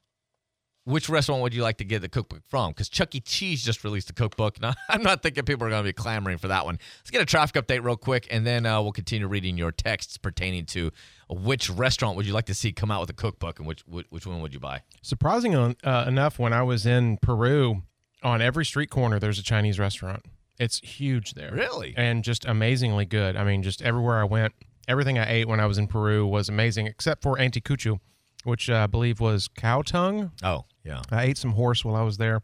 which 0.85 1.09
restaurant 1.09 1.43
would 1.43 1.55
you 1.55 1.63
like 1.63 1.79
to 1.79 1.85
get 1.85 2.03
the 2.03 2.09
cookbook 2.09 2.43
from? 2.49 2.71
Because 2.71 2.89
Chuck 2.89 3.15
E. 3.15 3.21
Cheese 3.21 3.65
just 3.65 3.85
released 3.85 4.11
a 4.11 4.13
cookbook, 4.13 4.57
and 4.63 4.75
I'm 4.89 5.03
not 5.03 5.23
thinking 5.23 5.45
people 5.45 5.67
are 5.67 5.71
going 5.71 5.83
to 5.83 5.89
be 5.89 5.93
clamoring 5.93 6.39
for 6.39 6.49
that 6.49 6.65
one. 6.65 6.79
Let's 7.01 7.11
get 7.11 7.21
a 7.21 7.27
traffic 7.27 7.65
update 7.65 7.85
real 7.85 7.97
quick, 7.97 8.27
and 8.31 8.47
then 8.47 8.67
uh, 8.67 8.81
we'll 8.83 8.93
continue 8.93 9.27
reading 9.27 9.57
your 9.57 9.73
texts 9.73 10.17
pertaining 10.17 10.67
to 10.67 10.91
which 11.29 11.71
restaurant 11.71 12.17
would 12.17 12.27
you 12.27 12.33
like 12.33 12.47
to 12.47 12.55
see 12.55 12.73
come 12.73 12.91
out 12.91 13.01
with 13.01 13.11
a 13.11 13.15
cookbook, 13.15 13.59
and 13.59 13.69
which 13.69 13.83
which, 13.87 14.07
which 14.11 14.27
one 14.27 14.41
would 14.41 14.53
you 14.53 14.61
buy? 14.61 14.83
Surprising 15.03 15.55
uh, 15.55 16.05
enough, 16.07 16.39
when 16.39 16.53
I 16.53 16.63
was 16.63 16.87
in 16.87 17.19
Peru, 17.19 17.83
on 18.23 18.43
every 18.43 18.65
street 18.65 18.91
corner 18.91 19.19
there's 19.19 19.39
a 19.39 19.43
Chinese 19.43 19.79
restaurant. 19.79 20.25
It's 20.59 20.79
huge 20.81 21.33
there. 21.35 21.53
Really? 21.53 21.95
And 21.97 22.23
just 22.23 22.45
amazingly 22.45 23.07
good. 23.07 23.35
I 23.35 23.45
mean, 23.45 23.63
just 23.63 23.81
everywhere 23.81 24.21
I 24.21 24.25
went, 24.25 24.53
everything 24.87 25.19
I 25.19 25.31
ate 25.31 25.49
when 25.49 25.59
I 25.59 25.65
was 25.65 25.79
in 25.79 25.87
Peru 25.87 26.27
was 26.27 26.51
amazing, 26.51 26.87
except 26.87 27.23
for 27.23 27.37
anticucho, 27.39 27.99
which 28.45 28.69
uh, 28.69 28.75
I 28.75 28.87
believe 28.87 29.21
was 29.21 29.49
cow 29.49 29.81
tongue. 29.81 30.33
Oh, 30.43 30.67
yeah. 30.85 31.03
I 31.11 31.25
ate 31.25 31.39
some 31.39 31.53
horse 31.53 31.85
while 31.85 31.97
I 31.97 32.03
was 32.03 32.17
there. 32.17 32.43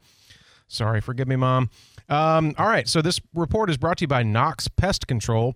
Sorry, 0.68 1.00
forgive 1.00 1.28
me, 1.28 1.36
Mom. 1.36 1.70
Um, 2.08 2.54
all 2.58 2.66
right, 2.66 2.88
so 2.88 3.02
this 3.02 3.20
report 3.34 3.70
is 3.70 3.76
brought 3.76 3.98
to 3.98 4.02
you 4.02 4.08
by 4.08 4.22
Knox 4.22 4.68
Pest 4.68 5.06
Control. 5.06 5.54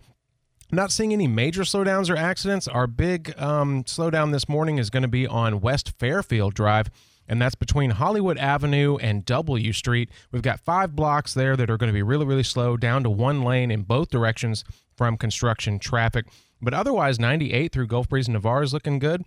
Not 0.72 0.92
seeing 0.92 1.12
any 1.12 1.26
major 1.26 1.62
slowdowns 1.62 2.08
or 2.10 2.16
accidents. 2.16 2.68
Our 2.68 2.86
big 2.86 3.34
um, 3.36 3.82
slowdown 3.84 4.30
this 4.30 4.48
morning 4.48 4.78
is 4.78 4.88
going 4.88 5.02
to 5.02 5.08
be 5.08 5.26
on 5.26 5.60
West 5.60 5.98
Fairfield 5.98 6.54
Drive, 6.54 6.90
and 7.26 7.42
that's 7.42 7.56
between 7.56 7.90
Hollywood 7.90 8.38
Avenue 8.38 8.96
and 8.98 9.24
W 9.24 9.72
Street. 9.72 10.10
We've 10.30 10.42
got 10.42 10.60
five 10.60 10.94
blocks 10.94 11.34
there 11.34 11.56
that 11.56 11.70
are 11.70 11.76
going 11.76 11.88
to 11.88 11.94
be 11.94 12.02
really, 12.02 12.24
really 12.24 12.44
slow, 12.44 12.76
down 12.76 13.02
to 13.02 13.10
one 13.10 13.42
lane 13.42 13.72
in 13.72 13.82
both 13.82 14.10
directions 14.10 14.64
from 14.96 15.16
construction 15.16 15.80
traffic. 15.80 16.26
But 16.62 16.74
otherwise, 16.74 17.18
98 17.18 17.72
through 17.72 17.88
Gulf 17.88 18.08
Breeze 18.08 18.28
and 18.28 18.34
Navarre 18.34 18.62
is 18.62 18.72
looking 18.72 19.00
good. 19.00 19.24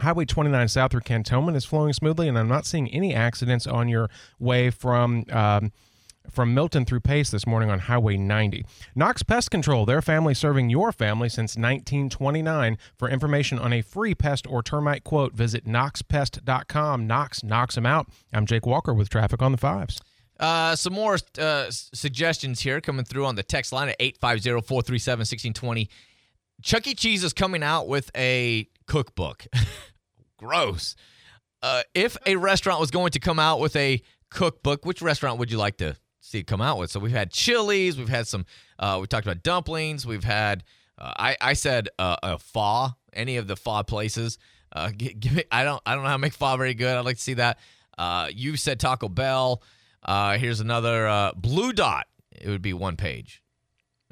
Highway 0.00 0.24
29 0.24 0.68
south 0.68 0.92
through 0.92 1.00
Cantonment 1.00 1.56
is 1.56 1.64
flowing 1.64 1.92
smoothly, 1.92 2.28
and 2.28 2.38
I'm 2.38 2.48
not 2.48 2.66
seeing 2.66 2.88
any 2.88 3.14
accidents 3.14 3.66
on 3.66 3.88
your 3.88 4.08
way 4.38 4.70
from 4.70 5.24
um, 5.30 5.72
from 6.30 6.54
Milton 6.54 6.84
through 6.84 7.00
Pace 7.00 7.30
this 7.30 7.46
morning 7.46 7.70
on 7.70 7.80
Highway 7.80 8.16
90. 8.16 8.64
Knox 8.94 9.22
Pest 9.22 9.50
Control, 9.50 9.84
their 9.86 10.02
family 10.02 10.34
serving 10.34 10.70
your 10.70 10.92
family 10.92 11.28
since 11.28 11.56
1929. 11.56 12.78
For 12.96 13.08
information 13.08 13.58
on 13.58 13.72
a 13.72 13.82
free 13.82 14.14
pest 14.14 14.46
or 14.46 14.62
termite 14.62 15.04
quote, 15.04 15.32
visit 15.34 15.66
knoxpest.com. 15.66 17.06
Knox 17.06 17.42
knocks 17.42 17.74
them 17.74 17.86
out. 17.86 18.08
I'm 18.32 18.46
Jake 18.46 18.66
Walker 18.66 18.94
with 18.94 19.08
Traffic 19.08 19.42
on 19.42 19.52
the 19.52 19.58
Fives. 19.58 20.00
Uh, 20.38 20.74
some 20.74 20.94
more 20.94 21.18
uh, 21.38 21.66
suggestions 21.70 22.60
here 22.60 22.80
coming 22.80 23.04
through 23.04 23.26
on 23.26 23.34
the 23.34 23.42
text 23.42 23.72
line 23.72 23.90
at 23.90 23.98
850-437-1620. 23.98 25.88
Chuck 26.62 26.86
E. 26.86 26.94
Cheese 26.94 27.24
is 27.24 27.32
coming 27.32 27.62
out 27.62 27.88
with 27.88 28.10
a 28.16 28.68
cookbook. 28.86 29.46
Gross. 30.40 30.96
Uh, 31.62 31.82
if 31.94 32.16
a 32.24 32.36
restaurant 32.36 32.80
was 32.80 32.90
going 32.90 33.10
to 33.10 33.20
come 33.20 33.38
out 33.38 33.60
with 33.60 33.76
a 33.76 34.00
cookbook, 34.30 34.86
which 34.86 35.02
restaurant 35.02 35.38
would 35.38 35.50
you 35.50 35.58
like 35.58 35.76
to 35.76 35.96
see 36.20 36.38
it 36.38 36.46
come 36.46 36.62
out 36.62 36.78
with? 36.78 36.90
So 36.90 36.98
we've 36.98 37.12
had 37.12 37.30
Chili's, 37.30 37.98
we've 37.98 38.08
had 38.08 38.26
some, 38.26 38.46
uh, 38.78 38.98
we 39.00 39.06
talked 39.06 39.26
about 39.26 39.42
dumplings, 39.42 40.06
we've 40.06 40.24
had, 40.24 40.64
uh, 40.98 41.12
I, 41.16 41.36
I 41.40 41.52
said 41.52 41.90
uh, 41.98 42.16
a 42.22 42.38
pho, 42.38 42.88
any 43.12 43.36
of 43.36 43.46
the 43.46 43.56
pho 43.56 43.82
places. 43.82 44.38
Uh, 44.72 44.90
gi- 44.90 45.14
give 45.20 45.34
me, 45.34 45.44
I 45.52 45.64
don't, 45.64 45.82
I 45.84 45.94
don't 45.94 46.02
know 46.04 46.08
how 46.08 46.16
to 46.16 46.20
make 46.20 46.32
pho 46.32 46.56
very 46.56 46.74
good. 46.74 46.96
I'd 46.96 47.04
like 47.04 47.16
to 47.16 47.22
see 47.22 47.34
that. 47.34 47.58
Uh, 47.98 48.28
you 48.34 48.56
said 48.56 48.80
Taco 48.80 49.10
Bell. 49.10 49.62
Uh, 50.02 50.38
here's 50.38 50.60
another 50.60 51.06
uh, 51.06 51.32
Blue 51.36 51.74
Dot. 51.74 52.06
It 52.32 52.48
would 52.48 52.62
be 52.62 52.72
one 52.72 52.96
page. 52.96 53.42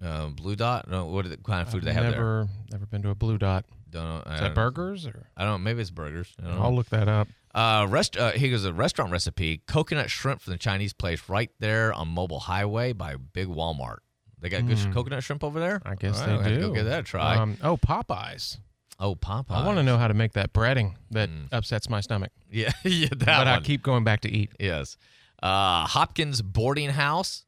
Uh, 0.02 0.26
Blue 0.26 0.56
Dot. 0.56 0.88
No, 0.90 1.06
what 1.06 1.28
the, 1.28 1.38
kind 1.38 1.62
of 1.62 1.70
food 1.70 1.80
do 1.80 1.86
they 1.86 1.94
have 1.94 2.04
there? 2.04 2.12
never, 2.12 2.48
never 2.70 2.84
been 2.84 3.00
to 3.02 3.08
a 3.08 3.14
Blue 3.14 3.38
Dot. 3.38 3.64
Don't 3.90 4.04
know. 4.04 4.22
I 4.26 4.34
Is 4.34 4.40
don't 4.40 4.48
that 4.50 4.54
burgers 4.54 5.06
or? 5.06 5.28
I 5.36 5.44
don't. 5.44 5.52
know. 5.52 5.58
Maybe 5.58 5.80
it's 5.80 5.90
burgers. 5.90 6.34
I 6.42 6.48
don't 6.48 6.60
I'll 6.60 6.74
look 6.74 6.88
that 6.90 7.08
up. 7.08 7.28
Uh, 7.54 7.86
rest. 7.88 8.16
Uh, 8.16 8.32
goes 8.32 8.64
a 8.64 8.72
restaurant 8.72 9.10
recipe: 9.10 9.62
coconut 9.66 10.10
shrimp 10.10 10.40
from 10.42 10.52
the 10.52 10.58
Chinese 10.58 10.92
place 10.92 11.22
right 11.28 11.50
there 11.58 11.92
on 11.92 12.08
Mobile 12.08 12.40
Highway 12.40 12.92
by 12.92 13.16
Big 13.16 13.48
Walmart. 13.48 13.98
They 14.40 14.48
got 14.50 14.66
good 14.66 14.76
Mm. 14.76 14.92
coconut 14.94 15.24
shrimp 15.24 15.42
over 15.42 15.58
there. 15.58 15.80
I 15.84 15.94
guess 15.96 16.20
All 16.20 16.26
they 16.26 16.36
right, 16.36 16.48
do. 16.54 16.60
Go 16.60 16.72
give 16.74 16.84
that 16.86 17.00
a 17.00 17.02
try. 17.02 17.36
Um, 17.36 17.56
oh, 17.62 17.76
Popeyes. 17.76 18.58
oh, 19.00 19.14
Popeye. 19.16 19.44
I 19.50 19.66
want 19.66 19.78
to 19.78 19.82
know 19.82 19.96
how 19.98 20.06
to 20.06 20.14
make 20.14 20.34
that 20.34 20.52
breading 20.52 20.94
that 21.10 21.28
upsets 21.50 21.88
my 21.88 22.00
stomach. 22.00 22.30
Yeah, 22.50 22.70
yeah, 22.84 23.08
that 23.10 23.26
but 23.26 23.46
I 23.48 23.60
keep 23.60 23.82
going 23.82 24.04
back 24.04 24.20
to 24.22 24.30
eat. 24.30 24.52
Yes. 24.60 24.96
Uh, 25.42 25.86
Hopkins 25.86 26.40
Boarding 26.42 26.90
House. 26.90 27.44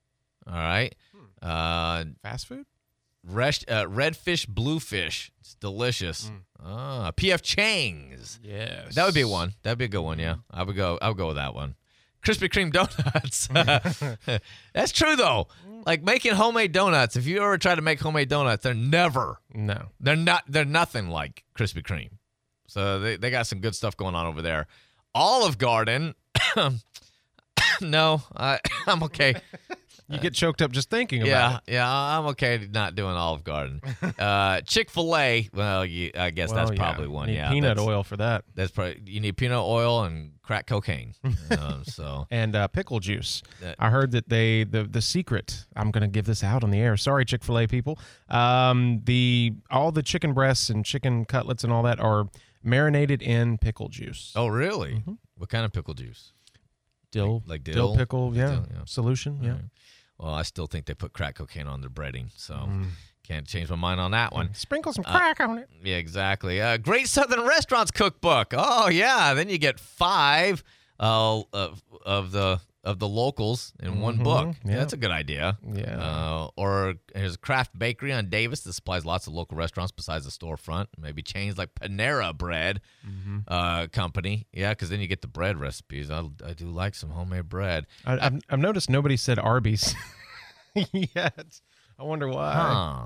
All 0.47 0.55
right. 0.55 0.95
Uh, 1.41 2.05
Fast 2.22 2.47
food. 2.49 2.66
Rest, 3.26 3.64
uh, 3.68 3.86
redfish, 3.86 4.48
bluefish. 4.48 5.30
It's 5.40 5.54
delicious. 5.54 6.30
Ah, 6.62 7.12
PF 7.16 7.42
Chang's. 7.42 8.38
Yes. 8.42 8.94
That 8.94 9.06
would 9.06 9.14
be 9.14 9.24
one. 9.24 9.54
That'd 9.62 9.78
be 9.78 9.86
a 9.86 9.88
good 9.88 10.02
one. 10.02 10.18
Yeah, 10.18 10.36
I 10.50 10.62
would 10.62 10.76
go. 10.76 10.98
I 11.00 11.08
would 11.08 11.16
go 11.16 11.28
with 11.28 11.36
that 11.36 11.54
one. 11.54 11.74
Krispy 12.24 12.50
Kreme 12.50 12.70
donuts. 12.70 13.48
That's 14.74 14.92
true 14.92 15.16
though. 15.16 15.48
Like 15.86 16.02
making 16.02 16.34
homemade 16.34 16.72
donuts. 16.72 17.16
If 17.16 17.26
you 17.26 17.38
ever 17.38 17.56
try 17.56 17.74
to 17.74 17.80
make 17.82 18.00
homemade 18.00 18.28
donuts, 18.28 18.62
they're 18.62 18.74
never. 18.74 19.40
No. 19.54 19.86
They're 19.98 20.16
not. 20.16 20.44
They're 20.46 20.66
nothing 20.66 21.08
like 21.08 21.44
Krispy 21.56 21.82
Kreme. 21.82 22.10
So 22.66 23.00
they, 23.00 23.16
they 23.16 23.30
got 23.30 23.46
some 23.46 23.60
good 23.60 23.74
stuff 23.74 23.96
going 23.96 24.14
on 24.14 24.26
over 24.26 24.42
there. 24.42 24.66
Olive 25.14 25.58
Garden. 25.58 26.14
no, 27.80 28.22
I, 28.36 28.60
I'm 28.86 29.02
okay. 29.04 29.34
You 30.11 30.18
get 30.18 30.34
choked 30.34 30.61
up 30.61 30.72
just 30.72 30.90
thinking 30.90 31.24
yeah, 31.24 31.48
about 31.50 31.62
it. 31.66 31.72
yeah, 31.74 31.88
I'm 31.90 32.26
okay 32.28 32.66
not 32.72 32.94
doing 32.94 33.14
Olive 33.14 33.44
Garden. 33.44 33.80
Uh, 34.18 34.61
Chick 34.62 34.90
Fil 34.90 35.16
A. 35.16 35.48
Well, 35.54 35.84
you, 35.86 36.11
I 36.14 36.30
guess 36.30 36.50
Well, 36.50 36.66
that's 36.66 36.76
yeah, 36.76 36.90
probably 36.90 37.08
one. 37.08 37.28
need 37.28 37.34
yeah, 37.36 37.48
peanut 37.50 37.76
that's- 37.76 37.86
oil 37.86 38.02
for 38.02 38.16
that. 38.18 38.44
That's 38.54 38.70
probably 38.70 39.00
you 39.06 39.20
need 39.20 39.36
peanut 39.36 39.58
oil 39.61 40.02
and 40.04 40.32
crack 40.42 40.66
cocaine. 40.66 41.14
um, 41.58 41.82
so 41.84 42.26
and 42.30 42.54
uh, 42.54 42.68
pickle 42.68 43.00
juice. 43.00 43.42
That- 43.61 43.76
I 43.78 43.88
heard 43.90 44.11
that 44.12 44.28
they 44.28 44.64
the 44.64 44.84
the 44.84 45.00
secret. 45.00 45.64
I'm 45.76 45.90
going 45.90 46.02
to 46.02 46.08
give 46.08 46.26
this 46.26 46.42
out 46.44 46.62
on 46.64 46.70
the 46.70 46.78
air. 46.80 46.96
Sorry, 46.96 47.24
Chick 47.24 47.42
Fil 47.44 47.58
A 47.61 47.66
people. 47.66 47.98
Um, 48.28 49.00
the 49.04 49.54
all 49.70 49.92
the 49.92 50.02
chicken 50.02 50.32
breasts 50.34 50.68
and 50.70 50.84
chicken 50.84 51.24
cutlets 51.24 51.64
and 51.64 51.72
all 51.72 51.82
that 51.84 51.98
are 52.00 52.28
marinated 52.62 53.22
in 53.22 53.56
pickle 53.58 53.88
juice. 53.88 54.32
Oh, 54.36 54.48
really? 54.48 55.02
What 55.36 55.48
kind 55.48 55.64
of 55.64 55.72
pickle 55.72 55.94
juice? 55.94 56.32
Dill, 57.11 57.42
like 57.46 57.64
dill, 57.64 57.96
pickle, 57.96 58.36
yeah, 58.36 58.46
Dill, 58.48 58.66
solution, 58.86 59.38
yeah. 59.42 59.54
Well, 60.20 60.34
I 60.34 60.42
still 60.42 60.66
think 60.66 60.84
they 60.84 60.92
put 60.94 61.12
crack 61.14 61.36
cocaine 61.36 61.66
on 61.66 61.80
their 61.80 61.88
breading, 61.90 62.26
so 62.36 62.54
Mm. 62.54 62.90
can't 63.26 63.46
change 63.46 63.70
my 63.70 63.76
mind 63.76 64.00
on 64.00 64.10
that 64.10 64.32
one. 64.34 64.52
Sprinkle 64.54 64.92
some 64.92 65.04
Uh, 65.06 65.16
crack 65.16 65.40
on 65.40 65.56
it. 65.58 65.68
Yeah, 65.82 65.96
exactly. 65.96 66.60
Uh, 66.60 66.76
Great 66.76 67.08
Southern 67.08 67.40
Restaurants 67.46 67.90
Cookbook. 67.90 68.52
Oh 68.56 68.88
yeah, 68.90 69.32
then 69.34 69.48
you 69.48 69.56
get 69.56 69.80
five 69.80 70.62
uh, 70.98 71.40
of 71.54 71.82
of 72.04 72.32
the 72.32 72.60
of 72.83 72.99
the 72.99 73.07
locals 73.09 73.72
in 73.83 74.01
one 74.01 74.18
Mhm, 74.18 74.24
book. 74.24 74.57
yeah. 74.64 74.76
That's 74.76 74.95
a 74.95 74.97
good 74.97 75.11
idea. 75.11 75.59
Yeah. 75.70 75.99
Uh, 76.01 76.49
or 76.57 76.95
there's 77.14 77.35
a 77.35 77.39
craft 77.39 77.78
bakery 77.78 78.11
on 78.12 78.31
Davis 78.31 78.61
that 78.62 78.72
supplies 78.72 79.05
lots 79.05 79.26
of 79.26 79.35
local 79.35 79.57
restaurants 79.59 79.93
besides 79.93 80.24
the 80.24 80.31
storefront. 80.31 80.87
Maybe 80.99 81.20
chains 81.22 81.59
like 81.59 81.74
Panera 81.74 82.37
Bread 82.37 82.81
Mm-hmm. 83.07 83.39
uh, 83.49 83.89
Company. 83.89 84.47
Yeah, 84.53 84.70
because 84.70 84.89
then 84.89 85.01
you 85.01 85.07
get 85.09 85.20
the 85.20 85.28
bread 85.28 85.59
recipes. 85.61 86.11
I, 86.11 86.20
I 86.45 86.55
do 86.55 86.68
like 86.70 86.95
some 86.95 87.11
homemade 87.11 87.49
bread. 87.51 87.87
I, 88.07 88.18
I've, 88.18 88.41
I've 88.49 88.59
noticed 88.59 88.89
nobody 88.89 89.16
said 89.18 89.39
Arby's 89.39 89.95
yet. 90.93 91.61
I 91.99 92.03
wonder 92.03 92.28
why. 92.28 92.53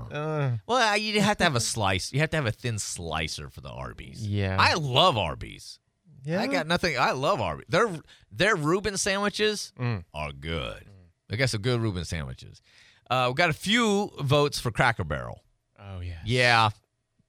Huh. 0.09 0.15
Uh, 0.15 0.57
Well, 0.67 0.91
uh, 0.93 0.95
you 0.95 1.19
have 1.19 1.35
to 1.37 1.43
have 1.43 1.55
a 1.55 1.59
slice. 1.59 2.13
You 2.13 2.21
have 2.21 2.29
to 2.29 2.37
have 2.37 2.45
a 2.45 2.51
thin 2.51 2.79
slicer 2.79 3.49
for 3.49 3.59
the 3.59 3.69
Arby's. 3.69 4.25
Yeah. 4.25 4.55
I 4.57 4.75
love 4.75 5.17
Arby's. 5.17 5.79
Yeah. 6.25 6.41
I 6.41 6.47
got 6.47 6.67
nothing. 6.67 6.97
I 6.97 7.11
love 7.11 7.39
Arby's. 7.39 7.65
Their 7.69 7.89
their 8.31 8.55
Reuben 8.55 8.97
sandwiches 8.97 9.71
Mm. 9.79 10.03
are 10.13 10.31
good. 10.31 10.85
I 11.31 11.35
got 11.35 11.49
some 11.49 11.61
good 11.61 11.79
Reuben 11.79 12.03
sandwiches. 12.05 12.61
Uh, 13.09 13.27
we 13.29 13.35
got 13.35 13.49
a 13.49 13.53
few 13.53 14.11
votes 14.19 14.59
for 14.59 14.71
Cracker 14.71 15.03
Barrel. 15.03 15.41
oh 15.79 15.99
yeah. 15.99 16.19
Yeah, 16.25 16.69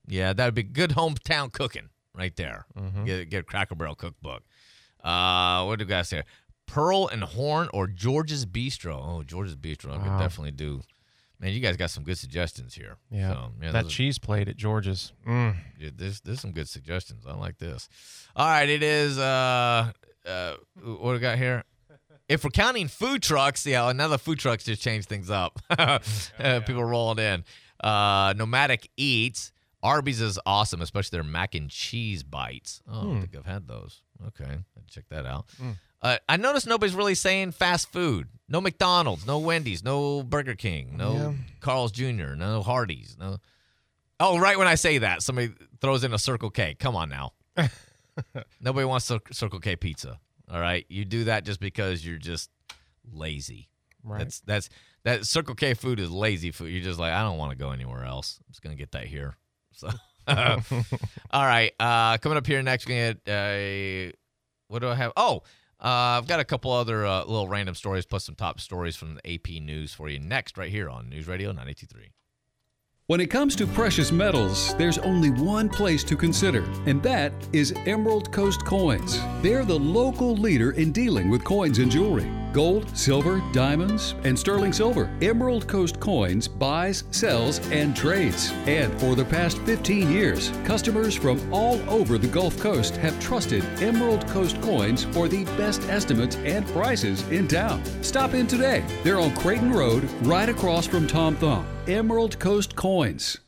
yeah, 0.08 0.32
that'd 0.32 0.54
be 0.54 0.62
good 0.62 0.90
hometown 0.90 1.52
cooking 1.52 1.90
right 2.14 2.34
there. 2.36 2.66
Mhm. 2.78 3.04
Get, 3.06 3.28
get 3.30 3.40
a 3.40 3.42
Cracker 3.42 3.74
Barrel 3.74 3.94
cookbook. 3.94 4.42
Uh, 5.04 5.64
what 5.64 5.78
do 5.78 5.84
you 5.84 5.88
guys 5.88 6.08
say? 6.08 6.22
Pearl 6.66 7.08
and 7.08 7.22
Horn 7.22 7.68
or 7.72 7.86
George's 7.86 8.44
Bistro? 8.46 8.94
Oh, 9.00 9.22
George's 9.22 9.54
Bistro. 9.56 9.92
I 9.98 10.02
could 10.02 10.18
definitely 10.18 10.50
do. 10.52 10.82
Man, 11.38 11.52
you 11.52 11.60
guys 11.60 11.76
got 11.76 11.90
some 11.90 12.02
good 12.04 12.16
suggestions 12.18 12.74
here. 12.74 12.96
Yeah. 13.10 13.32
So, 13.34 13.52
yeah 13.62 13.72
that 13.72 13.84
are- 13.84 13.88
cheese 13.88 14.18
plate 14.18 14.48
at 14.48 14.56
George's. 14.56 15.12
Mm. 15.26 15.56
yeah, 15.78 15.90
there's 15.94 16.20
there's 16.22 16.40
some 16.40 16.52
good 16.52 16.68
suggestions. 16.68 17.26
I 17.26 17.34
like 17.34 17.58
this. 17.58 17.88
All 18.34 18.46
right, 18.46 18.68
it 18.68 18.82
is. 18.82 19.18
Uh, 19.18 19.92
uh, 20.26 20.54
what 20.82 21.12
we 21.12 21.18
got 21.18 21.38
here? 21.38 21.64
If 22.28 22.42
we're 22.42 22.50
counting 22.50 22.88
food 22.88 23.22
trucks, 23.22 23.64
yeah, 23.66 23.88
another 23.88 24.18
food 24.18 24.38
trucks 24.40 24.64
just 24.64 24.82
changed 24.82 25.08
things 25.08 25.30
up. 25.30 25.60
uh, 25.70 25.98
people 26.66 26.82
rolling 26.84 27.18
in. 27.18 27.44
Uh, 27.82 28.34
Nomadic 28.36 28.88
Eats. 28.96 29.52
Arby's 29.82 30.20
is 30.20 30.36
awesome, 30.46 30.80
especially 30.82 31.18
their 31.18 31.22
mac 31.22 31.54
and 31.54 31.70
cheese 31.70 32.24
bites. 32.24 32.82
Oh, 32.90 32.92
I 32.92 33.00
Hmm. 33.02 33.06
don't 33.12 33.20
think 33.20 33.36
I've 33.36 33.46
had 33.46 33.68
those. 33.68 34.02
Okay, 34.28 34.56
check 34.90 35.04
that 35.10 35.26
out. 35.26 35.46
Hmm. 35.60 35.72
Uh, 36.02 36.18
I 36.28 36.36
noticed 36.36 36.66
nobody's 36.66 36.94
really 36.94 37.14
saying 37.14 37.52
fast 37.52 37.90
food. 37.92 38.28
No 38.48 38.60
McDonald's, 38.60 39.26
no 39.26 39.38
Wendy's, 39.38 39.82
no 39.82 40.22
Burger 40.22 40.54
King, 40.54 40.96
no 40.96 41.12
Yeah. 41.14 41.32
Carl's 41.60 41.90
Jr., 41.90 42.34
no 42.36 42.62
Hardee's, 42.62 43.16
no. 43.18 43.38
Oh, 44.20 44.38
right 44.38 44.56
when 44.56 44.68
I 44.68 44.76
say 44.76 44.98
that, 44.98 45.22
somebody 45.22 45.52
throws 45.80 46.04
in 46.04 46.14
a 46.14 46.18
Circle 46.18 46.50
K. 46.50 46.74
Come 46.78 46.94
on 46.96 47.08
now. 47.08 47.32
Nobody 48.60 48.84
wants 48.86 49.04
Cir- 49.06 49.20
Circle 49.32 49.60
K 49.60 49.76
pizza. 49.76 50.18
All 50.50 50.60
right, 50.60 50.86
you 50.88 51.04
do 51.04 51.24
that 51.24 51.44
just 51.44 51.60
because 51.60 52.06
you're 52.06 52.18
just 52.18 52.50
lazy. 53.12 53.68
Right. 54.04 54.20
That's 54.20 54.40
that's 54.40 54.68
that 55.04 55.26
Circle 55.26 55.54
K 55.56 55.74
food 55.74 55.98
is 56.00 56.10
lazy 56.10 56.50
food. 56.52 56.68
You're 56.68 56.84
just 56.84 57.00
like 57.00 57.12
I 57.12 57.22
don't 57.22 57.36
want 57.38 57.50
to 57.50 57.56
go 57.58 57.72
anywhere 57.72 58.04
else. 58.04 58.38
I'm 58.40 58.52
just 58.52 58.62
gonna 58.62 58.76
get 58.76 58.92
that 58.92 59.06
here. 59.06 59.34
So, 59.78 59.90
all 61.30 61.44
right. 61.46 61.70
Uh, 61.78 62.16
coming 62.16 62.38
up 62.38 62.46
here 62.46 62.62
next, 62.62 62.88
we're 62.88 63.12
gonna 63.12 63.14
get 63.22 64.10
uh, 64.10 64.12
what 64.68 64.78
do 64.78 64.88
I 64.88 64.94
have? 64.94 65.12
Oh, 65.18 65.42
uh, 65.80 66.18
I've 66.18 66.26
got 66.26 66.40
a 66.40 66.44
couple 66.44 66.72
other 66.72 67.04
uh, 67.06 67.24
little 67.24 67.48
random 67.48 67.74
stories 67.74 68.06
plus 68.06 68.24
some 68.24 68.34
top 68.34 68.60
stories 68.60 68.96
from 68.96 69.16
the 69.16 69.34
AP 69.34 69.62
News 69.62 69.92
for 69.92 70.08
you 70.08 70.18
next, 70.18 70.56
right 70.56 70.70
here 70.70 70.88
on 70.88 71.08
News 71.08 71.26
Radio 71.26 71.48
983. 71.50 72.12
When 73.08 73.20
it 73.20 73.30
comes 73.30 73.54
to 73.56 73.66
precious 73.68 74.10
metals, 74.10 74.74
there's 74.76 74.98
only 74.98 75.30
one 75.30 75.68
place 75.68 76.02
to 76.04 76.16
consider, 76.16 76.64
and 76.86 77.00
that 77.02 77.32
is 77.52 77.72
Emerald 77.86 78.32
Coast 78.32 78.64
Coins. 78.64 79.20
They're 79.42 79.64
the 79.64 79.78
local 79.78 80.34
leader 80.34 80.72
in 80.72 80.90
dealing 80.90 81.30
with 81.30 81.44
coins 81.44 81.78
and 81.78 81.90
jewelry 81.90 82.28
gold, 82.56 82.88
silver, 82.96 83.42
diamonds, 83.52 84.14
and 84.24 84.36
sterling 84.36 84.72
silver. 84.72 85.14
Emerald 85.20 85.68
Coast 85.68 86.00
Coins 86.00 86.48
buys, 86.48 87.04
sells, 87.10 87.58
and 87.70 87.94
trades. 87.94 88.50
And 88.64 88.98
for 88.98 89.14
the 89.14 89.26
past 89.26 89.58
15 89.66 90.10
years, 90.10 90.50
customers 90.64 91.14
from 91.14 91.38
all 91.52 91.78
over 91.90 92.16
the 92.16 92.26
Gulf 92.28 92.58
Coast 92.58 92.96
have 92.96 93.20
trusted 93.20 93.62
Emerald 93.82 94.26
Coast 94.28 94.58
Coins 94.62 95.04
for 95.04 95.28
the 95.28 95.44
best 95.58 95.82
estimates 95.90 96.36
and 96.36 96.66
prices 96.68 97.28
in 97.28 97.46
town. 97.46 97.84
Stop 98.02 98.32
in 98.32 98.46
today. 98.46 98.82
They're 99.04 99.20
on 99.20 99.36
Creighton 99.36 99.70
Road, 99.70 100.04
right 100.22 100.48
across 100.48 100.86
from 100.86 101.06
Tom 101.06 101.36
Thumb. 101.36 101.66
Emerald 101.86 102.38
Coast 102.38 102.74
Coins. 102.74 103.38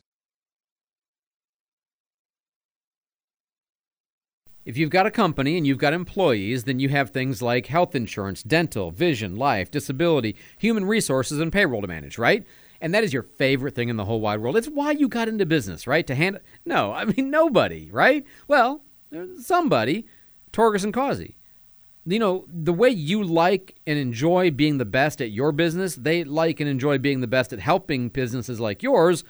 If 4.69 4.77
you've 4.77 4.91
got 4.91 5.07
a 5.07 5.11
company 5.11 5.57
and 5.57 5.65
you've 5.65 5.79
got 5.79 5.93
employees, 5.93 6.65
then 6.65 6.77
you 6.77 6.89
have 6.89 7.09
things 7.09 7.41
like 7.41 7.65
health 7.65 7.95
insurance, 7.95 8.43
dental, 8.43 8.91
vision, 8.91 9.35
life, 9.35 9.71
disability, 9.71 10.35
human 10.59 10.85
resources, 10.85 11.39
and 11.39 11.51
payroll 11.51 11.81
to 11.81 11.87
manage, 11.87 12.19
right? 12.19 12.45
And 12.79 12.93
that 12.93 13.03
is 13.03 13.11
your 13.11 13.23
favorite 13.23 13.73
thing 13.73 13.89
in 13.89 13.97
the 13.97 14.05
whole 14.05 14.21
wide 14.21 14.41
world. 14.41 14.55
It's 14.55 14.67
why 14.67 14.91
you 14.91 15.07
got 15.07 15.27
into 15.27 15.47
business, 15.47 15.87
right? 15.87 16.05
To 16.05 16.13
hand 16.13 16.39
No, 16.65 16.93
I 16.93 17.05
mean 17.05 17.31
nobody, 17.31 17.89
right? 17.91 18.23
Well, 18.47 18.83
uh, 19.11 19.41
somebody, 19.41 20.05
Torgerson 20.53 20.83
and 20.83 20.93
Causey. 20.93 21.37
You 22.05 22.19
know, 22.19 22.45
the 22.47 22.71
way 22.71 22.89
you 22.89 23.23
like 23.23 23.79
and 23.87 23.97
enjoy 23.97 24.51
being 24.51 24.77
the 24.77 24.85
best 24.85 25.19
at 25.19 25.31
your 25.31 25.51
business, 25.51 25.95
they 25.95 26.23
like 26.23 26.59
and 26.59 26.69
enjoy 26.69 26.99
being 26.99 27.21
the 27.21 27.27
best 27.27 27.53
at 27.53 27.59
helping 27.59 28.09
businesses 28.09 28.59
like 28.59 28.83
yours 28.83 29.23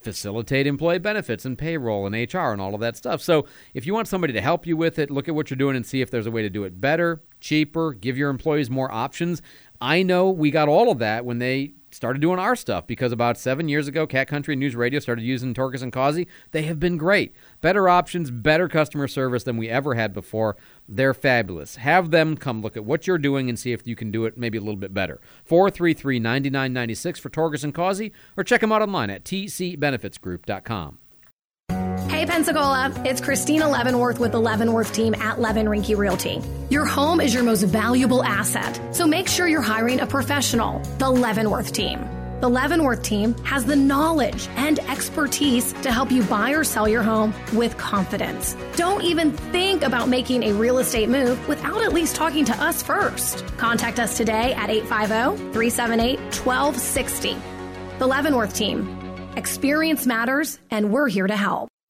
facilitate 0.00 0.66
employee 0.66 0.98
benefits 0.98 1.44
and 1.44 1.58
payroll 1.58 2.06
and 2.06 2.14
HR 2.14 2.38
and 2.52 2.60
all 2.60 2.74
of 2.74 2.80
that 2.80 2.96
stuff. 2.96 3.20
So 3.20 3.46
if 3.74 3.86
you 3.86 3.94
want 3.94 4.08
somebody 4.08 4.32
to 4.32 4.40
help 4.40 4.66
you 4.66 4.76
with 4.76 4.98
it, 4.98 5.10
look 5.10 5.28
at 5.28 5.34
what 5.34 5.50
you're 5.50 5.56
doing 5.56 5.76
and 5.76 5.84
see 5.84 6.00
if 6.00 6.10
there's 6.10 6.26
a 6.26 6.30
way 6.30 6.42
to 6.42 6.50
do 6.50 6.64
it 6.64 6.80
better, 6.80 7.22
cheaper, 7.40 7.92
give 7.92 8.16
your 8.16 8.30
employees 8.30 8.70
more 8.70 8.90
options. 8.90 9.42
I 9.80 10.02
know 10.02 10.30
we 10.30 10.50
got 10.50 10.68
all 10.68 10.90
of 10.90 10.98
that 10.98 11.24
when 11.24 11.38
they 11.38 11.74
started 12.00 12.22
doing 12.22 12.38
our 12.38 12.56
stuff 12.56 12.86
because 12.86 13.12
about 13.12 13.36
seven 13.36 13.68
years 13.68 13.86
ago, 13.86 14.06
Cat 14.06 14.26
Country 14.26 14.56
News 14.56 14.74
Radio 14.74 15.00
started 15.00 15.20
using 15.20 15.52
Torcas 15.52 15.82
and 15.82 15.92
Causey. 15.92 16.26
They 16.50 16.62
have 16.62 16.80
been 16.80 16.96
great. 16.96 17.34
Better 17.60 17.90
options, 17.90 18.30
better 18.30 18.70
customer 18.70 19.06
service 19.06 19.44
than 19.44 19.58
we 19.58 19.68
ever 19.68 19.92
had 19.92 20.14
before. 20.14 20.56
They're 20.88 21.12
fabulous. 21.12 21.76
Have 21.76 22.10
them 22.10 22.38
come 22.38 22.62
look 22.62 22.74
at 22.74 22.86
what 22.86 23.06
you're 23.06 23.18
doing 23.18 23.50
and 23.50 23.58
see 23.58 23.72
if 23.72 23.86
you 23.86 23.96
can 23.96 24.10
do 24.10 24.24
it 24.24 24.38
maybe 24.38 24.56
a 24.56 24.62
little 24.62 24.80
bit 24.80 24.94
better. 24.94 25.20
433 25.44 26.18
9996 26.20 27.20
for 27.20 27.28
Torcas 27.28 27.64
and 27.64 27.74
Causey 27.74 28.12
or 28.34 28.44
check 28.44 28.62
them 28.62 28.72
out 28.72 28.80
online 28.80 29.10
at 29.10 29.22
tcbenefitsgroup.com. 29.24 30.98
Hey 32.20 32.26
Pensacola, 32.26 32.92
it's 33.06 33.18
Christina 33.18 33.66
Leavenworth 33.66 34.18
with 34.18 34.32
the 34.32 34.38
Leavenworth 34.38 34.92
team 34.92 35.14
at 35.14 35.40
Levin 35.40 35.64
Rinke 35.64 35.96
Realty. 35.96 36.42
Your 36.68 36.84
home 36.84 37.18
is 37.18 37.32
your 37.32 37.42
most 37.42 37.62
valuable 37.62 38.22
asset, 38.22 38.78
so 38.94 39.06
make 39.06 39.26
sure 39.26 39.48
you're 39.48 39.62
hiring 39.62 40.00
a 40.00 40.06
professional, 40.06 40.80
the 40.98 41.08
Leavenworth 41.08 41.72
team. 41.72 42.06
The 42.42 42.50
Leavenworth 42.50 43.02
team 43.02 43.32
has 43.44 43.64
the 43.64 43.74
knowledge 43.74 44.50
and 44.56 44.80
expertise 44.80 45.72
to 45.80 45.90
help 45.90 46.12
you 46.12 46.22
buy 46.24 46.50
or 46.50 46.62
sell 46.62 46.86
your 46.86 47.02
home 47.02 47.32
with 47.54 47.78
confidence. 47.78 48.54
Don't 48.76 49.02
even 49.02 49.32
think 49.32 49.82
about 49.82 50.10
making 50.10 50.42
a 50.42 50.52
real 50.52 50.76
estate 50.76 51.08
move 51.08 51.48
without 51.48 51.80
at 51.80 51.94
least 51.94 52.16
talking 52.16 52.44
to 52.44 52.62
us 52.62 52.82
first. 52.82 53.46
Contact 53.56 53.98
us 53.98 54.18
today 54.18 54.52
at 54.52 54.68
850 54.68 55.52
378 55.54 56.18
1260. 56.20 57.36
The 57.98 58.06
Leavenworth 58.06 58.54
team. 58.54 59.30
Experience 59.36 60.06
matters, 60.06 60.58
and 60.70 60.92
we're 60.92 61.08
here 61.08 61.26
to 61.26 61.36
help. 61.36 61.70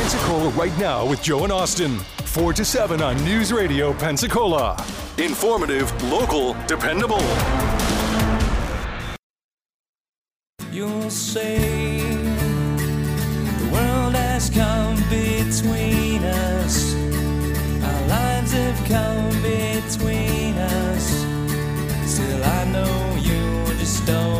Pensacola 0.00 0.48
right 0.52 0.76
now 0.78 1.04
with 1.04 1.22
Joe 1.22 1.44
and 1.44 1.52
Austin. 1.52 1.98
4 2.24 2.54
to 2.54 2.64
7 2.64 3.02
on 3.02 3.22
News 3.22 3.52
Radio 3.52 3.92
Pensacola. 3.92 4.82
Informative, 5.18 5.92
local, 6.04 6.54
dependable. 6.66 7.20
You'll 10.72 11.10
say 11.10 11.58
the 13.58 13.68
world 13.70 14.14
has 14.14 14.48
come 14.48 14.96
between 15.10 16.24
us. 16.24 16.94
Our 17.84 18.06
lives 18.08 18.52
have 18.52 18.78
come 18.88 19.42
between 19.42 20.54
us. 20.56 21.10
Still, 22.10 22.42
I 22.42 22.64
know 22.72 23.18
you 23.20 23.66
just 23.76 24.06
don't 24.06 24.39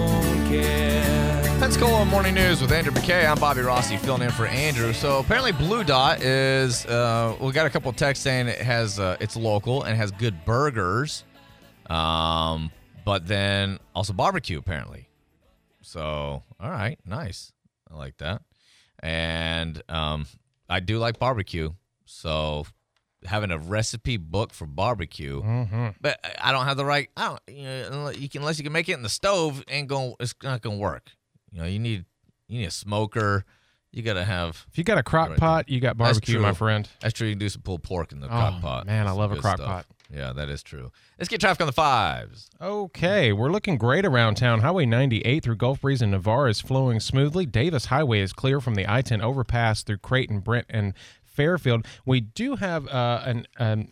care. 1.80 2.04
Morning 2.06 2.34
News 2.34 2.60
with 2.60 2.72
Andrew 2.72 2.92
McKay. 2.92 3.28
I'm 3.30 3.38
Bobby 3.38 3.60
Rossi 3.62 3.96
filling 3.96 4.22
in 4.22 4.30
for 4.30 4.46
Andrew. 4.46 4.92
So 4.92 5.18
apparently 5.20 5.52
Blue 5.52 5.84
Dot 5.84 6.20
is 6.22 6.84
uh, 6.86 7.36
we 7.40 7.52
got 7.52 7.66
a 7.66 7.70
couple 7.70 7.88
of 7.90 7.96
texts 7.96 8.22
saying 8.22 8.48
it 8.48 8.58
has 8.60 8.98
uh, 8.98 9.16
it's 9.20 9.36
local 9.36 9.82
and 9.84 9.96
has 9.96 10.10
good 10.10 10.44
burgers, 10.44 11.24
um, 11.88 12.70
but 13.04 13.26
then 13.26 13.78
also 13.94 14.12
barbecue 14.12 14.58
apparently. 14.58 15.08
So 15.82 16.42
all 16.60 16.70
right, 16.70 16.98
nice. 17.06 17.52
I 17.90 17.96
like 17.96 18.16
that, 18.18 18.42
and 19.00 19.82
um, 19.88 20.26
I 20.68 20.80
do 20.80 20.98
like 20.98 21.18
barbecue. 21.18 21.70
So 22.04 22.66
having 23.24 23.50
a 23.50 23.58
recipe 23.58 24.16
book 24.16 24.52
for 24.52 24.66
barbecue, 24.66 25.42
Mhm. 25.42 25.94
but 26.00 26.18
I 26.42 26.52
don't 26.52 26.66
have 26.66 26.76
the 26.76 26.84
right. 26.84 27.08
I 27.16 27.28
don't. 27.28 27.40
You 27.48 27.64
know, 27.90 28.10
you 28.10 28.28
can 28.28 28.42
unless 28.42 28.58
you 28.58 28.64
can 28.64 28.72
make 28.72 28.88
it 28.88 28.94
in 28.94 29.02
the 29.02 29.08
stove, 29.08 29.64
ain't 29.68 29.88
going. 29.88 30.14
It's 30.20 30.34
not 30.42 30.60
gonna 30.62 30.76
work. 30.76 31.10
You 31.52 31.60
know, 31.60 31.66
you 31.66 31.78
need 31.78 32.04
you 32.48 32.58
need 32.60 32.66
a 32.66 32.70
smoker. 32.70 33.44
You 33.92 34.02
gotta 34.02 34.24
have. 34.24 34.66
If 34.70 34.78
you 34.78 34.84
got 34.84 34.98
a 34.98 35.02
crock 35.02 35.36
pot, 35.36 35.68
you 35.68 35.80
got 35.80 35.96
barbecue, 35.96 36.38
my 36.38 36.52
friend. 36.52 36.88
That's 37.00 37.12
true. 37.12 37.26
You 37.26 37.32
can 37.32 37.40
do 37.40 37.48
some 37.48 37.62
pulled 37.62 37.82
pork 37.82 38.12
in 38.12 38.20
the 38.20 38.26
Oh, 38.26 38.30
crock 38.30 38.60
pot. 38.60 38.86
man, 38.86 39.08
I 39.08 39.10
love 39.10 39.32
a 39.32 39.36
crock 39.36 39.56
stuff. 39.56 39.66
pot. 39.68 39.86
Yeah, 40.12 40.32
that 40.32 40.48
is 40.48 40.62
true. 40.62 40.90
Let's 41.18 41.28
get 41.28 41.40
traffic 41.40 41.60
on 41.60 41.66
the 41.66 41.72
fives. 41.72 42.48
Okay, 42.60 43.32
we're 43.32 43.50
looking 43.50 43.78
great 43.78 44.04
around 44.04 44.36
town. 44.36 44.60
Highway 44.60 44.84
98 44.86 45.42
through 45.44 45.56
Gulf 45.56 45.80
Breeze 45.80 46.02
and 46.02 46.10
Navarre 46.12 46.48
is 46.48 46.60
flowing 46.60 46.98
smoothly. 47.00 47.46
Davis 47.46 47.86
Highway 47.86 48.20
is 48.20 48.32
clear 48.32 48.60
from 48.60 48.74
the 48.74 48.88
I-10 48.90 49.22
overpass 49.22 49.82
through 49.84 49.98
Creighton, 49.98 50.40
Brent, 50.40 50.66
and 50.68 50.94
Fairfield. 51.24 51.86
We 52.04 52.20
do 52.20 52.56
have 52.56 52.88
uh, 52.88 53.22
an 53.24 53.46
um, 53.58 53.88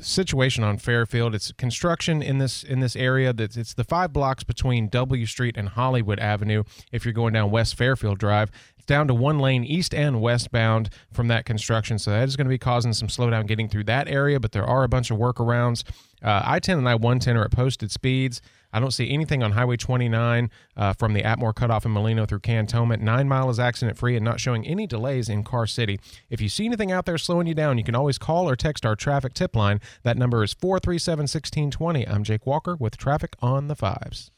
situation 0.00 0.64
on 0.64 0.78
Fairfield. 0.78 1.34
It's 1.34 1.52
construction 1.52 2.22
in 2.22 2.38
this 2.38 2.62
in 2.62 2.80
this 2.80 2.96
area. 2.96 3.32
That's 3.32 3.56
it's 3.56 3.74
the 3.74 3.84
five 3.84 4.12
blocks 4.12 4.44
between 4.44 4.88
W 4.88 5.26
Street 5.26 5.56
and 5.56 5.70
Hollywood 5.70 6.18
Avenue. 6.18 6.64
If 6.92 7.04
you're 7.04 7.14
going 7.14 7.32
down 7.32 7.50
West 7.50 7.76
Fairfield 7.76 8.18
Drive, 8.18 8.50
it's 8.76 8.86
down 8.86 9.06
to 9.08 9.14
one 9.14 9.38
lane 9.38 9.64
east 9.64 9.94
and 9.94 10.20
westbound 10.20 10.90
from 11.12 11.28
that 11.28 11.44
construction. 11.44 11.98
So 11.98 12.10
that 12.10 12.28
is 12.28 12.36
going 12.36 12.46
to 12.46 12.50
be 12.50 12.58
causing 12.58 12.92
some 12.92 13.08
slowdown 13.08 13.46
getting 13.46 13.68
through 13.68 13.84
that 13.84 14.08
area. 14.08 14.40
But 14.40 14.52
there 14.52 14.64
are 14.64 14.84
a 14.84 14.88
bunch 14.88 15.10
of 15.10 15.18
workarounds. 15.18 15.84
Uh, 16.22 16.42
I-10 16.44 16.78
and 16.78 16.88
I-110 16.88 17.36
are 17.36 17.44
at 17.44 17.50
posted 17.50 17.90
speeds. 17.90 18.42
I 18.72 18.80
don't 18.80 18.90
see 18.92 19.10
anything 19.10 19.42
on 19.42 19.52
Highway 19.52 19.76
29 19.76 20.50
uh, 20.76 20.92
from 20.94 21.12
the 21.12 21.22
Atmore 21.22 21.54
cutoff 21.54 21.84
in 21.84 21.90
Molino 21.92 22.26
through 22.26 22.40
Cantonment. 22.40 23.02
Nine 23.02 23.28
Mile 23.28 23.50
is 23.50 23.58
accident 23.58 23.98
free 23.98 24.16
and 24.16 24.24
not 24.24 24.40
showing 24.40 24.66
any 24.66 24.86
delays 24.86 25.28
in 25.28 25.42
Car 25.44 25.66
City. 25.66 25.98
If 26.28 26.40
you 26.40 26.48
see 26.48 26.66
anything 26.66 26.92
out 26.92 27.06
there 27.06 27.18
slowing 27.18 27.46
you 27.46 27.54
down, 27.54 27.78
you 27.78 27.84
can 27.84 27.94
always 27.94 28.18
call 28.18 28.48
or 28.48 28.56
text 28.56 28.86
our 28.86 28.96
traffic 28.96 29.34
tip 29.34 29.56
line. 29.56 29.80
That 30.02 30.16
number 30.16 30.42
is 30.44 30.52
437 30.54 31.22
1620. 31.22 32.06
I'm 32.06 32.24
Jake 32.24 32.46
Walker 32.46 32.76
with 32.76 32.96
traffic 32.96 33.34
on 33.40 33.68
the 33.68 33.76
fives. 33.76 34.30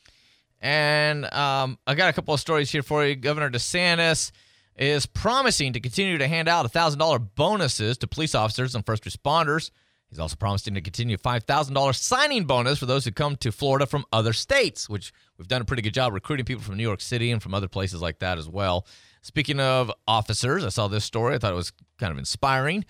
And 0.60 1.32
um, 1.34 1.78
I 1.86 1.94
got 1.94 2.08
a 2.08 2.12
couple 2.12 2.32
of 2.32 2.40
stories 2.40 2.70
here 2.70 2.84
for 2.84 3.04
you. 3.04 3.16
Governor 3.16 3.50
DeSantis 3.50 4.30
is 4.76 5.06
promising 5.06 5.72
to 5.74 5.80
continue 5.80 6.18
to 6.18 6.28
hand 6.28 6.48
out 6.48 6.70
$1,000 6.72 7.28
bonuses 7.34 7.98
to 7.98 8.06
police 8.06 8.34
officers 8.34 8.74
and 8.74 8.86
first 8.86 9.04
responders. 9.04 9.70
He's 10.12 10.18
also 10.18 10.36
promising 10.36 10.74
to 10.74 10.82
continue 10.82 11.16
a 11.16 11.18
$5,000 11.18 11.94
signing 11.94 12.44
bonus 12.44 12.78
for 12.78 12.84
those 12.84 13.06
who 13.06 13.12
come 13.12 13.34
to 13.36 13.50
Florida 13.50 13.86
from 13.86 14.04
other 14.12 14.34
states, 14.34 14.86
which 14.86 15.10
we've 15.38 15.48
done 15.48 15.62
a 15.62 15.64
pretty 15.64 15.80
good 15.80 15.94
job 15.94 16.12
recruiting 16.12 16.44
people 16.44 16.62
from 16.62 16.76
New 16.76 16.82
York 16.82 17.00
City 17.00 17.30
and 17.30 17.42
from 17.42 17.54
other 17.54 17.66
places 17.66 18.02
like 18.02 18.18
that 18.18 18.36
as 18.36 18.46
well. 18.46 18.86
Speaking 19.22 19.58
of 19.58 19.90
officers, 20.06 20.66
I 20.66 20.68
saw 20.68 20.86
this 20.86 21.06
story. 21.06 21.34
I 21.34 21.38
thought 21.38 21.54
it 21.54 21.56
was 21.56 21.72
kind 21.98 22.12
of 22.12 22.18
inspiring. 22.18 22.84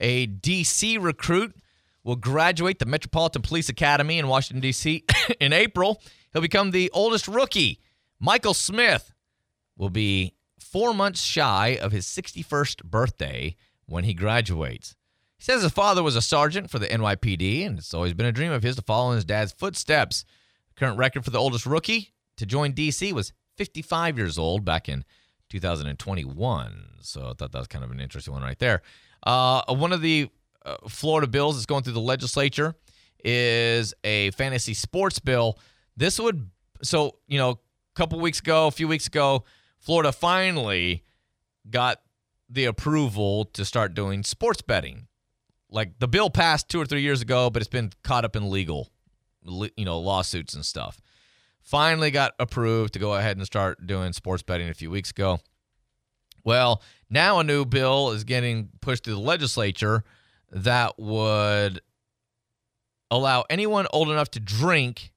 A 0.00 0.26
D.C. 0.26 0.98
recruit 0.98 1.56
will 2.04 2.14
graduate 2.14 2.78
the 2.78 2.86
Metropolitan 2.86 3.42
Police 3.42 3.68
Academy 3.68 4.20
in 4.20 4.28
Washington, 4.28 4.60
D.C. 4.60 5.04
in 5.40 5.52
April. 5.52 6.00
He'll 6.32 6.42
become 6.42 6.70
the 6.70 6.92
oldest 6.94 7.26
rookie. 7.26 7.80
Michael 8.20 8.54
Smith 8.54 9.12
will 9.76 9.90
be 9.90 10.36
four 10.60 10.94
months 10.94 11.22
shy 11.22 11.76
of 11.82 11.90
his 11.90 12.06
61st 12.06 12.84
birthday 12.84 13.56
when 13.86 14.04
he 14.04 14.14
graduates. 14.14 14.94
He 15.38 15.44
says 15.44 15.62
his 15.62 15.72
father 15.72 16.02
was 16.02 16.16
a 16.16 16.22
sergeant 16.22 16.70
for 16.70 16.78
the 16.78 16.88
NYPD, 16.88 17.64
and 17.64 17.78
it's 17.78 17.94
always 17.94 18.12
been 18.12 18.26
a 18.26 18.32
dream 18.32 18.50
of 18.50 18.62
his 18.62 18.76
to 18.76 18.82
follow 18.82 19.10
in 19.10 19.16
his 19.16 19.24
dad's 19.24 19.52
footsteps. 19.52 20.24
Current 20.76 20.98
record 20.98 21.24
for 21.24 21.30
the 21.30 21.38
oldest 21.38 21.64
rookie 21.64 22.12
to 22.36 22.46
join 22.46 22.72
DC 22.72 23.12
was 23.12 23.32
55 23.56 24.16
years 24.18 24.38
old 24.38 24.64
back 24.64 24.88
in 24.88 25.04
2021. 25.50 26.84
So 27.00 27.30
I 27.30 27.32
thought 27.34 27.52
that 27.52 27.58
was 27.58 27.68
kind 27.68 27.84
of 27.84 27.90
an 27.90 28.00
interesting 28.00 28.32
one 28.32 28.42
right 28.42 28.58
there. 28.58 28.82
Uh, 29.24 29.62
one 29.68 29.92
of 29.92 30.02
the 30.02 30.28
uh, 30.64 30.76
Florida 30.88 31.26
bills 31.26 31.56
that's 31.56 31.66
going 31.66 31.82
through 31.82 31.94
the 31.94 32.00
legislature 32.00 32.74
is 33.24 33.94
a 34.04 34.30
fantasy 34.32 34.74
sports 34.74 35.18
bill. 35.18 35.58
This 35.96 36.20
would, 36.20 36.50
so, 36.82 37.16
you 37.26 37.38
know, 37.38 37.50
a 37.50 37.58
couple 37.94 38.20
weeks 38.20 38.38
ago, 38.40 38.66
a 38.66 38.70
few 38.70 38.86
weeks 38.86 39.06
ago, 39.06 39.44
Florida 39.78 40.12
finally 40.12 41.04
got 41.68 42.00
the 42.48 42.64
approval 42.66 43.44
to 43.46 43.64
start 43.64 43.94
doing 43.94 44.22
sports 44.22 44.62
betting. 44.62 45.07
Like 45.70 45.98
the 45.98 46.08
bill 46.08 46.30
passed 46.30 46.68
two 46.68 46.80
or 46.80 46.86
three 46.86 47.02
years 47.02 47.20
ago, 47.20 47.50
but 47.50 47.62
it's 47.62 47.68
been 47.70 47.90
caught 48.02 48.24
up 48.24 48.36
in 48.36 48.50
legal, 48.50 48.88
you 49.44 49.84
know, 49.84 49.98
lawsuits 49.98 50.54
and 50.54 50.64
stuff. 50.64 51.00
Finally 51.62 52.10
got 52.10 52.32
approved 52.38 52.94
to 52.94 52.98
go 52.98 53.14
ahead 53.14 53.36
and 53.36 53.44
start 53.44 53.86
doing 53.86 54.12
sports 54.12 54.42
betting 54.42 54.68
a 54.68 54.74
few 54.74 54.90
weeks 54.90 55.10
ago. 55.10 55.38
Well, 56.44 56.82
now 57.10 57.40
a 57.40 57.44
new 57.44 57.66
bill 57.66 58.12
is 58.12 58.24
getting 58.24 58.70
pushed 58.80 59.04
through 59.04 59.14
the 59.14 59.20
legislature 59.20 60.04
that 60.50 60.98
would 60.98 61.80
allow 63.10 63.44
anyone 63.50 63.86
old 63.92 64.08
enough 64.08 64.30
to 64.30 64.40
drink 64.40 65.12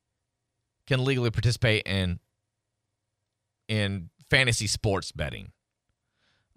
can 0.88 1.06
legally 1.06 1.32
participate 1.32 1.84
in 1.86 2.20
in 3.68 4.10
fantasy 4.30 4.68
sports 4.68 5.14
betting. 5.14 5.52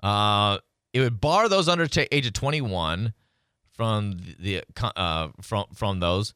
Uh, 0.03 0.59
it 0.93 1.01
would 1.01 1.21
bar 1.21 1.49
those 1.49 1.69
under 1.69 1.87
t- 1.87 2.09
age 2.11 2.27
of 2.27 2.33
21 2.33 3.15
from 3.75 4.19
the 4.39 4.63
uh, 4.97 5.29
from 5.41 5.67
from 5.75 6.01
those. 6.01 6.35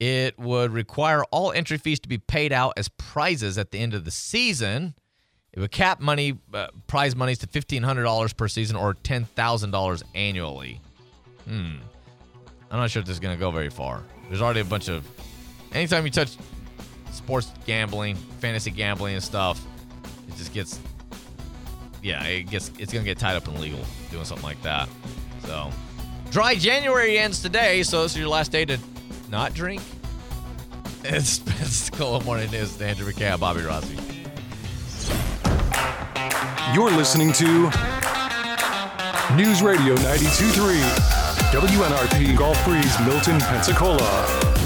It 0.00 0.38
would 0.38 0.72
require 0.72 1.24
all 1.30 1.50
entry 1.52 1.76
fees 1.76 1.98
to 2.00 2.08
be 2.08 2.18
paid 2.18 2.52
out 2.52 2.74
as 2.76 2.88
prizes 2.88 3.58
at 3.58 3.72
the 3.72 3.78
end 3.78 3.94
of 3.94 4.04
the 4.04 4.10
season. 4.10 4.94
It 5.52 5.60
would 5.60 5.72
cap 5.72 6.00
money 6.00 6.38
uh, 6.54 6.68
prize 6.86 7.16
monies 7.16 7.38
to 7.38 7.46
fifteen 7.46 7.82
hundred 7.82 8.04
dollars 8.04 8.32
per 8.32 8.48
season 8.48 8.76
or 8.76 8.94
ten 8.94 9.24
thousand 9.24 9.70
dollars 9.72 10.04
annually. 10.14 10.80
Hmm. 11.46 11.76
I'm 12.70 12.78
not 12.78 12.90
sure 12.90 13.00
if 13.00 13.06
this 13.06 13.14
is 13.14 13.20
going 13.20 13.34
to 13.34 13.40
go 13.40 13.50
very 13.50 13.70
far. 13.70 14.02
There's 14.28 14.42
already 14.42 14.60
a 14.60 14.64
bunch 14.64 14.88
of. 14.88 15.06
Anytime 15.72 16.04
you 16.04 16.10
touch 16.10 16.36
sports 17.12 17.50
gambling, 17.66 18.16
fantasy 18.40 18.70
gambling, 18.70 19.14
and 19.14 19.22
stuff, 19.22 19.60
it 20.28 20.36
just 20.36 20.52
gets. 20.52 20.78
Yeah, 22.02 22.22
it 22.24 22.50
gets. 22.50 22.68
It's 22.78 22.92
going 22.92 23.04
to 23.04 23.10
get 23.10 23.18
tied 23.18 23.36
up 23.36 23.48
in 23.48 23.60
legal 23.60 23.80
doing 24.10 24.24
something 24.24 24.46
like 24.46 24.60
that. 24.62 24.88
So, 25.44 25.70
dry 26.30 26.54
January 26.54 27.18
ends 27.18 27.42
today, 27.42 27.82
so 27.82 28.02
this 28.02 28.12
is 28.12 28.18
your 28.18 28.28
last 28.28 28.52
day 28.52 28.64
to 28.64 28.78
not 29.30 29.54
drink. 29.54 29.82
It's 31.04 31.38
Pensacola 31.38 32.22
Morning 32.24 32.50
News. 32.50 32.72
with 32.72 32.82
Andrew 32.82 33.10
McKay, 33.10 33.32
I'm 33.32 33.40
Bobby 33.40 33.62
Rossi. 33.62 33.96
You're 36.74 36.90
listening 36.90 37.32
to 37.34 37.70
News 39.34 39.62
Radio 39.62 39.94
92.3, 39.96 40.80
WNRP 41.52 42.36
Gulf 42.36 42.62
Breeze, 42.64 43.00
Milton, 43.06 43.38
Pensacola. 43.40 44.57